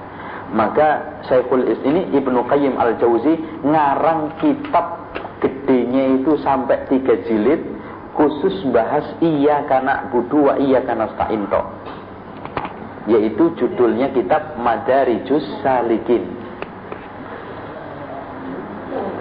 [0.54, 5.05] Maka Syekhul ini Ibnu Qayyim Al-Jauzi ngarang kitab
[5.44, 7.62] gedenya itu sampai tiga jilid
[8.16, 11.62] khusus bahas iya karena budu wa iya karena sta'into
[13.06, 16.26] yaitu judulnya kitab Madarijus Salikin.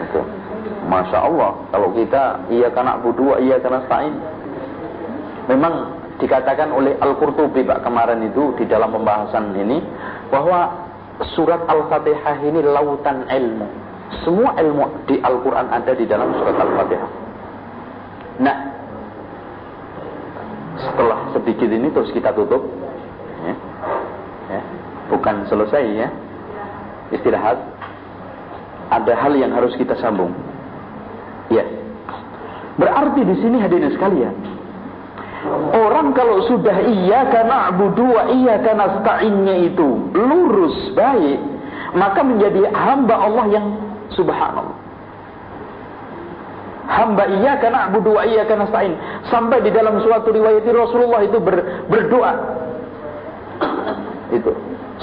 [0.08, 0.22] Itu.
[0.88, 4.14] Masya Allah kalau kita iya karena budu wa iya karena sta'in.
[5.52, 5.74] Memang
[6.16, 9.82] dikatakan oleh Al-Qurtubi Pak kemarin itu di dalam pembahasan ini
[10.32, 10.88] bahwa
[11.36, 13.83] surat Al-Fatihah ini lautan ilmu
[14.24, 17.10] semua ilmu di Al-Quran ada di dalam surat Al-Fatihah.
[18.40, 18.56] Nah,
[20.80, 22.66] setelah sedikit ini terus kita tutup.
[23.44, 23.54] Ya.
[24.52, 24.62] Ya.
[25.12, 26.08] Bukan selesai ya.
[27.14, 27.58] Istirahat.
[28.92, 30.32] Ada hal yang harus kita sambung.
[31.48, 31.64] Ya.
[32.74, 34.34] Berarti di sini hadirin sekalian.
[35.76, 38.96] Orang kalau sudah iya karena abudu wa iya karena
[39.60, 41.36] itu lurus baik,
[41.92, 44.84] maka menjadi hamba Allah yang Subhanallah.
[46.84, 48.92] Hamba iya karena abu dua iya karena stain.
[49.32, 52.32] Sampai di dalam suatu riwayat Rasulullah itu ber, berdoa.
[54.36, 54.52] Itu.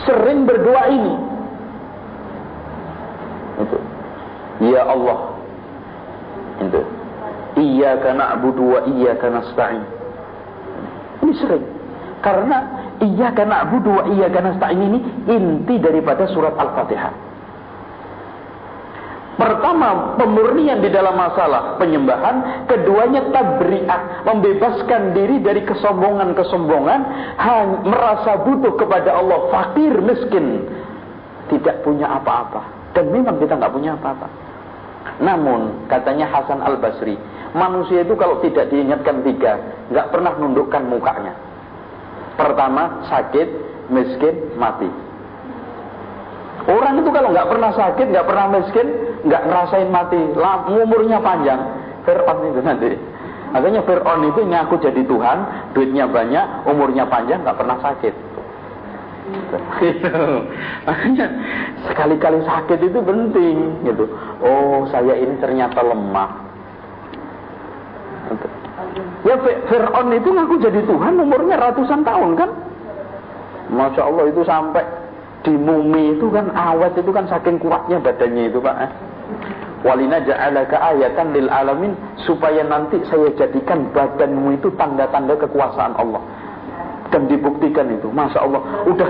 [0.05, 1.13] Sering berdoa ini.
[3.65, 3.77] Itu.
[4.69, 5.19] Ya Allah.
[6.61, 6.81] Itu.
[7.57, 9.81] Iya karena abu dua iya karena stain.
[11.25, 11.65] Ini sering.
[12.21, 12.57] Karena
[13.01, 17.30] iya karena abu dua iya karena stain ini inti daripada surat Al-Fatihah.
[19.41, 22.69] Pertama, pemurnian di dalam masalah penyembahan.
[22.69, 27.01] Keduanya tabri'ah, membebaskan diri dari kesombongan-kesombongan.
[27.81, 30.69] Merasa butuh kepada Allah, fakir, miskin.
[31.49, 32.93] Tidak punya apa-apa.
[32.93, 34.29] Dan memang kita nggak punya apa-apa.
[35.17, 37.17] Namun, katanya Hasan Al-Basri,
[37.57, 39.57] manusia itu kalau tidak diingatkan tiga,
[39.89, 41.33] nggak pernah nundukkan mukanya.
[42.37, 43.47] Pertama, sakit,
[43.89, 44.89] miskin, mati.
[46.69, 48.87] Orang itu kalau nggak pernah sakit, nggak pernah miskin,
[49.25, 50.19] nggak ngerasain mati,
[50.69, 51.57] umurnya panjang.
[52.05, 52.91] Fir'aun itu nanti.
[53.51, 55.37] Makanya Fir'aun itu ngaku jadi Tuhan,
[55.73, 58.13] duitnya banyak, umurnya panjang, nggak pernah sakit.
[60.85, 61.25] Makanya
[61.87, 63.55] sekali-kali sakit itu penting
[63.87, 64.05] gitu.
[64.43, 66.29] Oh, saya ini ternyata lemah.
[69.25, 72.49] Ya Fir'aun itu ngaku jadi Tuhan umurnya ratusan tahun kan?
[73.71, 74.83] Masya Allah itu sampai
[75.41, 78.75] di mumi itu kan awet itu kan saking kuatnya badannya itu Pak.
[78.85, 78.91] Eh?
[79.81, 81.97] Walina ja'alaka ayatan lil alamin
[82.29, 86.21] supaya nanti saya jadikan badanmu itu tanda-tanda kekuasaan Allah.
[87.11, 89.09] Dan dibuktikan itu, masya Allah, udah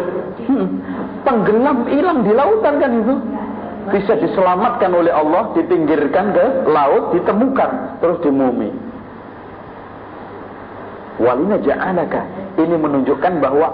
[0.49, 0.67] hmm,
[1.21, 3.13] tenggelam hilang di lautan kan itu,
[3.93, 8.71] bisa diselamatkan oleh Allah, dipinggirkan ke laut, ditemukan terus di mumi.
[11.21, 12.25] Walina ja'alaka
[12.57, 13.69] ini menunjukkan bahwa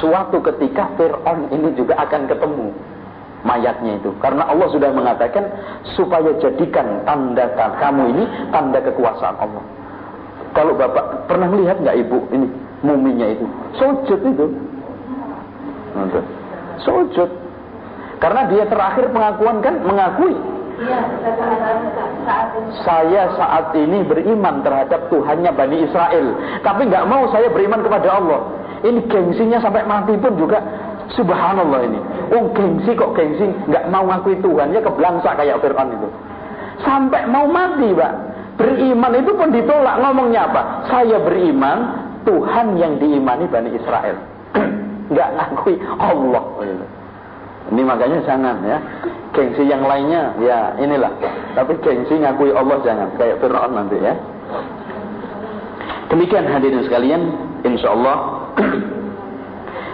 [0.00, 2.66] suatu ketika Fir'aun ini juga akan ketemu
[3.42, 4.10] mayatnya itu.
[4.22, 5.44] Karena Allah sudah mengatakan
[5.94, 8.24] supaya jadikan tanda kamu ini
[8.54, 9.64] tanda kekuasaan Allah.
[10.52, 12.48] Kalau bapak pernah melihat nggak ibu ini
[12.84, 13.46] muminya itu
[13.78, 14.46] sujud itu,
[16.84, 17.30] sujud.
[18.20, 20.36] Karena dia terakhir pengakuan kan mengakui
[22.82, 26.26] saya saat ini beriman terhadap Tuhannya Bani Israel,
[26.64, 28.40] tapi nggak mau saya beriman kepada Allah.
[28.82, 30.58] Ini gengsinya sampai mati pun juga
[31.14, 32.00] subhanallah ini.
[32.34, 36.08] Oh gengsi kok gengsi nggak mau ngakui Tuhan ya keblangsa kayak Fir'aun itu.
[36.82, 38.12] Sampai mau mati, Pak.
[38.58, 40.62] Beriman itu pun ditolak ngomongnya apa?
[40.90, 41.78] Saya beriman
[42.26, 44.18] Tuhan yang diimani Bani Israel.
[45.12, 46.44] nggak ngakui Allah.
[47.70, 48.78] Ini makanya jangan ya.
[49.32, 51.12] Gengsi yang lainnya ya inilah.
[51.54, 54.12] Tapi gengsi ngakui Allah jangan kayak Fir'aun nanti ya.
[56.12, 57.22] Demikian hadirin sekalian,
[57.64, 58.41] insya Allah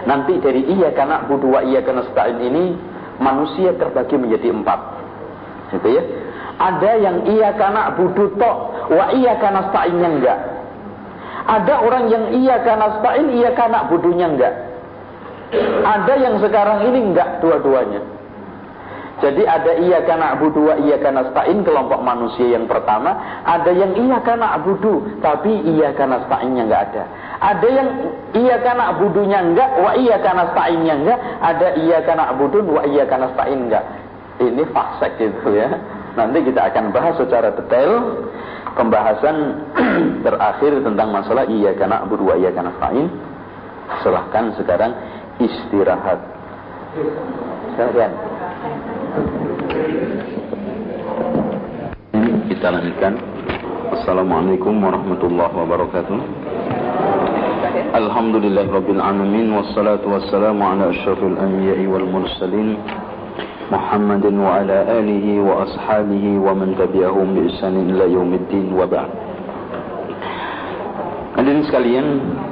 [0.09, 2.75] nanti dari iya karena budua iya karena stain ini
[3.19, 4.79] manusia terbagi menjadi empat.
[5.75, 6.03] Gitu ya.
[6.59, 8.57] Ada yang iya karena budu tok,
[8.91, 10.39] wa iya karena stainnya enggak.
[11.49, 14.55] Ada orang yang iya karena stain, iya karena budunya enggak.
[15.87, 18.18] Ada yang sekarang ini enggak dua-duanya.
[19.19, 23.11] Jadi ada iya karena abudu wa iya karena stain kelompok manusia yang pertama.
[23.43, 27.03] Ada yang iya karena abudu tapi iya karena stainnya enggak ada.
[27.39, 27.87] Ada yang
[28.35, 31.19] iya karena abudunya enggak, wa iya karena stainnya enggak.
[31.39, 33.85] Ada iya karena abudun, wa iya karena stain enggak.
[34.39, 35.67] Ini fasek gitu ya.
[36.15, 38.23] Nanti kita akan bahas secara detail
[38.75, 39.35] pembahasan
[40.25, 43.07] terakhir tentang masalah iya karena abudu wa iya karena stain.
[44.03, 44.91] Silahkan sekarang
[45.39, 46.19] istirahat.
[47.75, 48.28] Silahkan.
[52.49, 53.13] Kita lanjutkan.
[53.97, 56.19] Assalamualaikum warahmatullahi wabarakatuh.
[57.89, 62.77] Alhamdulillah Wassalatu wassalamu ala ashrafil anbiya'i wal mursalin
[63.73, 69.09] Muhammadin wa ala alihi wa ashabihi wa man tabi'ahum bi ihsanin ila yaumiddin wa ba'd
[71.39, 72.07] Hadirin sekalian,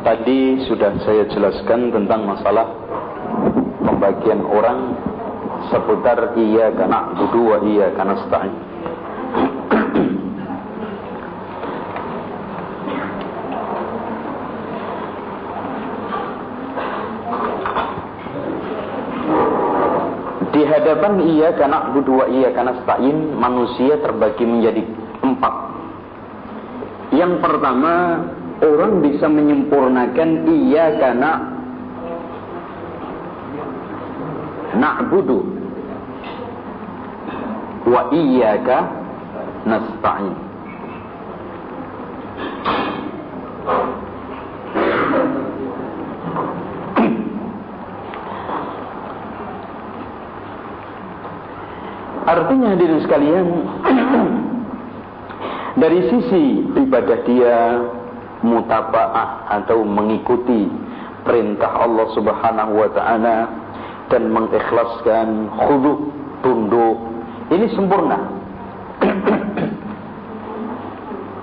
[0.08, 2.66] tadi sudah saya jelaskan tentang masalah
[3.84, 4.96] pembagian orang
[5.68, 8.54] seputar iya karena budu wa iya karena stain.
[20.56, 24.84] Di hadapan iya karena budu wa iya karena stain manusia terbagi menjadi
[25.22, 25.54] empat.
[27.14, 27.94] Yang pertama
[28.64, 31.32] orang bisa menyempurnakan iya karena
[34.78, 35.57] na'budu
[37.88, 38.78] wa iyyaka
[39.64, 40.36] nasta'in.
[52.28, 53.48] Artinya hadirin sekalian
[55.80, 56.44] dari sisi
[56.76, 57.88] ibadah dia
[58.44, 60.68] mutabaah atau mengikuti
[61.24, 63.38] perintah Allah Subhanahu wa taala
[64.12, 66.12] dan mengikhlaskan khudu
[66.44, 67.17] tunduk
[67.48, 68.20] ini sempurna.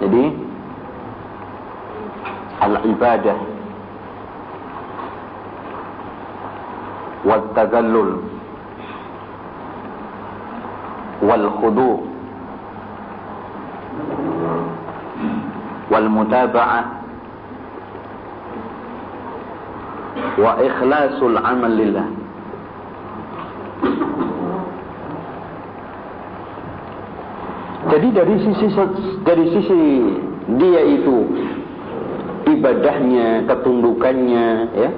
[0.05, 0.25] Jadi
[2.61, 3.39] al ibadah
[7.25, 8.21] wal tagallul
[11.25, 11.93] wal khudu
[15.89, 16.85] wal mutaba'ah
[20.37, 22.09] wa ikhlasul amal lillah
[27.85, 28.67] Jadi dari sisi
[29.29, 29.81] dari sisi
[30.57, 31.17] dia itu
[32.49, 34.91] ibadahnya, ketundukannya, ya,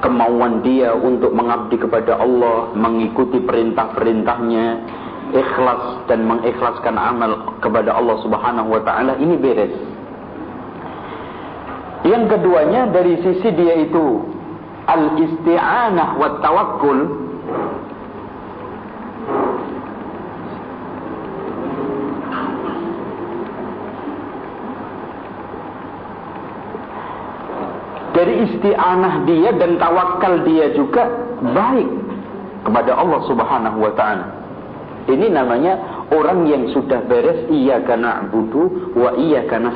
[0.00, 4.66] kemauan dia untuk mengabdi kepada Allah, mengikuti perintah-perintahnya,
[5.36, 9.74] ikhlas dan mengikhlaskan amal kepada Allah Subhanahu wa taala ini beres.
[12.06, 14.22] Yang keduanya dari sisi dia itu
[14.86, 16.98] al-isti'anah wa tawakkul
[28.16, 31.06] dari isti'anah dia dan tawakal dia juga
[31.54, 31.86] baik
[32.66, 34.26] kepada Allah Subhanahu wa taala.
[35.06, 39.70] Ini namanya orang yang sudah beres iya karena budu wa iya karena.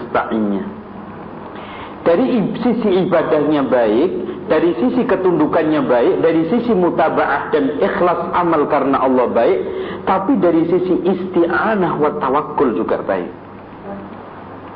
[2.03, 2.27] Dari
[2.59, 4.11] sisi ibadahnya baik,
[4.51, 9.59] dari sisi ketundukannya baik, dari sisi mutabaah dan ikhlas amal karena Allah baik,
[10.03, 13.31] tapi dari sisi isti'anah wa tawakul juga baik.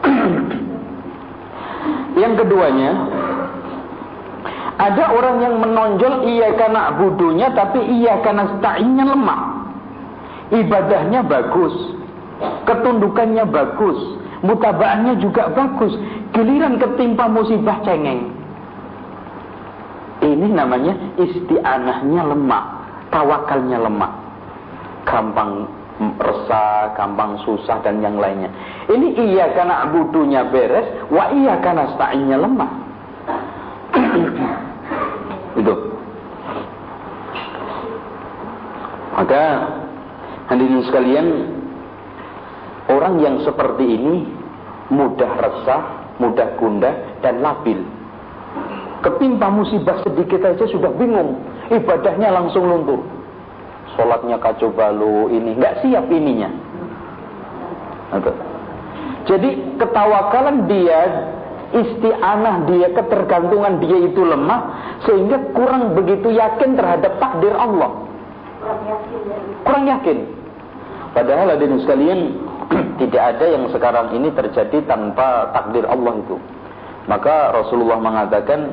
[2.23, 2.91] yang keduanya,
[4.75, 9.41] ada orang yang menonjol iya karena budunya tapi iya karena sta'innya lemah.
[10.51, 11.75] Ibadahnya bagus.
[12.67, 13.99] Ketundukannya bagus.
[14.43, 15.95] Mutabaannya juga bagus.
[16.35, 18.35] Giliran ketimpa musibah cengeng.
[20.27, 22.65] Ini namanya isti'anahnya lemah.
[23.15, 24.13] Tawakalnya lemah.
[25.07, 25.71] Gampang
[26.19, 28.51] resah, gampang susah dan yang lainnya.
[28.91, 32.71] Ini iya karena budunya beres, wa iya karena sta'innya lemah.
[35.55, 35.75] Itu.
[39.15, 39.45] Maka
[40.51, 41.27] hadirin sekalian,
[42.91, 44.27] orang yang seperti ini
[44.91, 45.83] mudah resah,
[46.19, 47.79] mudah gundah dan labil.
[49.05, 51.37] ketimpa musibah sedikit aja sudah bingung,
[51.69, 53.05] ibadahnya langsung luntur.
[53.95, 56.49] Sholatnya kacau balau ini, nggak siap ininya.
[59.29, 61.01] Jadi ketawakalan dia,
[61.75, 64.61] isti'anah dia, ketergantungan dia itu lemah
[65.03, 67.91] sehingga kurang begitu yakin terhadap takdir Allah.
[69.67, 70.19] Kurang yakin.
[71.13, 72.21] Padahal hadirin sekalian
[73.03, 76.37] tidak ada yang sekarang ini terjadi tanpa takdir Allah itu.
[77.05, 78.73] Maka Rasulullah mengatakan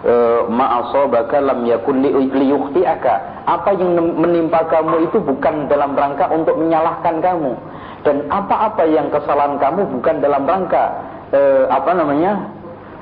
[0.00, 0.14] e,
[0.48, 2.00] ma'asabaka lam yakun
[2.32, 3.44] liyukhti'aka.
[3.46, 7.52] Apa yang menimpa kamu itu bukan dalam rangka untuk menyalahkan kamu
[8.06, 10.94] dan apa-apa yang kesalahan kamu bukan dalam rangka
[11.32, 11.40] e,
[11.70, 12.56] apa namanya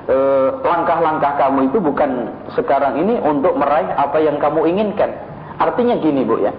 [0.09, 5.11] eh, langkah-langkah kamu itu bukan sekarang ini untuk meraih apa yang kamu inginkan.
[5.57, 6.53] Artinya gini bu ya,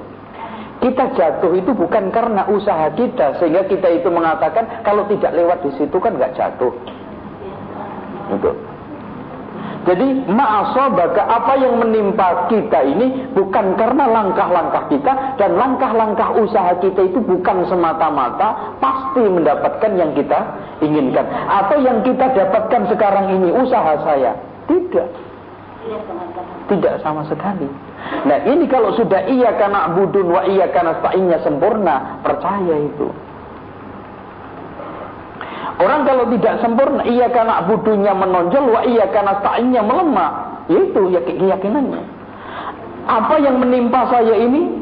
[0.79, 5.71] kita jatuh itu bukan karena usaha kita sehingga kita itu mengatakan kalau tidak lewat di
[5.77, 6.73] situ kan nggak jatuh.
[8.33, 8.51] Itu.
[9.85, 17.05] Jadi ma'asobaka apa yang menimpa kita ini bukan karena langkah-langkah kita dan langkah-langkah usaha kita
[17.05, 20.41] itu bukan semata-mata pasti mendapatkan yang kita
[20.81, 24.33] inginkan atau yang kita dapatkan sekarang ini usaha saya.
[24.65, 25.07] Tidak.
[26.65, 27.69] Tidak sama sekali.
[28.25, 30.97] Nah ini kalau sudah iya karena budun wa iya karena
[31.45, 33.13] sempurna, percaya itu.
[35.75, 40.31] Orang kalau tidak sempurna, iya karena budunya menonjol, wa iya karena ta'innya melemah.
[40.71, 42.01] Itu ya keyakinannya.
[43.05, 44.81] Apa yang menimpa saya ini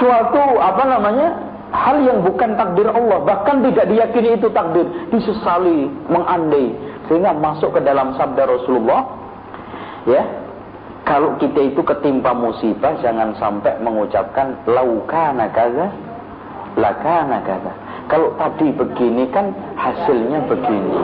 [0.00, 1.28] suatu apa namanya
[1.74, 6.72] hal yang bukan takdir Allah, bahkan tidak diyakini itu takdir, disesali, mengandai,
[7.10, 9.04] sehingga masuk ke dalam sabda Rasulullah,
[10.08, 10.24] ya.
[11.04, 15.92] Kalau kita itu ketimpa musibah, jangan sampai mengucapkan laukana kaza,
[16.80, 17.83] lakana kaza.
[18.04, 20.98] Kalau tadi begini kan hasilnya begini.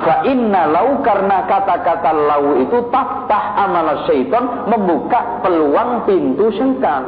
[0.00, 7.04] Fa inna lau karena kata-kata lau itu taftah amal syaitan membuka peluang pintu syaitan.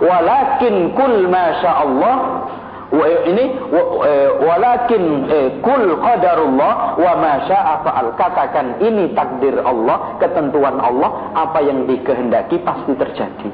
[0.00, 2.16] Walakin kul masya Allah
[3.26, 10.78] ini eh, walakin eh, kul qadarullah wa ma syaa fa'al katakan ini takdir Allah ketentuan
[10.78, 13.50] Allah apa yang dikehendaki pasti terjadi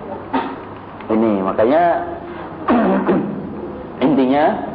[1.16, 2.04] ini makanya
[4.04, 4.71] intinya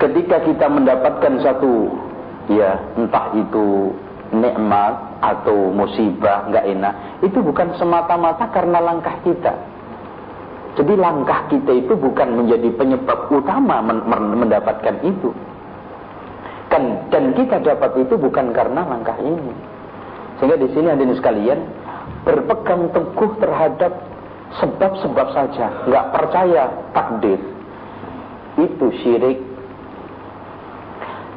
[0.00, 1.92] ketika kita mendapatkan satu
[2.48, 3.92] ya entah itu
[4.32, 9.52] nikmat atau musibah nggak enak itu bukan semata-mata karena langkah kita.
[10.78, 15.34] Jadi langkah kita itu bukan menjadi penyebab utama men mendapatkan itu.
[16.70, 19.52] Kan dan kita dapat itu bukan karena langkah ini.
[20.38, 21.60] Sehingga di sini hadirin sekalian
[22.22, 23.92] berpegang teguh terhadap
[24.62, 25.66] sebab-sebab saja.
[25.90, 26.62] Nggak percaya
[26.94, 27.40] takdir.
[28.56, 29.49] Itu syirik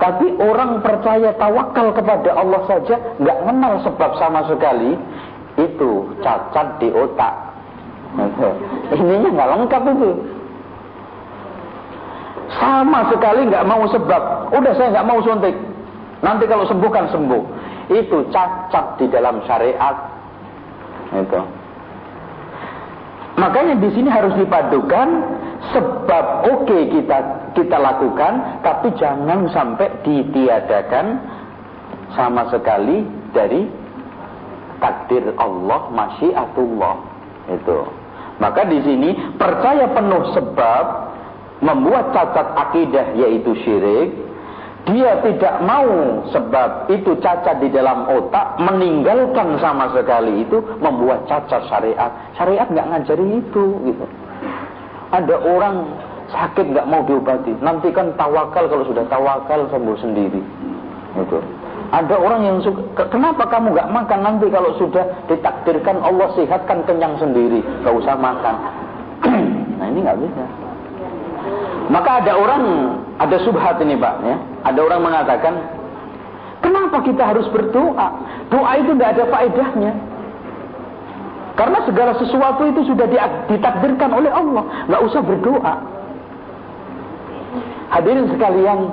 [0.03, 4.99] tapi orang percaya tawakal kepada Allah saja nggak kenal sebab sama sekali
[5.55, 7.31] itu cacat di otak.
[8.99, 10.11] Ininya nggak lengkap itu.
[12.59, 14.51] Sama sekali nggak mau sebab.
[14.51, 15.55] Udah saya nggak mau suntik.
[16.19, 17.43] Nanti kalau sembuh kan sembuh.
[17.95, 19.95] Itu cacat di dalam syariat.
[21.15, 21.39] Itu.
[23.39, 25.07] Makanya di sini harus dipadukan
[25.71, 27.17] sebab oke okay kita
[27.55, 31.21] kita lakukan, tapi jangan sampai ditiadakan
[32.11, 33.69] sama sekali dari
[34.83, 36.95] takdir Allah masyiatullah.
[37.47, 37.79] Itu.
[38.41, 40.85] Maka di sini percaya penuh sebab
[41.63, 44.09] membuat cacat akidah yaitu syirik
[44.83, 51.63] dia tidak mau sebab itu cacat di dalam otak meninggalkan sama sekali itu membuat cacat
[51.71, 52.11] syariat.
[52.35, 54.05] Syariat nggak ngajari itu gitu
[55.13, 55.75] ada orang
[56.33, 57.53] sakit nggak mau diobati.
[57.61, 60.41] Nanti kan tawakal kalau sudah tawakal sembuh sendiri.
[61.13, 61.37] Itu
[61.93, 64.19] ada orang yang suka kenapa kamu nggak makan?
[64.25, 67.61] Nanti kalau sudah ditakdirkan Allah sehatkan kenyang sendiri.
[67.85, 68.55] Nggak usah makan.
[69.73, 70.45] Nah ini nggak bisa.
[71.91, 72.63] Maka ada orang,
[73.19, 74.37] ada subhat ini Pak ya.
[74.63, 75.53] Ada orang mengatakan,
[76.63, 78.07] kenapa kita harus berdoa?
[78.47, 79.91] Doa itu tidak ada faedahnya.
[81.53, 83.05] Karena segala sesuatu itu sudah
[83.45, 84.63] ditakdirkan oleh Allah.
[84.89, 85.73] Nggak usah berdoa.
[87.93, 88.89] Hadirin sekalian,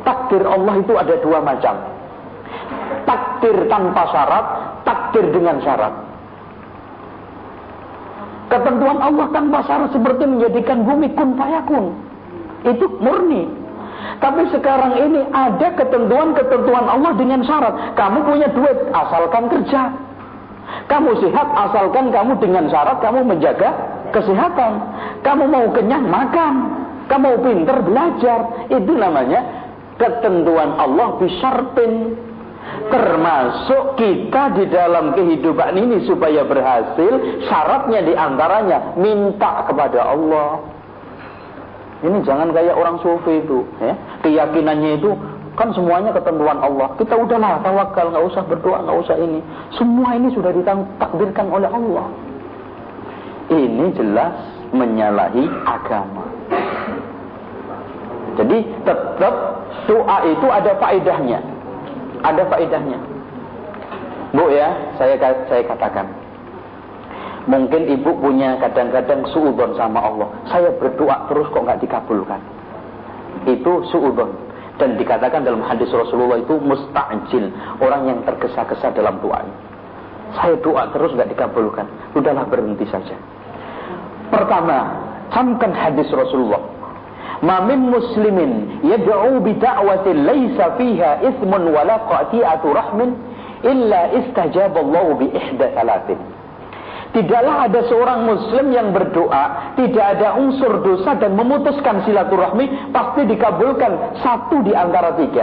[0.00, 1.76] takdir Allah itu ada dua macam.
[3.04, 4.46] Takdir tanpa syarat,
[4.88, 5.92] takdir dengan syarat.
[8.48, 11.84] Ketentuan Allah tanpa syarat seperti menjadikan bumi kun fayakun.
[12.64, 13.44] Itu murni.
[14.24, 17.92] Tapi sekarang ini ada ketentuan-ketentuan Allah dengan syarat.
[17.92, 19.92] Kamu punya duit, asalkan kerja.
[20.90, 23.70] Kamu sehat, asalkan kamu dengan syarat kamu menjaga
[24.10, 24.72] kesehatan.
[25.22, 26.54] Kamu mau kenyang, makan.
[27.06, 28.70] Kamu pinter, belajar.
[28.70, 29.40] Itu namanya
[29.98, 31.92] ketentuan Allah bisyartin.
[32.90, 40.60] Termasuk kita di dalam kehidupan ini supaya berhasil, syaratnya di antaranya minta kepada Allah.
[42.00, 43.92] Ini jangan kayak orang sufi itu, ya.
[44.24, 45.12] keyakinannya itu
[45.60, 46.88] kan semuanya ketentuan Allah.
[46.96, 49.44] Kita udahlah tawakal, nggak usah berdoa, nggak usah ini.
[49.76, 52.08] Semua ini sudah ditakdirkan oleh Allah.
[53.52, 54.32] Ini jelas
[54.72, 56.24] menyalahi agama.
[58.40, 58.56] Jadi
[58.88, 59.34] tetap
[59.84, 61.44] doa itu ada faedahnya.
[62.24, 62.98] Ada faedahnya.
[64.32, 66.08] Bu ya, saya saya katakan.
[67.50, 70.28] Mungkin ibu punya kadang-kadang suudon sama Allah.
[70.48, 72.40] Saya berdoa terus kok nggak dikabulkan.
[73.44, 74.49] Itu suudon.
[74.80, 77.52] Dan dikatakan dalam hadis Rasulullah itu musta'jil.
[77.84, 79.44] Orang yang tergesa-gesa dalam doa.
[80.40, 81.84] Saya doa terus nggak dikabulkan.
[82.16, 83.12] Udahlah berhenti saja.
[84.32, 84.96] Pertama,
[85.28, 86.64] camkan hadis Rasulullah.
[87.44, 93.16] Mamin muslimin yad'u bi da'watin laysa fiha ismun wala qati'atu rahmin
[93.64, 96.20] illa istajaballahu bi ihda thalathin.
[97.10, 104.22] Tidaklah ada seorang muslim yang berdoa, tidak ada unsur dosa dan memutuskan silaturahmi, pasti dikabulkan
[104.22, 105.42] satu di antara tiga.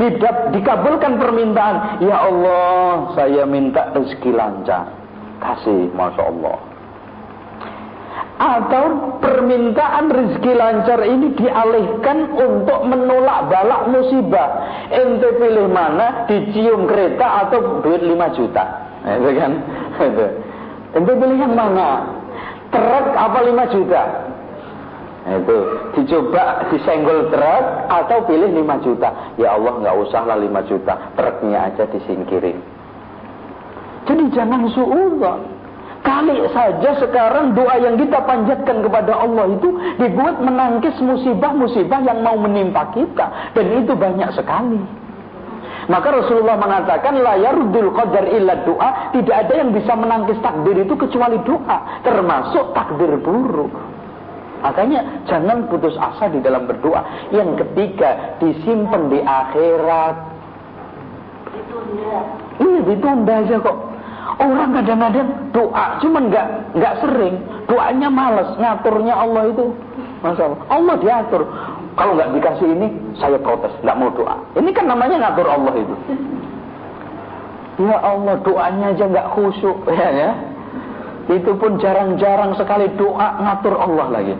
[0.00, 4.88] Tidak dikabulkan permintaan, ya Allah, saya minta rezeki lancar.
[5.44, 6.56] Kasih, Masya Allah.
[8.34, 14.48] Atau permintaan rezeki lancar ini dialihkan untuk menolak balak musibah.
[14.88, 18.64] Ente pilih mana, dicium kereta atau duit 5 juta.
[19.04, 19.52] Itu kan?
[20.00, 20.26] Itu.
[20.94, 22.06] Ente pilih yang mana?
[22.70, 24.02] Truk apa 5 juta?
[25.24, 25.58] Nah, itu
[25.96, 29.08] dicoba disenggol truk atau pilih 5 juta.
[29.40, 32.60] Ya Allah nggak usah lah 5 juta, truknya aja disingkirin.
[34.04, 35.40] Jadi jangan suudzon.
[36.04, 42.36] Kali saja sekarang doa yang kita panjatkan kepada Allah itu dibuat menangkis musibah-musibah yang mau
[42.36, 43.56] menimpa kita.
[43.56, 44.84] Dan itu banyak sekali.
[45.84, 50.94] Maka Rasulullah mengatakan la yardul qadar illa doa, tidak ada yang bisa menangkis takdir itu
[50.96, 53.72] kecuali doa, termasuk takdir buruk.
[54.64, 57.28] Makanya jangan putus asa di dalam berdoa.
[57.28, 60.16] Yang ketiga, disimpan di akhirat.
[61.52, 62.18] Ditunda.
[62.64, 63.78] Iya, ditunda aja kok.
[64.40, 66.46] Orang kadang-kadang doa, cuman nggak
[66.80, 67.34] nggak sering.
[67.68, 69.68] Doanya males, ngaturnya Allah itu.
[70.24, 70.56] Masalah.
[70.72, 71.44] Allah diatur.
[71.94, 72.88] Kalau nggak dikasih ini,
[73.22, 74.34] saya protes, nggak mau doa.
[74.58, 75.94] Ini kan namanya ngatur Allah itu.
[77.86, 80.30] Ya Allah, doanya aja nggak khusyuk, ya, ya.
[81.30, 84.34] Itu pun jarang-jarang sekali doa ngatur Allah lagi.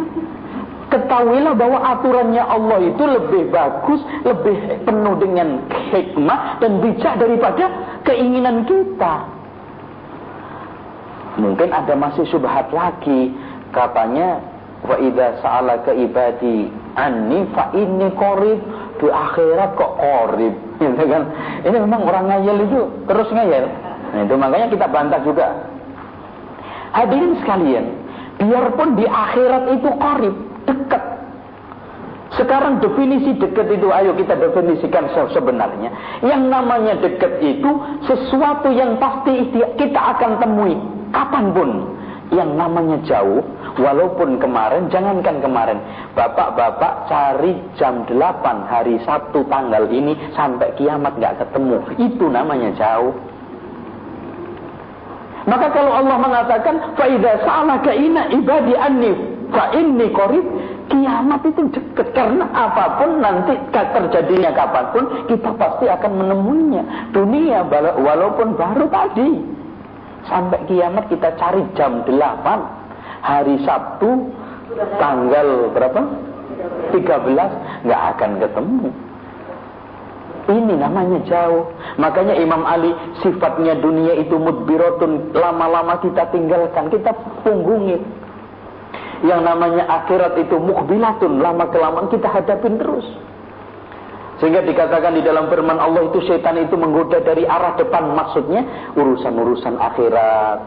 [0.91, 5.63] Ketahuilah bahwa aturannya Allah itu lebih bagus, lebih penuh dengan
[5.95, 7.65] hikmah dan bijak daripada
[8.03, 9.15] keinginan kita.
[11.39, 13.35] Mungkin ada masih subhat lagi.
[13.75, 14.39] Katanya,
[14.87, 18.61] wa idza sa'alaka ibadi anni fa inni qarib
[19.03, 21.23] di akhirat kok qarib gitu kan?
[21.67, 23.65] Ini memang orang ngayal itu terus ngayal
[24.15, 25.47] nah, itu makanya kita bantah juga.
[26.95, 27.85] Hadirin sekalian
[28.39, 30.35] biarpun di akhirat itu qarib
[30.67, 31.03] dekat.
[32.35, 35.91] Sekarang definisi dekat itu ayo kita definisikan sebenarnya.
[36.23, 37.71] Yang namanya dekat itu
[38.07, 40.75] sesuatu yang pasti kita akan temui
[41.15, 41.71] kapan pun
[42.33, 43.45] yang namanya jauh
[43.75, 45.79] Walaupun kemarin, jangankan kemarin.
[46.15, 51.83] Bapak-bapak cari jam 8 hari Sabtu tanggal ini sampai kiamat nggak ketemu.
[51.99, 53.11] Itu namanya jauh.
[55.45, 59.13] Maka kalau Allah mengatakan faida salah ina ibadi anni
[59.51, 59.75] fa
[60.17, 60.47] qarib
[60.89, 66.83] kiamat itu dekat karena apa pun nanti terjadinya kapan pun kita pasti akan menemuinya
[67.13, 67.61] dunia
[68.01, 69.31] walaupun baru tadi
[70.29, 72.15] sampai kiamat kita cari jam 8
[73.25, 74.33] hari Sabtu
[75.01, 76.01] tanggal berapa?
[76.93, 78.89] 13 nggak akan ketemu.
[80.45, 81.73] Ini namanya jauh.
[81.97, 82.93] Makanya Imam Ali
[83.25, 85.33] sifatnya dunia itu mudbirotun.
[85.33, 87.97] Lama-lama kita tinggalkan, kita punggungi.
[89.25, 91.41] Yang namanya akhirat itu mukbilatun.
[91.41, 93.09] Lama kelamaan kita hadapin terus.
[94.45, 98.13] Sehingga dikatakan di dalam firman Allah itu setan itu menggoda dari arah depan.
[98.13, 100.59] Maksudnya urusan-urusan akhirat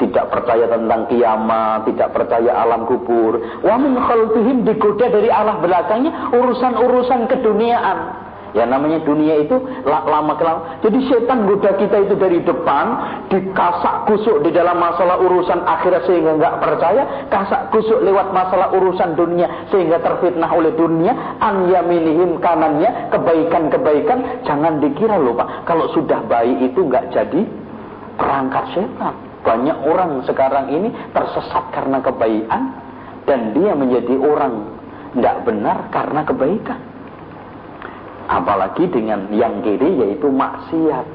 [0.00, 3.36] tidak percaya tentang kiamat, tidak percaya alam kubur.
[3.60, 7.98] Wa min khalfihim digoda dari arah belakangnya urusan-urusan keduniaan.
[8.52, 9.56] Ya namanya dunia itu
[9.88, 10.84] lama kelama.
[10.84, 12.84] Jadi setan goda kita itu dari depan,
[13.32, 19.16] dikasak kusuk di dalam masalah urusan akhirat sehingga nggak percaya, kasak kusuk lewat masalah urusan
[19.16, 26.20] dunia sehingga terfitnah oleh dunia, an yaminihim kanannya kebaikan-kebaikan jangan dikira loh Pak, kalau sudah
[26.28, 27.40] baik itu nggak jadi
[28.20, 29.16] perangkat setan.
[29.42, 32.62] Banyak orang sekarang ini tersesat karena kebaikan
[33.24, 34.76] dan dia menjadi orang
[35.16, 36.91] tidak benar karena kebaikan.
[38.30, 41.06] Apalagi dengan yang kiri yaitu maksiat.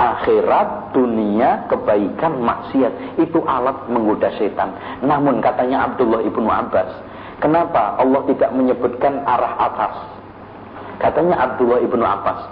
[0.00, 3.20] Akhirat, dunia, kebaikan, maksiat.
[3.20, 4.72] Itu alat menggoda setan.
[5.04, 6.88] Namun katanya Abdullah ibnu Abbas
[7.40, 9.96] Kenapa Allah tidak menyebutkan arah atas?
[11.00, 12.48] Katanya Abdullah ibnu Abbas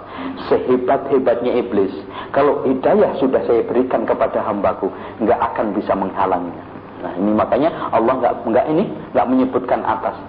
[0.49, 1.93] Sehebat-hebatnya iblis.
[2.33, 4.89] Kalau hidayah sudah saya berikan kepada hambaku
[5.21, 6.69] nggak akan bisa menghalanginya
[6.99, 8.83] Nah ini makanya Allah nggak nggak ini
[9.15, 10.19] nggak menyebutkan atas.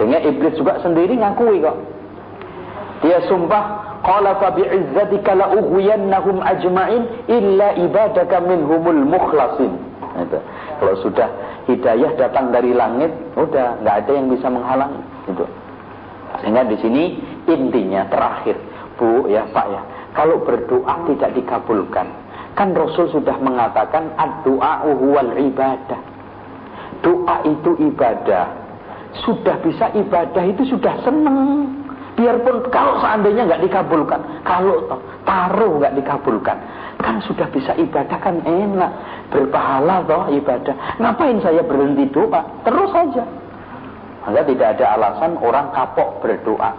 [0.00, 1.76] Sehingga iblis juga sendiri ngakui kok
[3.00, 7.02] dia sumpah, qala fa bi'izzatika la ughwiyannahum ajma'in
[7.32, 9.72] illa ibadaka minhumul mukhlasin.
[10.20, 10.38] Itu.
[10.80, 11.28] Kalau sudah
[11.64, 13.08] hidayah datang dari langit,
[13.40, 15.00] udah nggak ada yang bisa menghalangi.
[15.32, 15.44] Itu.
[16.44, 17.02] Sehingga di sini
[17.48, 18.60] intinya terakhir,
[19.00, 19.80] Bu ya Pak ya,
[20.12, 22.06] kalau berdoa tidak dikabulkan,
[22.52, 26.00] kan Rasul sudah mengatakan ad-du'a huwal ibadah.
[27.00, 28.60] Doa itu ibadah.
[29.24, 31.79] Sudah bisa ibadah itu sudah seneng.
[32.20, 34.84] Biarpun kalau seandainya nggak dikabulkan, kalau
[35.24, 36.60] taruh nggak dikabulkan,
[37.00, 38.92] kan sudah bisa ibadah kan enak,
[39.32, 41.00] berpahala toh ibadah.
[41.00, 42.44] Ngapain saya berhenti doa?
[42.60, 43.24] Terus saja.
[44.20, 46.70] Maka tidak ada alasan orang kapok berdoa.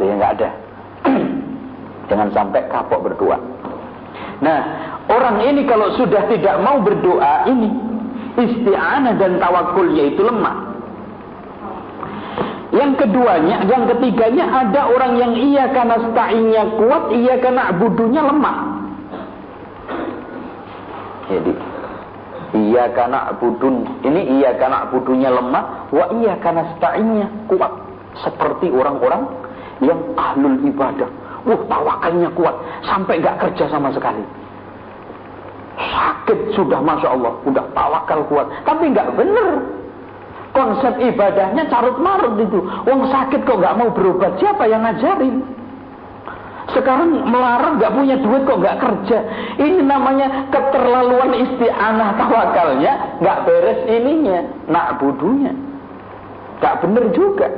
[0.00, 0.48] Yang nggak ada.
[2.08, 3.36] Jangan sampai kapok berdoa.
[4.40, 4.60] Nah,
[5.12, 7.68] orang ini kalau sudah tidak mau berdoa ini
[8.40, 10.73] isti'anah dan tawakulnya itu lemah.
[12.74, 18.56] Yang keduanya, yang ketiganya ada orang yang iya karena sta'innya kuat, iya karena abudunya lemah.
[21.30, 21.52] Jadi
[22.54, 27.70] iya karena abudun ini iya karena abudunya lemah, wa iya karena sta'innya kuat.
[28.26, 29.26] Seperti orang-orang
[29.78, 31.10] yang ahlul ibadah.
[31.46, 34.22] Wah, tawakalnya kuat sampai gak kerja sama sekali.
[35.78, 39.62] Sakit sudah masya Allah, udah tawakal kuat, tapi gak bener
[40.54, 42.62] konsep ibadahnya carut marut itu.
[42.86, 45.42] Wong sakit kok nggak mau berobat, siapa yang ngajarin?
[46.72, 49.18] Sekarang melarang nggak punya duit kok nggak kerja.
[49.60, 54.40] Ini namanya keterlaluan isti'anah tawakalnya, nggak beres ininya,
[54.70, 55.52] nak budunya.
[56.62, 57.48] Nggak bener juga.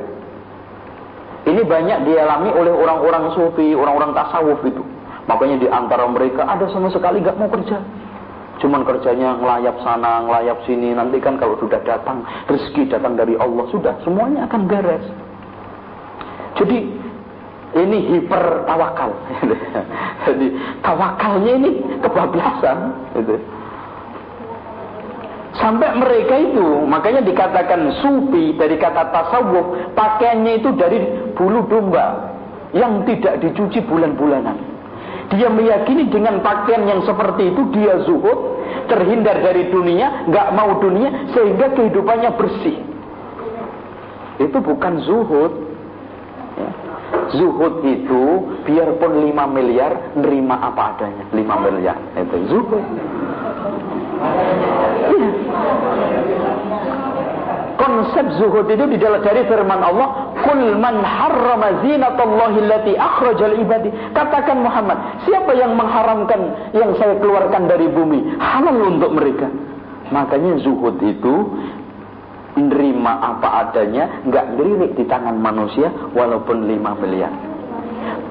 [1.47, 4.83] Ini banyak dialami oleh orang-orang sufi, orang-orang tasawuf itu.
[5.31, 7.79] Makanya di antara mereka ada sama sekali nggak mau kerja.
[8.57, 10.97] Cuman kerjanya ngelayap sana, ngelayap sini.
[10.97, 13.69] Nanti kan kalau sudah datang, rezeki datang dari Allah.
[13.69, 15.05] Sudah, semuanya akan beres.
[16.57, 16.79] Jadi,
[17.77, 19.13] ini hiper tawakal.
[20.27, 20.47] Jadi,
[20.81, 21.71] tawakalnya ini
[22.01, 22.79] kebablasan.
[23.21, 23.37] Gitu.
[25.57, 31.01] Sampai mereka itu, makanya dikatakan sufi dari kata tasawuf, pakaiannya itu dari
[31.33, 32.37] bulu domba
[32.77, 34.76] yang tidak dicuci bulan-bulanan.
[35.27, 41.35] Dia meyakini dengan pakaian yang seperti itu dia zuhud, terhindar dari dunia, nggak mau dunia,
[41.35, 42.77] sehingga kehidupannya bersih.
[44.39, 45.53] Itu bukan zuhud.
[46.57, 46.71] Ya.
[47.35, 48.23] Zuhud itu
[48.63, 51.25] biarpun 5 miliar, nerima apa adanya.
[51.35, 52.85] 5 miliar, itu zuhud.
[56.15, 56.16] Ya
[57.87, 63.89] konsep zuhud itu di dalam dari firman Allah, "Qul man harrama zinatallahi allati akhrajal ibadi."
[64.11, 68.37] Katakan Muhammad, siapa yang mengharamkan yang saya keluarkan dari bumi?
[68.43, 69.47] Halal untuk mereka.
[70.11, 71.35] Makanya zuhud itu
[72.59, 77.31] menerima apa adanya, nggak lirik di tangan manusia walaupun 5 miliar.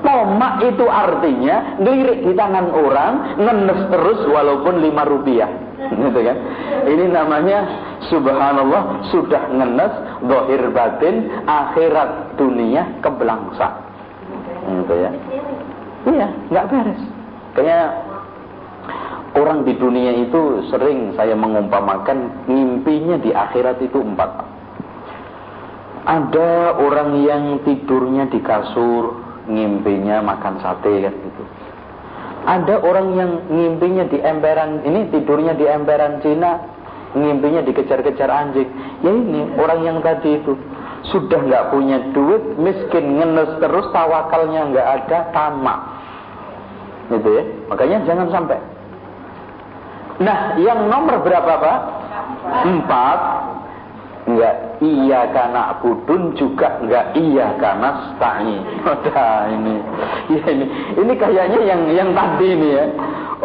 [0.02, 5.65] Tomak itu artinya lirik di tangan orang, ngenes terus walaupun 5 rupiah.
[5.92, 6.38] Gitu kan?
[6.86, 7.60] Ini namanya
[8.10, 9.94] subhanallah sudah ngenes
[10.26, 13.68] dohir batin akhirat dunia kebelangsa.
[14.66, 15.12] Gitu ya.
[16.06, 17.02] Iya, nggak beres.
[17.58, 17.82] Kayaknya
[19.36, 24.32] orang di dunia itu sering saya mengumpamakan mimpinya di akhirat itu empat.
[26.06, 29.18] Ada orang yang tidurnya di kasur,
[29.50, 31.44] ngimpinya makan sate kan gitu.
[32.46, 36.62] Ada orang yang ngimpinya di emperan ini tidurnya di emperan Cina,
[37.18, 38.70] ngimpinya dikejar-kejar anjing.
[39.02, 40.54] Ya ini orang yang tadi itu
[41.10, 45.80] sudah nggak punya duit, miskin, ngenes terus, tawakalnya nggak ada, tamak.
[47.10, 47.44] Gitu ya.
[47.70, 48.58] Makanya jangan sampai.
[50.22, 51.80] Nah, yang nomor berapa Pak?
[52.66, 53.20] Empat.
[54.26, 58.58] Enggak iya karena budun juga enggak iya karena stani.
[58.82, 59.76] Udah ini.
[60.34, 60.66] Ya ini.
[60.98, 62.86] Ini kayaknya yang yang tadi ini ya.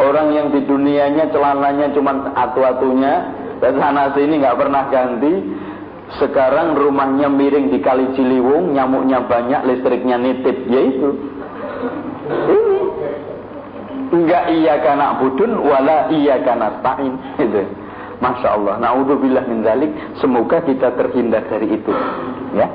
[0.01, 3.13] Orang yang di dunianya celananya cuma atu-atunya
[3.61, 5.33] dan sana sini enggak pernah ganti.
[6.17, 10.65] Sekarang rumahnya miring di Kali Ciliwung, nyamuknya banyak, listriknya nitip.
[10.65, 11.09] Ya itu.
[12.51, 12.79] Ini.
[14.11, 17.13] Enggak iya karena budun wala iya karena stain.
[17.37, 17.80] Gitu.
[18.21, 18.75] Masya Allah.
[18.77, 19.91] Naudzubillah min zalik.
[20.21, 21.93] Semoga kita terhindar dari itu.
[22.53, 22.69] Ya.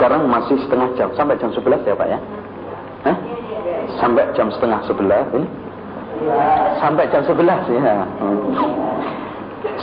[0.00, 2.18] Sekarang masih setengah jam sampai jam 11 ya Pak ya?
[3.04, 3.16] Hah?
[4.00, 5.48] Sampai jam setengah 11 ini?
[6.80, 8.08] Sampai jam 11 ya.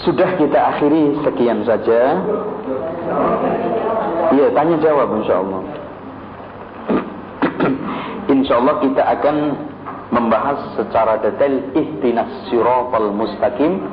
[0.02, 2.18] Sudah kita akhiri sekian saja.
[4.34, 5.62] Iya, tanya jawab insya Allah.
[8.34, 9.36] insya Allah kita akan
[10.12, 13.84] membahas secara detail ihtinas siratal mustaqim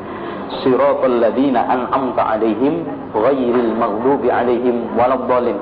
[0.63, 5.59] siratal ladina an'amta alaihim ghairil maghdubi alaihim waladdallin.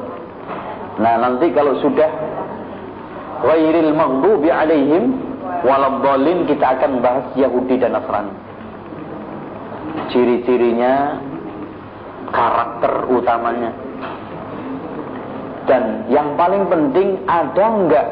[1.01, 2.11] Nah, nanti kalau sudah
[3.43, 5.17] ghairil maghdubi alaihim
[5.65, 8.35] waladdallin kita akan bahas Yahudi dan Nasrani.
[10.13, 11.21] Ciri-cirinya,
[12.33, 13.73] karakter utamanya.
[15.63, 18.07] Dan yang paling penting ada enggak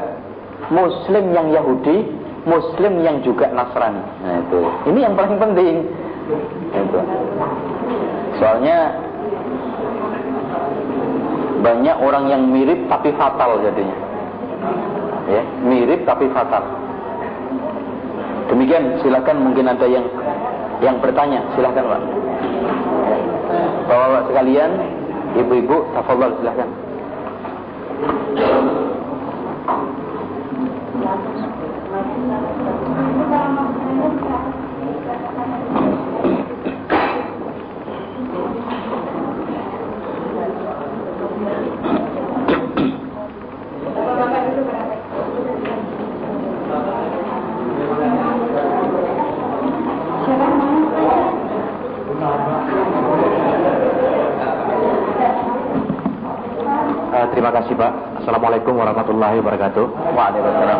[0.71, 4.01] muslim yang Yahudi, muslim yang juga Nasrani.
[4.25, 4.59] Nah, itu.
[4.89, 5.75] Ini yang paling penting.
[6.73, 6.99] Itu.
[8.41, 8.77] Soalnya
[11.61, 13.97] banyak orang yang mirip tapi fatal jadinya.
[15.29, 16.65] Ya, mirip tapi fatal.
[18.49, 20.03] Demikian, silakan mungkin ada yang
[20.81, 22.01] yang bertanya, silakan Pak.
[23.85, 24.71] Bapak-bapak sekalian,
[25.37, 26.69] ibu-ibu, tafadhol silakan.
[57.71, 57.93] Kasih Pak.
[58.19, 59.85] Assalamualaikum warahmatullahi wabarakatuh.
[60.11, 60.79] Waalaikumsalam.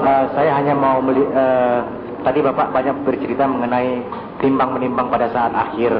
[0.00, 1.84] Uh, saya hanya mau meli uh,
[2.24, 4.00] tadi Bapak banyak bercerita mengenai
[4.40, 5.92] timbang menimbang pada saat akhir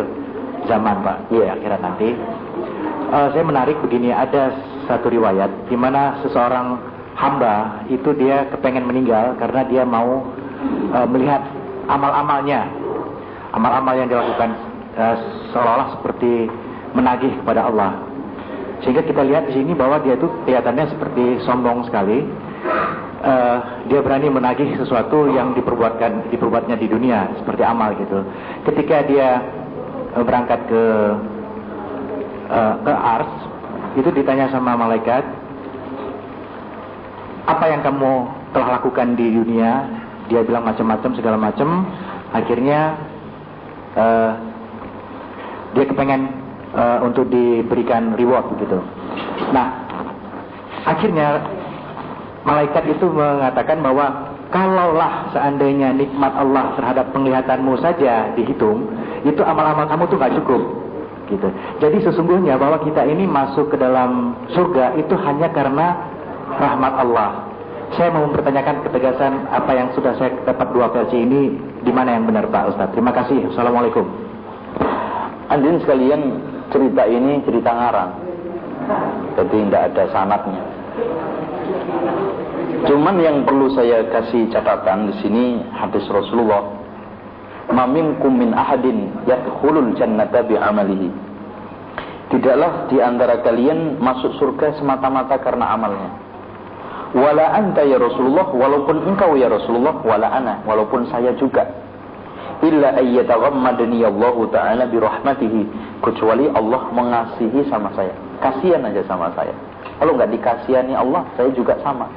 [0.64, 1.60] zaman Pak, Iya.
[1.60, 2.16] akhirat nanti.
[3.12, 4.56] Uh, saya menarik begini, ada
[4.88, 6.80] satu riwayat di mana seseorang
[7.12, 10.32] hamba itu dia kepengen meninggal karena dia mau
[10.96, 11.44] uh, melihat
[11.92, 12.64] amal-amalnya,
[13.52, 14.48] amal-amal yang dilakukan
[14.96, 15.16] uh,
[15.52, 16.48] seolah-olah seperti
[16.96, 18.05] menagih kepada Allah.
[18.84, 22.26] Sehingga kita lihat di sini bahwa dia itu kelihatannya seperti sombong sekali.
[23.26, 23.58] Eh,
[23.88, 28.20] dia berani menagih sesuatu yang diperbuatkan diperbuatnya di dunia seperti amal gitu.
[28.68, 29.40] Ketika dia
[30.14, 30.84] eh, berangkat ke
[32.52, 33.32] eh, ke Ars,
[33.96, 35.24] itu ditanya sama malaikat,
[37.48, 39.88] apa yang kamu telah lakukan di dunia?
[40.26, 41.88] Dia bilang macam-macam segala macam.
[42.36, 43.00] Akhirnya
[43.96, 44.32] eh,
[45.72, 48.82] dia kepengen eh, untuk diberikan reward gitu.
[49.52, 49.86] Nah,
[50.86, 51.44] akhirnya
[52.46, 58.86] malaikat itu mengatakan bahwa kalaulah seandainya nikmat Allah terhadap penglihatanmu saja dihitung,
[59.26, 60.62] itu amal-amal kamu tuh nggak cukup.
[61.26, 61.48] Gitu.
[61.82, 65.98] Jadi sesungguhnya bahwa kita ini masuk ke dalam surga itu hanya karena
[66.54, 67.30] rahmat Allah.
[67.98, 72.30] Saya mau mempertanyakan ketegasan apa yang sudah saya dapat dua versi ini di mana yang
[72.30, 72.94] benar Pak Ustadz.
[72.94, 73.50] Terima kasih.
[73.50, 74.06] Assalamualaikum.
[75.50, 78.12] Andin sekalian cerita ini cerita ngarang.
[79.36, 80.62] Jadi tidak ada sanatnya.
[82.86, 85.44] Cuman yang perlu saya kasih catatan di sini
[85.74, 86.70] hadis Rasulullah.
[87.66, 91.10] Maminkum min ahadin yadkhulul jannata bi'amalihi.
[92.30, 96.10] Tidaklah di antara kalian masuk surga semata-mata karena amalnya.
[97.14, 101.85] Wala anta ya Rasulullah, walaupun engkau ya Rasulullah, wala ana, walaupun saya juga.
[102.64, 105.60] Illa ayyataghammadani Allah Ta'ala birahmatihi.
[106.00, 108.12] Kecuali Allah mengasihi sama saya.
[108.40, 109.52] Kasihan aja sama saya.
[109.96, 112.08] Kalau nggak dikasihani Allah, saya juga sama.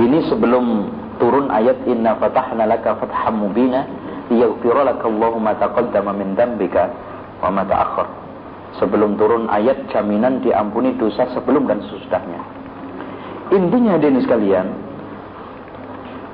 [0.00, 0.88] Ini sebelum
[1.20, 3.84] turun ayat inna fatahna laka fatham mubina
[4.32, 6.88] liyaghfira laka Allahu ma taqaddama min dhanbika
[7.44, 8.08] wa ma ta'akhkhar.
[8.80, 12.40] Sebelum turun ayat jaminan diampuni dosa sebelum dan sesudahnya.
[13.52, 14.66] Intinya hadirin sekalian,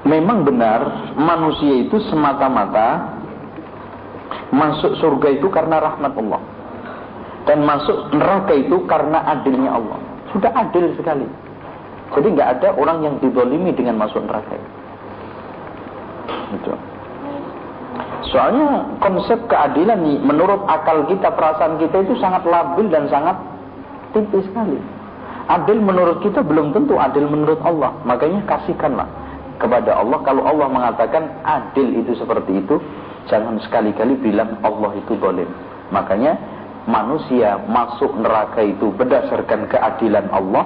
[0.06, 3.18] memang benar manusia itu semata-mata
[4.54, 6.42] masuk surga itu karena rahmat Allah.
[7.48, 9.98] Dan masuk neraka itu karena adilnya Allah.
[10.36, 11.24] Sudah adil sekali.
[12.12, 14.56] Jadi nggak ada orang yang didolimi dengan masuk neraka.
[16.52, 16.72] Gitu.
[18.28, 23.36] Soalnya konsep keadilan nih, menurut akal kita, perasaan kita itu sangat labil dan sangat
[24.12, 24.76] tipis sekali.
[25.48, 27.96] Adil menurut kita belum tentu adil menurut Allah.
[28.04, 29.08] Makanya kasihkanlah
[29.58, 30.18] kepada Allah.
[30.22, 32.78] Kalau Allah mengatakan adil itu seperti itu,
[33.28, 35.46] jangan sekali-kali bilang Allah itu boleh.
[35.90, 36.38] Makanya
[36.88, 40.64] manusia masuk neraka itu berdasarkan keadilan Allah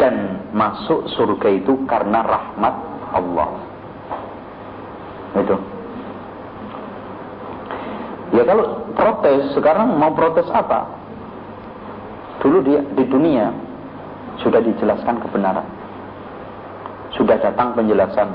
[0.00, 2.74] dan masuk surga itu karena rahmat
[3.12, 3.50] Allah.
[5.36, 5.56] Itu.
[8.32, 10.88] Ya kalau protes sekarang mau protes apa?
[12.40, 13.52] Dulu di, di dunia
[14.40, 15.81] sudah dijelaskan kebenaran.
[17.12, 18.28] Sudah datang penjelasan.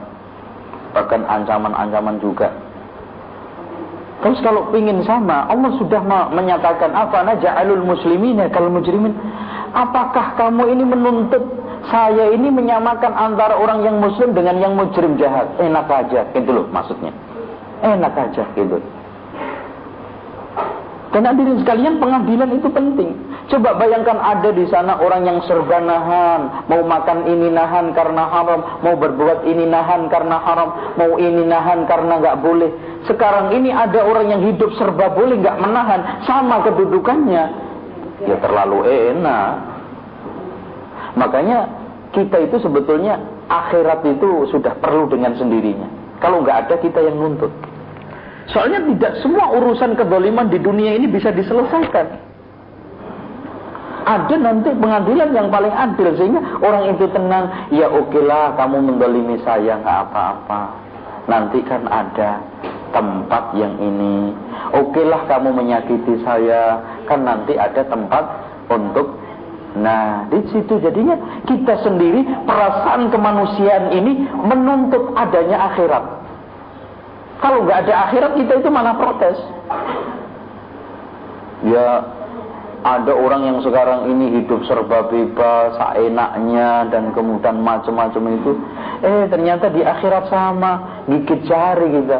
[0.93, 2.49] Bahkan ancaman-ancaman juga.
[4.17, 6.01] Terus kalau ingin sama, Allah sudah
[6.33, 7.21] menyatakan apa?
[7.21, 9.13] Naja'alul muslimina kal mujrimin.
[9.77, 11.43] Apakah kamu ini menuntut
[11.85, 15.45] saya ini menyamakan antara orang yang muslim dengan yang mujrim jahat?
[15.61, 17.13] Enak aja, gitu loh maksudnya.
[17.85, 18.81] Enak aja, gitu.
[21.13, 23.13] Dan hadirin sekalian pengadilan itu penting.
[23.47, 28.83] Coba bayangkan ada di sana orang yang serba nahan, mau makan ini nahan karena haram,
[28.83, 30.69] mau berbuat ini nahan karena haram,
[30.99, 32.67] mau ini nahan karena nggak boleh.
[33.07, 37.43] Sekarang ini ada orang yang hidup serba boleh nggak menahan, sama kedudukannya.
[38.27, 39.51] Ya terlalu enak.
[41.15, 41.71] Makanya
[42.11, 43.15] kita itu sebetulnya
[43.47, 45.87] akhirat itu sudah perlu dengan sendirinya.
[46.19, 47.55] Kalau nggak ada kita yang nuntut.
[48.51, 52.26] Soalnya tidak semua urusan kedoliman di dunia ini bisa diselesaikan.
[54.07, 57.51] Ada nanti pengadilan yang paling adil sehingga orang itu tenang.
[57.75, 60.61] Ya oke lah kamu mendolimi saya nggak apa-apa.
[61.27, 62.39] Nanti kan ada
[62.95, 64.31] tempat yang ini.
[64.71, 66.79] Oke lah kamu menyakiti saya.
[67.03, 68.23] Kan nanti ada tempat
[68.71, 69.27] untuk
[69.77, 71.13] Nah, di situ jadinya
[71.45, 76.01] kita sendiri perasaan kemanusiaan ini menuntut adanya akhirat.
[77.37, 79.37] Kalau nggak ada akhirat kita itu mana protes.
[81.61, 82.16] Ya
[82.85, 88.51] ada orang yang sekarang ini hidup serba bebas, enaknya dan kemudian macam-macam itu.
[89.01, 92.19] Eh ternyata di akhirat sama, gigit jari kita.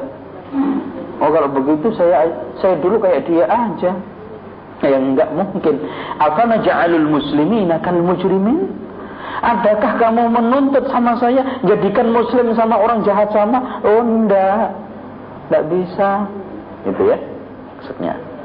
[1.21, 3.91] Oh kalau begitu saya saya dulu kayak dia aja.
[4.85, 5.81] Ya enggak mungkin.
[6.21, 8.69] Afana ja'alul muslimin kal mujrimin?
[9.41, 13.81] Adakah kamu menuntut sama saya jadikan muslim sama orang jahat sama?
[13.81, 14.73] Oh enggak.
[15.49, 16.29] Tidak bisa.
[16.85, 17.17] Itu ya
[17.77, 18.36] maksudnya.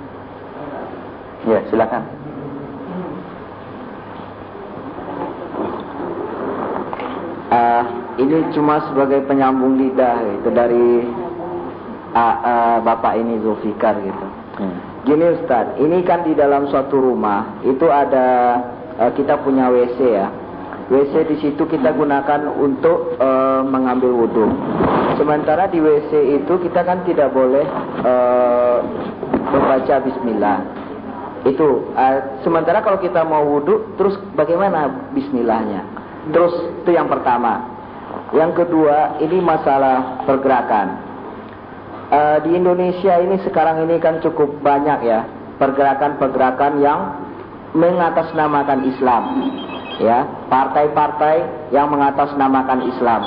[1.42, 2.02] Ya, silakan.
[7.52, 7.84] Uh,
[8.22, 11.04] ini cuma sebagai penyambung lidah itu dari
[12.14, 14.26] uh, uh, bapak ini Zulfikar gitu.
[14.62, 14.76] Hmm.
[15.02, 18.56] Gini Ustaz, ini kan di dalam suatu rumah itu ada
[19.02, 20.30] uh, kita punya WC ya.
[20.88, 24.46] WC di situ kita gunakan untuk uh, mengambil wudhu.
[25.18, 27.66] Sementara di WC itu kita kan tidak boleh
[28.06, 28.78] uh,
[29.52, 30.82] membaca Bismillah.
[31.42, 31.90] Itu.
[31.92, 35.82] Uh, sementara kalau kita mau wudhu, terus bagaimana Bismillahnya?
[36.30, 37.72] Terus itu yang pertama.
[38.32, 40.86] Yang kedua, ini masalah pergerakan.
[42.12, 45.24] Uh, di Indonesia ini sekarang ini kan cukup banyak ya
[45.56, 47.00] pergerakan-pergerakan yang
[47.72, 49.22] mengatasnamakan Islam
[50.02, 53.22] ya partai-partai yang mengatasnamakan Islam.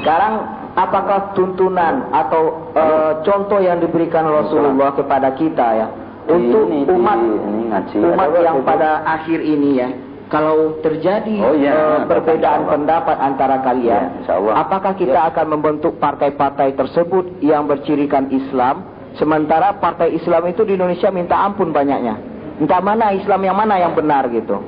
[0.00, 0.32] Sekarang
[0.74, 2.84] apakah tuntunan atau e,
[3.22, 5.86] contoh yang diberikan Rasulullah kepada kita ya
[6.26, 7.96] untuk ini, umat ini, ngaji.
[8.02, 9.88] umat yang pada akhir ini ya
[10.26, 15.30] kalau terjadi oh, iya, uh, perbedaan pendapat antara kalian, ya, apakah kita ya.
[15.30, 21.70] akan membentuk partai-partai tersebut yang bercirikan Islam, sementara partai Islam itu di Indonesia minta ampun
[21.70, 22.18] banyaknya,
[22.58, 24.58] entah mana Islam yang mana yang benar gitu.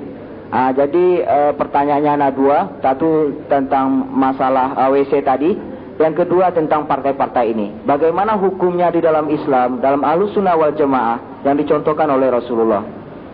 [0.48, 5.52] Ah, jadi uh, pertanyaannya ada dua, satu tentang masalah uh, eh, WC tadi,
[5.98, 7.84] yang kedua tentang partai-partai ini.
[7.84, 12.82] Bagaimana hukumnya di dalam Islam, dalam alus sunnah wal jamaah yang dicontohkan oleh Rasulullah.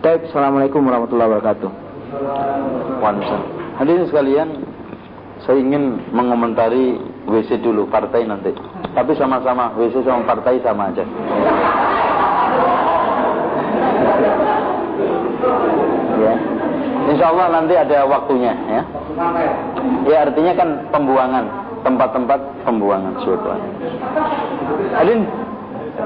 [0.05, 1.71] Baik, Assalamualaikum warahmatullahi wabarakatuh.
[3.81, 4.49] Hadirin sekalian,
[5.41, 8.53] saya ingin mengomentari WC dulu, partai nanti.
[8.93, 11.03] Tapi sama-sama, WC sama partai sama aja.
[16.21, 16.33] ya.
[17.05, 18.81] Insya Allah nanti ada waktunya ya.
[20.09, 21.45] Ya artinya kan pembuangan
[21.85, 23.53] tempat-tempat pembuangan suatu.
[24.97, 25.29] Adin,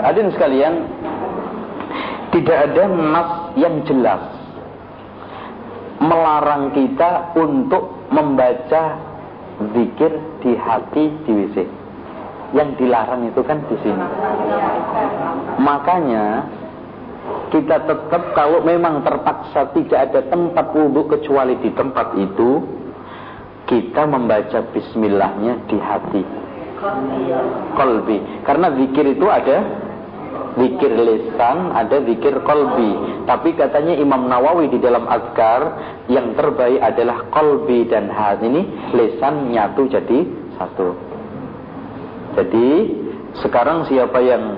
[0.04, 0.84] adin sekalian,
[2.30, 4.22] tidak ada nas yang jelas
[6.00, 8.84] melarang kita untuk membaca
[9.76, 11.58] zikir di hati di WC.
[12.50, 14.08] Yang dilarang itu kan di sini.
[15.62, 16.50] Makanya
[17.54, 22.66] kita tetap kalau memang terpaksa tidak ada tempat wudhu kecuali di tempat itu
[23.70, 26.24] kita membaca bismillahnya di hati
[27.78, 28.18] kolbi
[28.48, 29.62] karena zikir itu ada
[30.58, 33.24] zikir lisan ada zikir kolbi.
[33.30, 35.62] Tapi katanya Imam Nawawi di dalam azkar
[36.10, 38.62] yang terbaik adalah kolbi dan hati ini
[38.96, 40.20] lisan nyatu jadi
[40.58, 40.90] satu.
[42.40, 42.70] Jadi
[43.44, 44.58] sekarang siapa yang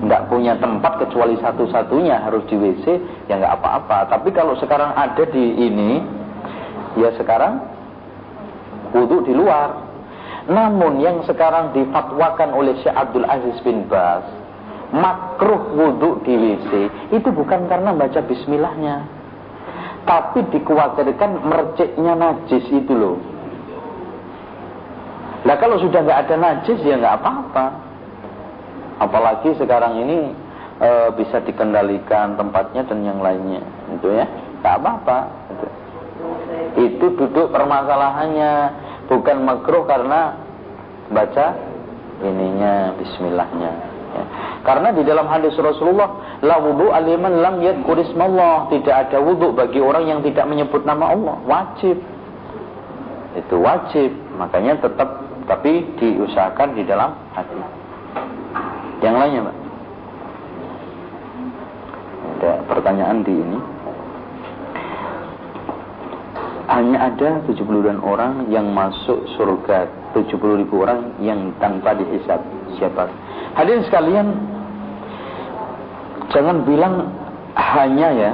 [0.00, 2.84] nggak punya tempat kecuali satu-satunya harus di WC
[3.28, 4.08] ya nggak apa-apa.
[4.16, 6.00] Tapi kalau sekarang ada di ini
[6.96, 7.60] ya sekarang
[8.96, 9.92] wudhu di luar.
[10.50, 14.39] Namun yang sekarang difatwakan oleh Syekh Abdul Aziz bin Bas
[14.90, 16.70] makruh wudhu di WC
[17.14, 19.20] itu bukan karena baca bismillahnya
[20.08, 23.18] tapi dikhawatirkan merciknya najis itu loh.
[25.44, 27.66] Nah kalau sudah nggak ada najis ya nggak apa-apa.
[29.00, 30.34] Apalagi sekarang ini
[30.76, 33.64] e, bisa dikendalikan tempatnya dan yang lainnya,
[33.96, 34.26] itu ya,
[34.60, 35.18] nggak apa-apa.
[35.50, 35.66] Itu.
[36.70, 38.52] itu duduk permasalahannya
[39.08, 40.36] bukan makruh karena
[41.08, 41.56] baca
[42.20, 43.89] ininya Bismillahnya.
[44.10, 44.24] Ya.
[44.66, 48.68] Karena di dalam hadis Rasulullah, la wudu aliman lam yadkurismallah.
[48.74, 51.36] Tidak ada wudu bagi orang yang tidak menyebut nama Allah.
[51.46, 51.96] Wajib.
[53.38, 54.10] Itu wajib.
[54.34, 57.54] Makanya tetap tapi diusahakan di dalam hati.
[59.00, 59.56] Yang lainnya, Pak.
[62.20, 63.58] Ada pertanyaan di ini.
[66.70, 72.38] Hanya ada 70 orang yang masuk surga 70 ribu orang yang tanpa dihisap
[72.78, 73.10] siapa
[73.58, 74.26] Hadirin sekalian,
[76.30, 77.10] jangan bilang
[77.58, 78.32] hanya ya,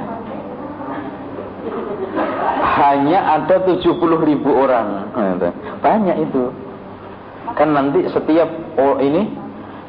[2.77, 5.09] hanya ada 70 ribu orang.
[5.81, 6.53] Banyak itu.
[7.57, 9.33] Kan nanti setiap oh ini,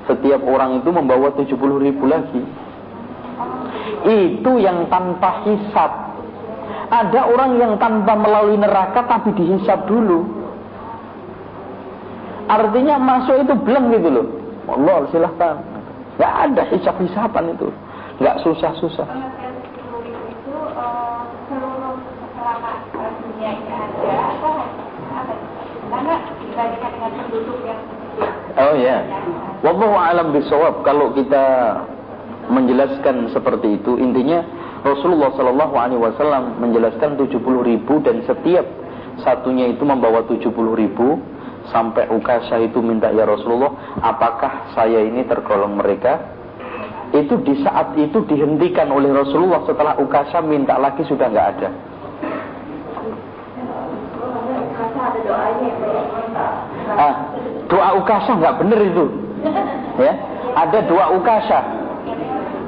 [0.08, 1.52] setiap orang itu membawa 70
[1.84, 2.42] ribu lagi.
[4.08, 5.92] Itu yang tanpa hisap.
[6.88, 10.24] Ada orang yang tanpa melalui neraka tapi dihisap dulu.
[12.48, 14.37] Artinya masuk itu belum gitu loh.
[14.68, 15.56] Allah silahkan.
[16.18, 17.68] Gak ada hisap-hisapan itu.
[18.18, 19.08] Gak susah-susah.
[28.58, 28.98] Oh ya.
[29.62, 31.44] Wallahu alam bisawab kalau kita
[32.50, 34.42] menjelaskan seperti itu intinya
[34.82, 38.66] Rasulullah Shallallahu Alaihi Wasallam menjelaskan 70 ribu dan setiap
[39.22, 41.18] satunya itu membawa 70 ribu
[41.70, 46.36] sampai Ukasha itu minta ya Rasulullah, apakah saya ini tergolong mereka?
[47.12, 51.68] Itu di saat itu dihentikan oleh Rasulullah setelah Ukasha minta lagi sudah nggak ada.
[56.98, 57.14] Ah,
[57.68, 59.04] doa Ukasha nggak benar itu,
[60.00, 60.12] ya.
[60.58, 61.60] Ada doa Ukasha,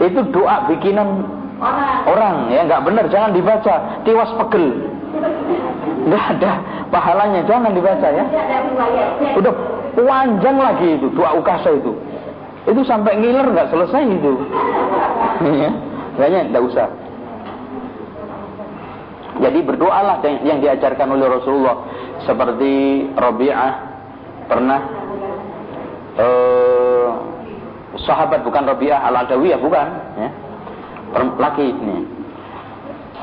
[0.00, 1.26] itu doa bikinan
[2.08, 4.66] orang, ya nggak benar, jangan dibaca, tiwas pegel.
[6.00, 6.52] Nggak ada
[6.90, 8.24] pahalanya, jangan dibaca ya.
[9.38, 9.54] Udah
[9.94, 11.94] panjang lagi itu doa ukasa itu.
[12.68, 14.32] Itu sampai ngiler nggak selesai itu.
[15.40, 15.70] Ya,
[16.20, 16.86] kayaknya nggak usah.
[19.40, 21.88] Jadi berdoalah yang diajarkan oleh Rasulullah
[22.28, 23.72] seperti Rabi'ah
[24.44, 24.80] pernah
[26.20, 27.08] eh,
[28.04, 29.88] sahabat bukan Rabi'ah al-Adawiyah bukan
[30.20, 30.30] ya.
[31.16, 32.06] Laki ini.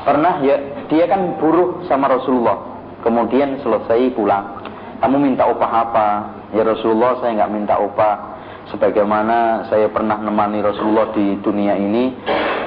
[0.02, 0.56] Pernah ya
[0.90, 2.67] dia kan buruh sama Rasulullah.
[3.08, 4.60] Kemudian selesai pulang.
[5.00, 6.08] Kamu minta upah apa?
[6.52, 8.36] Ya Rasulullah saya nggak minta upah.
[8.68, 12.12] Sebagaimana saya pernah nemani Rasulullah di dunia ini,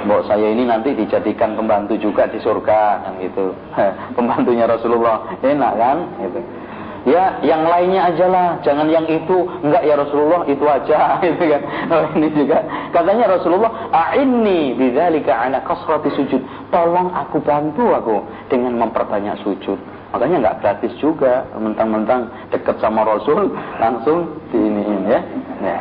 [0.09, 3.53] bahwa saya ini nanti dijadikan pembantu juga di surga, kan gitu.
[4.17, 5.97] Pembantunya Rasulullah, enak kan?
[6.25, 6.41] Gitu.
[7.01, 9.45] Ya, yang lainnya aja lah, jangan yang itu.
[9.61, 11.61] Enggak ya Rasulullah, itu aja, gitu kan.
[11.93, 16.41] Oh, ini juga katanya Rasulullah, "A'inni bidzalika ala kasrati sujud."
[16.73, 20.00] Tolong aku bantu aku dengan memperbanyak sujud.
[20.11, 25.19] Makanya enggak gratis juga, mentang-mentang dekat sama Rasul langsung diiniin ya.
[25.63, 25.77] ya.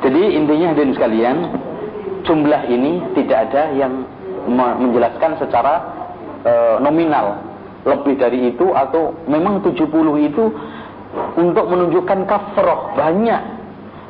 [0.00, 1.36] Jadi intinya hadirin sekalian,
[2.24, 4.08] jumlah ini tidak ada yang
[4.80, 5.84] menjelaskan secara
[6.40, 7.36] e, nominal
[7.84, 9.76] lebih dari itu atau memang 70
[10.24, 10.44] itu
[11.36, 13.59] untuk menunjukkan kafroh banyak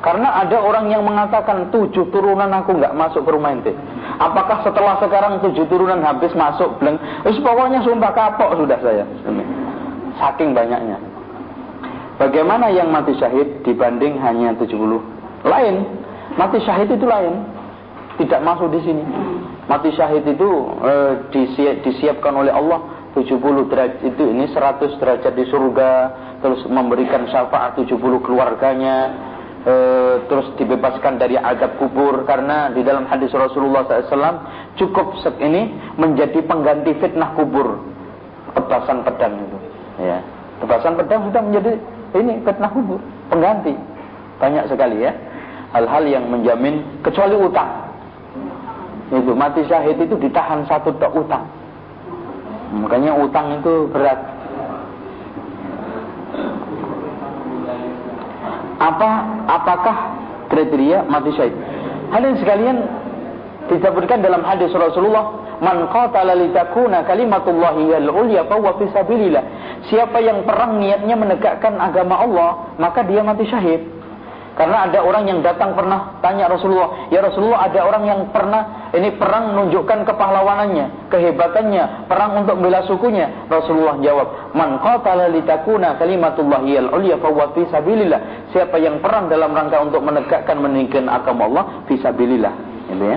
[0.01, 3.77] karena ada orang yang mengatakan tujuh turunan aku nggak masuk ke rumah ente.
[4.17, 6.97] Apakah setelah sekarang tujuh turunan habis masuk bleng?
[7.29, 9.05] Wis pokoknya sumpah kapok sudah saya.
[10.17, 10.97] Saking banyaknya.
[12.17, 14.73] Bagaimana yang mati syahid dibanding hanya 70?
[15.45, 15.77] Lain.
[16.37, 17.45] Mati syahid itu lain.
[18.17, 19.05] Tidak masuk di sini.
[19.69, 20.49] Mati syahid itu
[20.81, 20.93] e,
[21.85, 23.37] disiapkan oleh Allah 70
[23.69, 25.93] derajat itu ini 100 derajat di surga
[26.41, 29.30] terus memberikan syafaat 70 keluarganya
[29.65, 29.75] e,
[30.29, 34.45] terus dibebaskan dari azab kubur karena di dalam hadis Rasulullah SAW
[34.81, 37.81] cukup ini menjadi pengganti fitnah kubur.
[38.57, 39.59] Tebasan pedang itu.
[40.03, 40.19] Ya.
[40.59, 41.73] Tebasan pedang sudah menjadi
[42.19, 43.75] ini fitnah kubur pengganti.
[44.41, 45.13] Banyak sekali ya.
[45.71, 47.71] Hal-hal yang menjamin kecuali utang.
[49.11, 51.47] Itu mati syahid itu ditahan satu tak utang.
[52.71, 54.40] Makanya utang itu berat.
[58.81, 59.11] Apa
[59.45, 59.97] apakah
[60.49, 61.53] kriteria mati syahid?
[62.11, 62.77] Hadirin sekalian
[63.69, 68.89] disebutkan dalam hadis Rasulullah, "Man qatala litakuna kalimatullahi al ulya fa huwa fi
[69.93, 72.51] Siapa yang perang niatnya menegakkan agama Allah,
[72.81, 74.00] maka dia mati syahid.
[74.61, 79.17] Karena ada orang yang datang pernah tanya Rasulullah, "Ya Rasulullah, ada orang yang pernah ini
[79.17, 87.17] perang menunjukkan kepahlawanannya, kehebatannya, perang untuk membela sukunya." Rasulullah jawab, "Man qatala litakuna kalimatullahi al-ulya
[87.25, 92.53] fa fi sabilillah." Siapa yang perang dalam rangka untuk menegakkan meninggikan agama Allah, fi sabilillah.
[92.93, 93.05] Gitu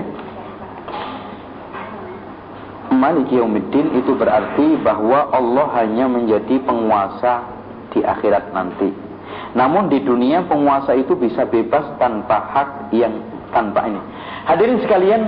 [2.88, 7.44] Malik Yaumiddin itu berarti bahwa Allah hanya menjadi penguasa
[7.92, 9.13] di akhirat nanti.
[9.54, 13.22] Namun di dunia penguasa itu bisa bebas tanpa hak yang
[13.54, 14.02] tanpa ini.
[14.50, 15.22] Hadirin sekalian,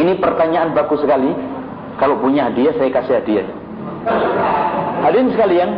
[0.00, 1.28] ini pertanyaan bagus sekali.
[2.00, 3.46] Kalau punya hadiah saya kasih hadiah.
[5.04, 5.70] Hadirin sekalian,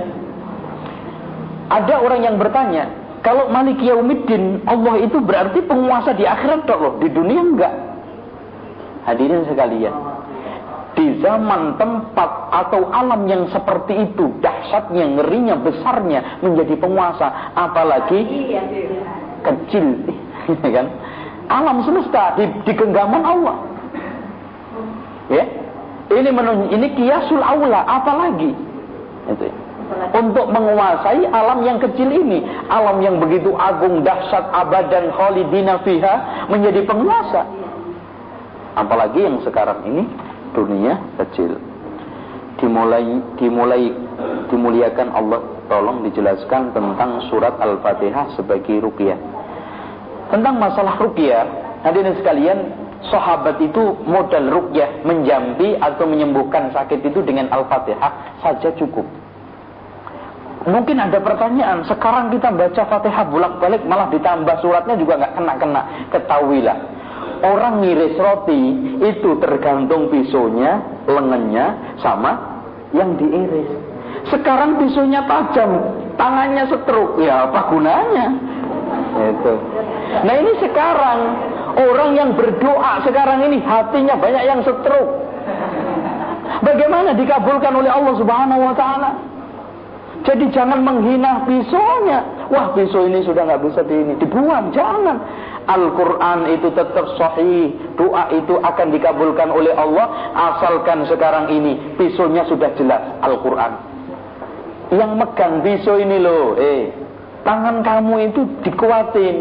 [1.66, 2.86] ada orang yang bertanya,
[3.26, 7.74] kalau Malik Yaumiddin Allah itu berarti penguasa di akhirat loh, di dunia enggak.
[9.02, 9.90] Hadirin sekalian,
[10.92, 18.52] di zaman tempat atau alam yang seperti itu dahsyatnya ngerinya besarnya menjadi penguasa apalagi
[19.42, 19.86] kecil
[20.64, 20.86] ya kan?
[21.50, 23.56] Alam semesta di, di genggaman Allah.
[25.28, 25.44] Ya?
[26.12, 28.52] Ini menun, ini kiasul aula apalagi?
[29.28, 29.48] Itu.
[29.92, 32.44] Untuk menguasai alam yang kecil ini.
[32.72, 37.44] Alam yang begitu agung dahsyat abadan khalidina fiha menjadi penguasa.
[38.72, 40.08] Apalagi yang sekarang ini
[40.52, 41.58] dunia kecil.
[42.60, 43.90] Dimulai dimulai
[44.52, 49.18] dimuliakan Allah tolong dijelaskan tentang surat Al-Fatihah sebagai ruqyah.
[50.28, 51.44] Tentang masalah ruqyah,
[51.84, 52.58] hadirin sekalian,
[53.08, 59.04] sahabat itu modal ruqyah menjampi atau menyembuhkan sakit itu dengan Al-Fatihah saja cukup.
[60.62, 65.82] Mungkin ada pertanyaan, sekarang kita baca Fatihah bolak-balik malah ditambah suratnya juga nggak kena-kena.
[66.14, 66.78] Ketahuilah,
[67.42, 68.62] orang ngiris roti
[69.02, 70.78] itu tergantung pisaunya,
[71.10, 72.62] lengannya sama
[72.94, 73.70] yang diiris.
[74.30, 75.70] Sekarang pisaunya tajam,
[76.14, 78.26] tangannya setruk, ya apa gunanya?
[79.12, 79.54] Itu.
[80.22, 81.18] Nah ini sekarang
[81.76, 85.08] orang yang berdoa sekarang ini hatinya banyak yang setruk.
[86.62, 89.10] Bagaimana dikabulkan oleh Allah Subhanahu wa taala?
[90.22, 92.46] Jadi jangan menghina pisaunya.
[92.46, 95.18] Wah pisau ini sudah nggak bisa di ini, dibuang, jangan.
[95.66, 97.74] Al-Quran itu tetap sahih.
[97.94, 100.34] Doa itu akan dikabulkan oleh Allah.
[100.34, 103.72] Asalkan sekarang ini pisaunya sudah jelas Al-Quran.
[104.92, 106.58] Yang megang pisau ini loh.
[106.58, 106.90] Eh,
[107.46, 109.36] tangan kamu itu dikuatin.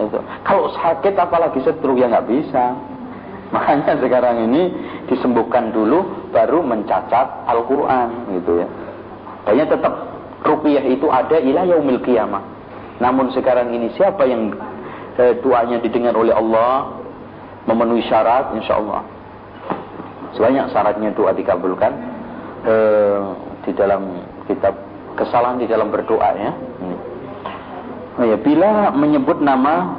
[0.00, 0.18] Itu.
[0.46, 2.76] Kalau sakit apalagi setruk ya nggak bisa.
[3.50, 4.70] Makanya sekarang ini
[5.10, 8.68] disembuhkan dulu baru mencacat Al-Quran gitu ya.
[9.42, 9.92] Banyak tetap
[10.46, 12.44] rupiah itu ada ilah yaumil qiyamah.
[13.02, 14.54] Namun sekarang ini siapa yang
[15.20, 16.96] eh, doanya didengar oleh Allah
[17.68, 19.04] memenuhi syarat insya Allah
[20.32, 21.92] sebanyak syaratnya doa dikabulkan.
[22.60, 23.20] Eh,
[23.64, 24.76] di dalam kitab
[25.16, 26.52] kesalahan di dalam berdoa ya.
[28.20, 29.96] Oh ya bila menyebut nama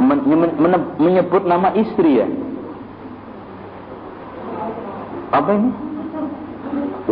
[0.00, 2.28] men, men, menyebut nama istri ya.
[5.36, 5.70] Apa ini?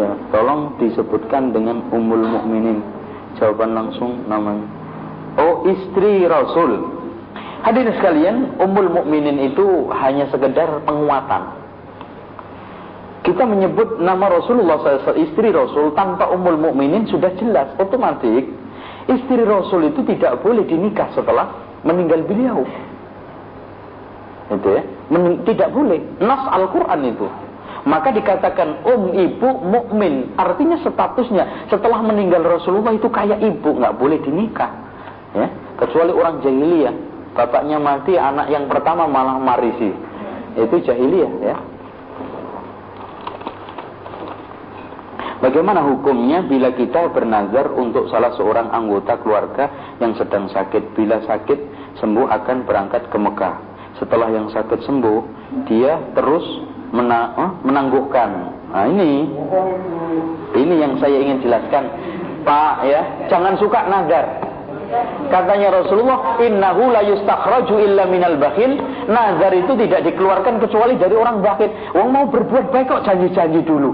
[0.01, 2.81] Ya tolong disebutkan dengan umul mukminin.
[3.37, 4.65] Jawaban langsung namanya
[5.39, 7.04] oh istri rasul
[7.65, 11.65] Hadirin sekalian, Ummul Mukminin itu hanya sekedar penguatan.
[13.25, 18.45] Kita menyebut nama Rasulullah SAW, istri Rasul tanpa Ummul Mukminin sudah jelas, otomatis
[19.09, 21.57] istri Rasul itu tidak boleh dinikah setelah
[21.89, 22.69] meninggal beliau.
[24.53, 24.85] Itu ya,
[25.49, 26.05] tidak boleh.
[26.21, 27.25] Nas Al-Quran itu.
[27.89, 34.21] Maka dikatakan um ibu mukmin, artinya statusnya setelah meninggal Rasulullah itu kayak ibu, nggak boleh
[34.21, 34.69] dinikah.
[35.33, 35.49] Ya,
[35.81, 39.91] kecuali orang jahiliyah bapaknya mati, anak yang pertama malah marisi.
[40.55, 41.57] Itu jahiliyah ya.
[45.45, 49.69] Bagaimana hukumnya bila kita bernazar untuk salah seorang anggota keluarga
[50.01, 50.97] yang sedang sakit?
[50.97, 51.59] Bila sakit
[52.01, 53.55] sembuh akan berangkat ke Mekah.
[54.01, 55.21] Setelah yang sakit sembuh,
[55.69, 56.43] dia terus
[56.97, 58.31] mena oh, menangguhkan.
[58.73, 59.29] Nah ini,
[60.57, 61.93] ini yang saya ingin jelaskan,
[62.43, 64.54] Pak ya, jangan suka nazar.
[65.31, 68.79] Katanya Rasulullah, "Innahu la yustakhraju illa minal bakhil."
[69.09, 71.71] Nazar itu tidak dikeluarkan kecuali dari orang bakhil.
[71.97, 73.93] Wong mau berbuat baik kok janji-janji dulu.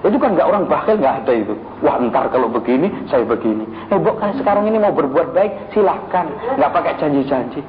[0.00, 1.54] Itu kan nggak orang bakhil nggak ada itu.
[1.84, 3.68] Wah ntar kalau begini saya begini.
[3.92, 6.24] Eh bu kan sekarang ini mau berbuat baik silahkan,
[6.56, 7.60] nggak pakai janji-janji,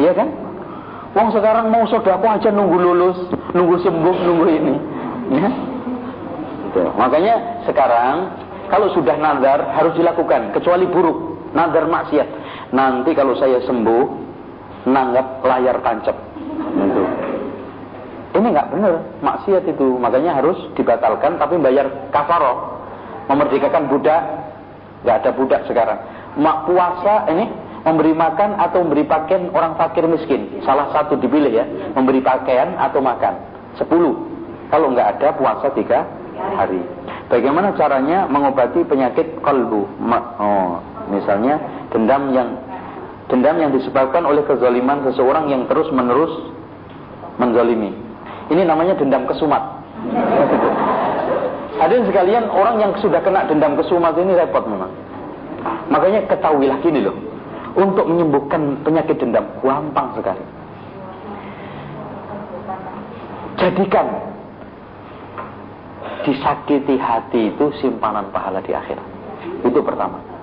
[0.00, 0.32] iya kan?
[1.12, 3.18] Wong sekarang mau sodako aja nunggu lulus,
[3.52, 4.74] nunggu sembuh, nunggu ini.
[5.38, 5.50] Ya?
[6.98, 8.34] Makanya sekarang
[8.66, 12.28] kalau sudah nazar harus dilakukan kecuali buruk nadar maksiat.
[12.74, 14.04] Nanti kalau saya sembuh,
[14.90, 16.16] nanggap layar tancap.
[16.74, 17.04] Itu.
[18.34, 19.94] Ini nggak benar, maksiat itu.
[19.96, 22.82] Makanya harus dibatalkan tapi bayar kafaroh.
[23.30, 24.22] Memerdekakan budak,
[25.06, 25.96] nggak ada budak sekarang.
[26.34, 27.46] Mak puasa ini
[27.86, 30.60] memberi makan atau memberi pakaian orang fakir miskin.
[30.66, 31.64] Salah satu dipilih ya,
[31.94, 33.38] memberi pakaian atau makan.
[33.78, 34.18] Sepuluh.
[34.68, 36.02] Kalau nggak ada puasa tiga
[36.34, 36.82] hari.
[37.30, 39.86] Bagaimana caranya mengobati penyakit kalbu?
[40.42, 41.60] Oh, misalnya
[41.92, 42.48] dendam yang
[43.28, 46.32] dendam yang disebabkan oleh kezaliman seseorang yang terus menerus
[47.40, 47.92] menzalimi.
[48.52, 49.62] Ini namanya dendam kesumat.
[51.84, 54.92] Ada sekalian orang yang sudah kena dendam kesumat ini repot memang.
[55.90, 57.16] Makanya ketahuilah gini loh
[57.74, 60.44] untuk menyembuhkan penyakit dendam gampang sekali.
[63.58, 64.06] Jadikan
[66.24, 69.06] disakiti hati itu simpanan pahala di akhirat.
[69.66, 70.33] Itu pertama.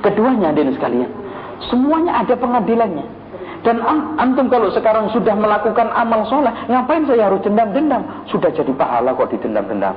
[0.00, 1.10] Keduanya hadirin sekalian,
[1.68, 3.06] semuanya ada pengadilannya.
[3.60, 3.84] Dan
[4.16, 8.00] antum kalau sekarang sudah melakukan amal soleh, ngapain saya harus dendam-dendam?
[8.32, 9.92] Sudah jadi pahala kok didendam-dendam.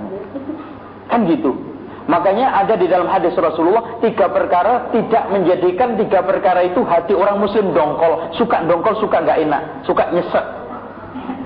[1.08, 1.56] Kan gitu.
[2.04, 7.40] Makanya ada di dalam hadis Rasulullah tiga perkara tidak menjadikan tiga perkara itu hati orang
[7.40, 10.46] muslim dongkol, suka dongkol, suka nggak enak, suka nyesek.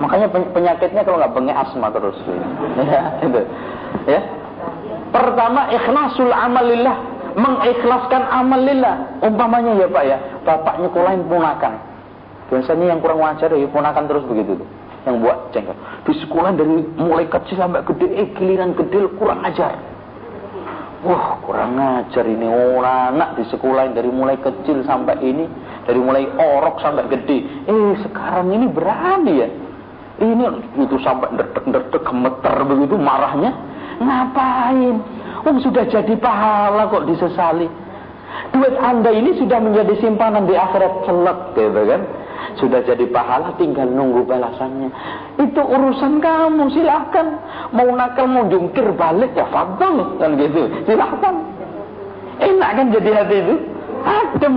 [0.02, 2.18] Makanya penyakitnya kalau nggak bengek asma terus.
[2.78, 3.42] Ya, itu.
[4.10, 4.20] Ya.
[5.14, 9.22] Pertama ikhlasul amalillah, mengikhlaskan amal lillah.
[9.22, 11.78] Umpamanya ya Pak ya, bapak nyekolahin ponakan.
[12.50, 14.68] Biasanya yang kurang wajar ya ponakan terus begitu tuh.
[15.06, 15.76] Yang buat jengkel.
[16.04, 19.78] Di sekolah dari mulai kecil sampai gede, eh giliran gede kurang ajar
[20.98, 25.46] Wah kurang ngajar ini orang anak di sekolah dari mulai kecil sampai ini
[25.86, 27.38] dari mulai orok sampai gede.
[27.70, 29.48] Eh sekarang ini berani ya.
[30.18, 30.42] Ini
[30.82, 33.54] itu sampai nderdek-nderdek gemeter begitu marahnya.
[34.02, 34.98] Ngapain?
[35.48, 37.64] Oh sudah jadi pahala kok disesali.
[38.52, 42.02] Duit anda ini sudah menjadi simpanan di akhirat celek gitu kan
[42.58, 44.90] sudah jadi pahala tinggal nunggu balasannya.
[45.40, 47.26] Itu urusan kamu, silahkan.
[47.70, 50.68] Mau nakal, mau jungkir balik ya fadl kan gitu.
[50.84, 51.34] Silahkan.
[52.38, 53.54] Enak kan jadi hati itu?
[54.06, 54.56] Adem.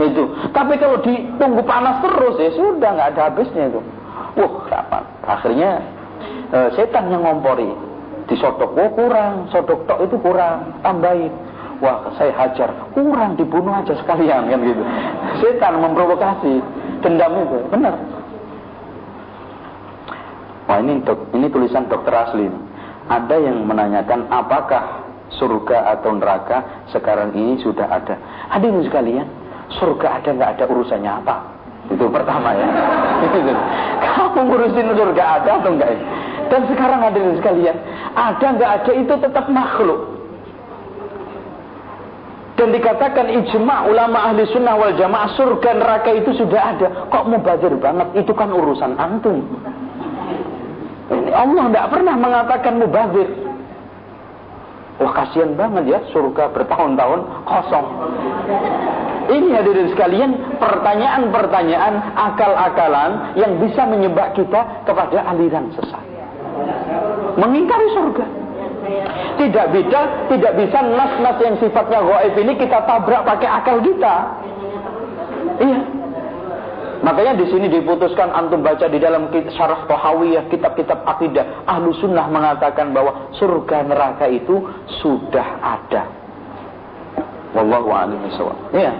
[0.00, 0.22] Itu.
[0.54, 3.80] Tapi kalau ditunggu panas terus ya sudah nggak ada habisnya itu.
[4.40, 5.04] Wah, kapan?
[5.28, 5.70] Akhirnya
[6.48, 7.89] e, setan yang ngompori.
[8.30, 11.34] Disodok, oh kurang, sodok tok itu kurang, tambahin
[11.80, 14.82] wah saya hajar, kurang dibunuh aja sekalian kan gitu.
[15.42, 16.62] Setan memprovokasi
[17.02, 17.94] dendam itu, benar.
[20.68, 21.02] Wah ini
[21.34, 22.46] ini tulisan dokter asli.
[23.10, 25.02] Ada yang menanyakan apakah
[25.34, 28.14] surga atau neraka sekarang ini sudah ada.
[28.54, 29.26] Hadirin sekalian,
[29.82, 31.36] surga ada nggak ada urusannya apa?
[31.90, 32.66] Itu pertama ya.
[34.06, 35.90] Kamu ngurusin surga ada atau enggak?
[36.50, 37.76] Dan sekarang hadirin sekalian,
[38.18, 40.18] ada nggak ada itu tetap makhluk.
[42.58, 47.08] Dan dikatakan ijma ulama ahli sunnah wal jamaah surga neraka itu sudah ada.
[47.08, 48.20] Kok mau bazir banget?
[48.20, 49.46] Itu kan urusan antum.
[51.08, 53.28] Ini Allah tidak pernah mengatakan mubazir.
[55.00, 57.86] Wah kasihan banget ya surga bertahun-tahun kosong.
[59.30, 66.09] Ini hadirin sekalian pertanyaan-pertanyaan akal-akalan yang bisa menyebab kita kepada aliran sesat.
[67.38, 68.26] Mengingkari surga.
[69.40, 74.14] Tidak bisa, tidak bisa nas-nas yang sifatnya gaib ini kita tabrak pakai akal kita.
[75.60, 75.80] Iya.
[77.00, 82.92] Makanya di sini diputuskan antum baca di dalam syarah Tohawiyah, kitab-kitab akidah, ahlu sunnah mengatakan
[82.92, 84.68] bahwa surga neraka itu
[85.00, 86.04] sudah ada.
[87.56, 88.20] Wallahu a'lam
[88.76, 88.92] Iya.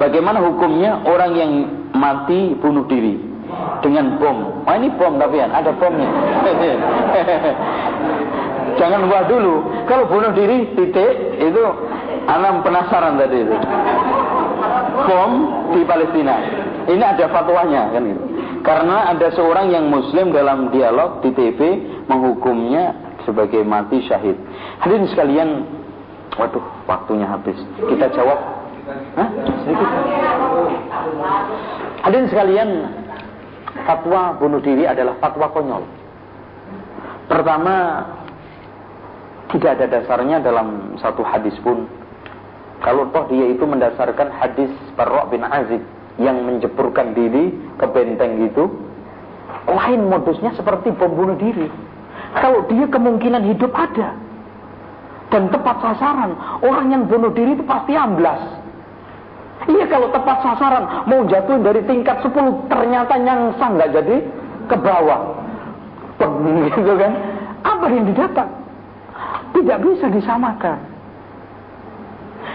[0.00, 1.52] Bagaimana hukumnya orang yang
[1.92, 3.31] mati bunuh diri
[3.80, 4.66] dengan bom?
[4.66, 6.06] Oh ini bom tapi ada bomnya.
[8.80, 9.54] Jangan buah dulu.
[9.84, 11.62] Kalau bunuh diri titik itu
[12.26, 13.56] anak penasaran tadi itu.
[15.06, 15.30] Bom
[15.76, 16.36] di Palestina.
[16.88, 18.22] Ini ada fatwanya kan gitu.
[18.62, 22.94] Karena ada seorang yang muslim dalam dialog di TV menghukumnya
[23.26, 24.38] sebagai mati syahid.
[24.78, 25.48] Hadirin sekalian,
[26.38, 27.58] waduh, waktunya habis.
[27.78, 28.38] Kita jawab.
[29.18, 29.28] Hah?
[29.66, 29.88] Sedikit.
[32.06, 32.70] Hadirin sekalian,
[33.84, 35.84] fatwa bunuh diri adalah fatwa konyol.
[37.30, 38.06] Pertama,
[39.52, 41.84] tidak ada dasarnya dalam satu hadis pun.
[42.82, 45.82] Kalau toh dia itu mendasarkan hadis Barra bin Azib
[46.18, 48.66] yang menjeburkan diri ke benteng itu,
[49.70, 51.70] lain modusnya seperti bom bunuh diri.
[52.32, 54.16] Kalau dia kemungkinan hidup ada
[55.30, 56.32] dan tepat sasaran,
[56.64, 58.61] orang yang bunuh diri itu pasti amblas.
[59.70, 64.16] Iya kalau tepat sasaran, mau jatuh dari tingkat 10 ternyata nyangsang nggak jadi
[64.66, 65.20] ke bawah.
[66.18, 67.12] Begitu kan?
[67.62, 68.48] Apa yang didapat?
[69.54, 70.78] Tidak bisa disamakan.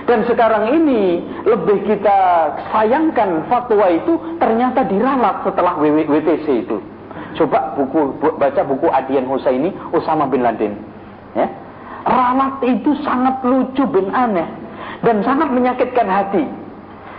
[0.08, 2.20] Dan sekarang ini lebih kita
[2.72, 6.80] sayangkan fatwa itu ternyata diralat setelah WTC itu.
[7.40, 10.80] Coba buku baca buku Adian Husaini Usama bin Laden.
[11.36, 11.48] Ya.
[12.08, 14.48] Ralat itu sangat lucu bin aneh.
[15.06, 16.46] dan sangat menyakitkan hati.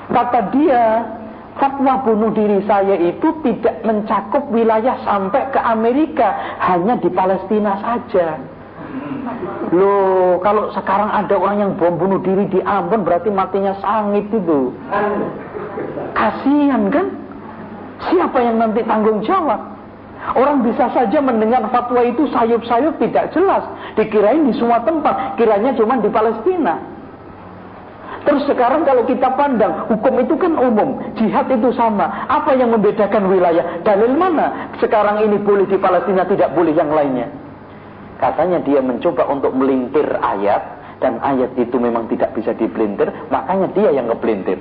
[0.09, 1.05] Kata dia,
[1.61, 6.33] fatwa bunuh diri saya itu tidak mencakup wilayah sampai ke Amerika,
[6.65, 8.41] hanya di Palestina saja.
[9.69, 14.73] Loh, kalau sekarang ada orang yang bom bunuh diri di Ambon berarti matinya sangit itu.
[16.17, 17.07] Kasihan kan?
[18.09, 19.77] Siapa yang nanti tanggung jawab?
[20.35, 23.65] Orang bisa saja mendengar fatwa itu sayup-sayup tidak jelas.
[23.95, 26.98] Dikirain di semua tempat, kiranya cuma di Palestina.
[28.29, 32.29] Terus sekarang kalau kita pandang, hukum itu kan umum, jihad itu sama.
[32.29, 33.81] Apa yang membedakan wilayah?
[33.81, 34.69] Dalil mana?
[34.85, 37.25] Sekarang ini boleh di Palestina, tidak boleh yang lainnya.
[38.21, 40.61] Katanya dia mencoba untuk melintir ayat
[41.01, 44.61] dan ayat itu memang tidak bisa dipelintir, makanya dia yang ngepelintir.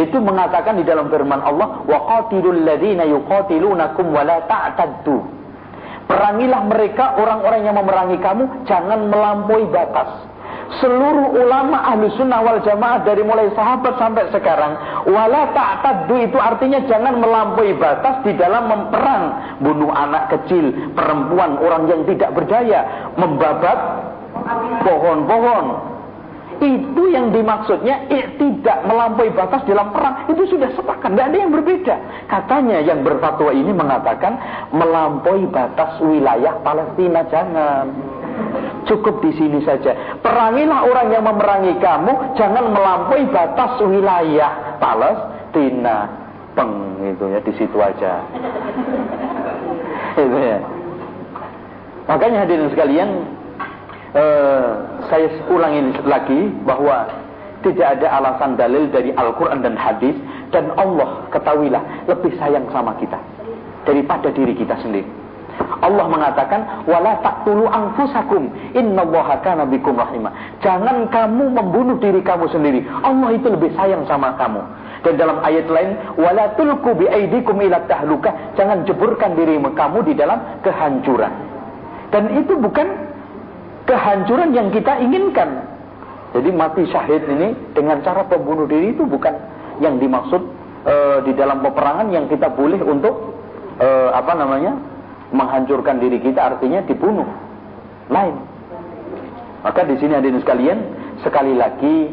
[0.00, 5.20] Itu mengatakan di dalam firman Allah, "Wa qatilul ladzina yuqatilunakum wa la ta'taddu."
[6.08, 10.29] Perangilah mereka orang-orang yang memerangi kamu, jangan melampaui batas
[10.78, 14.78] seluruh ulama ahli sunnah wal jamaah dari mulai sahabat sampai sekarang
[15.10, 19.22] wala ta'taddu itu artinya jangan melampaui batas di dalam memperang
[19.58, 23.78] bunuh anak kecil perempuan orang yang tidak berdaya membabat
[24.86, 25.66] pohon-pohon.
[26.60, 28.04] Itu yang dimaksudnya
[28.36, 31.96] tidak melampaui batas dalam perang itu sudah sepakat tidak ada yang berbeda.
[32.28, 34.36] Katanya yang berfatwa ini mengatakan
[34.68, 37.88] melampaui batas wilayah Palestina jangan
[38.88, 40.18] Cukup di sini saja.
[40.18, 46.10] Perangilah orang yang memerangi kamu, jangan melampaui batas wilayah Palestina.
[46.58, 48.18] Peng itu ya di situ aja.
[50.26, 50.58] itu ya.
[52.10, 53.08] Makanya hadirin sekalian,
[54.18, 54.68] eh,
[55.06, 57.06] saya ulangi lagi bahwa
[57.62, 60.16] tidak ada alasan dalil dari Al-Quran dan hadis
[60.50, 63.20] dan Allah ketahuilah lebih sayang sama kita
[63.84, 65.19] daripada diri kita sendiri.
[65.80, 70.32] Allah mengatakan wala taqtulu anfusakum innallaha kana bikum rahimah.
[70.60, 72.84] Jangan kamu membunuh diri kamu sendiri.
[73.04, 74.60] Allah itu lebih sayang sama kamu.
[75.00, 78.32] Dan dalam ayat lain wala tulqu biaidikum ila tahlukah.
[78.60, 81.32] Jangan jeburkan diri kamu di dalam kehancuran.
[82.12, 82.86] Dan itu bukan
[83.88, 85.64] kehancuran yang kita inginkan.
[86.30, 89.34] Jadi mati syahid ini dengan cara pembunuh diri itu bukan
[89.82, 90.38] yang dimaksud
[90.86, 93.34] uh, di dalam peperangan yang kita boleh untuk
[93.82, 94.89] uh, apa namanya
[95.30, 97.26] menghancurkan diri kita artinya dibunuh.
[98.10, 98.36] Lain.
[99.60, 100.78] Maka di sini hadirin sekalian,
[101.20, 102.10] sekali lagi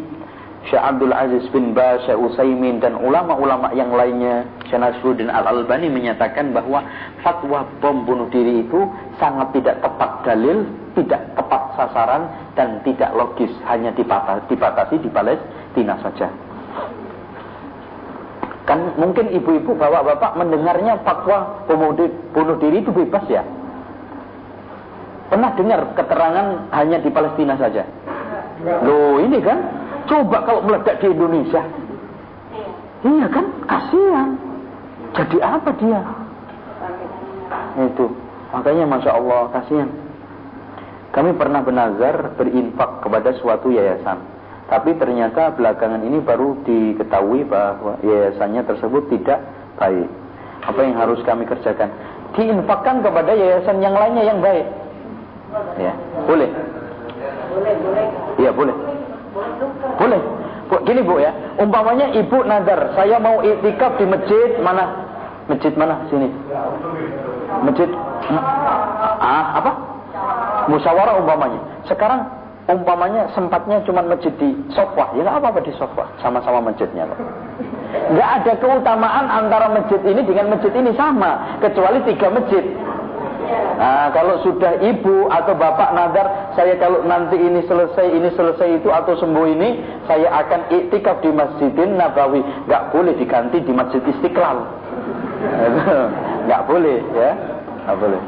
[0.67, 6.51] Syekh Abdul Aziz bin Baz, Syekh Utsaimin dan ulama-ulama yang lainnya, Syekh Nasruddin Al-Albani menyatakan
[6.51, 6.83] bahwa
[7.23, 8.83] fatwa bom bunuh diri itu
[9.15, 10.67] sangat tidak tepat dalil,
[10.99, 12.27] tidak tepat sasaran
[12.59, 16.27] dan tidak logis, hanya dibatasi di Palestina saja.
[18.67, 23.39] Kan mungkin ibu-ibu bapak-bapak mendengarnya fatwa bunuh diri itu bebas ya.
[25.31, 27.87] Pernah dengar keterangan hanya di Palestina saja?
[28.83, 29.63] Loh ini kan,
[30.11, 31.63] coba kalau meledak di Indonesia.
[33.07, 34.29] Iya kan, kasihan.
[35.15, 36.01] Jadi apa dia?
[37.87, 38.11] Itu.
[38.51, 39.89] Makanya Masya Allah, kasihan.
[41.15, 44.36] Kami pernah benazar berinfak kepada suatu yayasan
[44.67, 49.39] tapi ternyata belakangan ini baru diketahui bahwa yayasannya tersebut tidak
[49.79, 50.11] baik.
[50.67, 51.87] Apa yang harus kami kerjakan?
[52.35, 54.67] Diinfakkan kepada yayasan yang lainnya yang baik.
[55.79, 55.95] Ya,
[56.27, 56.51] boleh.
[58.35, 58.75] Iya, boleh.
[59.97, 60.21] Boleh.
[60.67, 65.07] Bu, gini Bu ya, umpamanya Ibu nazar, saya mau iktikaf di masjid mana?
[65.47, 66.03] Masjid mana?
[66.11, 66.27] Sini.
[67.63, 67.87] Masjid
[69.23, 69.71] Ah, apa?
[70.67, 71.63] Musyawarah umpamanya.
[71.87, 72.27] Sekarang
[72.67, 77.07] umpamanya sempatnya cuma masjid di sofa, ya nggak apa-apa di sofa, sama-sama masjidnya.
[78.11, 82.63] Nggak ada keutamaan antara masjid ini dengan masjid ini sama, kecuali tiga masjid.
[83.77, 88.89] Nah, kalau sudah ibu atau bapak nadar, saya kalau nanti ini selesai, ini selesai itu
[88.91, 89.69] atau sembuh ini,
[90.09, 92.41] saya akan iktikaf di Masjidin Nabawi.
[92.67, 94.59] Nggak boleh diganti di Masjid Istiqlal.
[96.49, 97.31] Nggak boleh, ya.
[97.85, 98.21] Nggak boleh.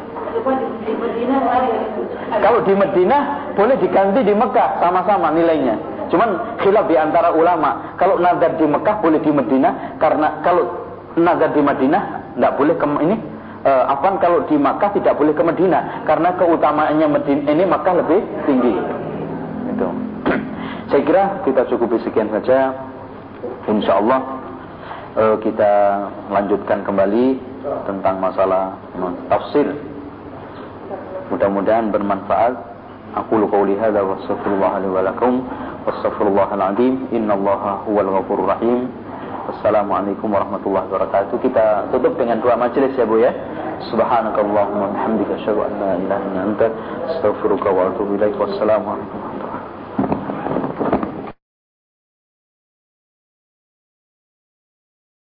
[2.39, 3.17] Kalau di Medina
[3.57, 5.75] boleh diganti di Mekah sama-sama nilainya.
[6.09, 7.93] Cuman khilaf di antara ulama.
[7.97, 10.69] Kalau nazar di Mekah boleh di Medina karena kalau
[11.17, 13.15] nazar di Madinah tidak boleh ke ini
[13.65, 18.73] uh, kalau di Makkah tidak boleh ke Medina karena keutamaannya Medina ini Makkah lebih tinggi.
[19.75, 19.87] Itu.
[20.89, 22.73] Saya kira kita cukupi sekian saja.
[23.69, 24.19] Insya Allah
[25.13, 25.71] uh, kita
[26.31, 27.37] lanjutkan kembali
[27.85, 28.79] tentang masalah
[29.27, 29.67] tafsir
[31.29, 32.53] Mudah-mudahan bermanfaat.
[33.17, 35.33] Aku qauli hadza wa astaghfirullah li wa lakum
[35.85, 37.09] wastaghfirullahal azim.
[37.09, 38.89] Innallaha huwal ghafurur rahim.
[39.49, 41.41] Wassalamualaikum warahmatullahi wabarakatuh.
[41.41, 43.33] Kita tutup dengan dua majelis ya Bu ya.
[43.89, 46.67] Subhanakallahumma bihamdika asyhadu an la ilaha illa anta
[47.17, 48.37] astaghfiruka wa atubu ilaik.
[48.37, 49.38] Wassalamualaikum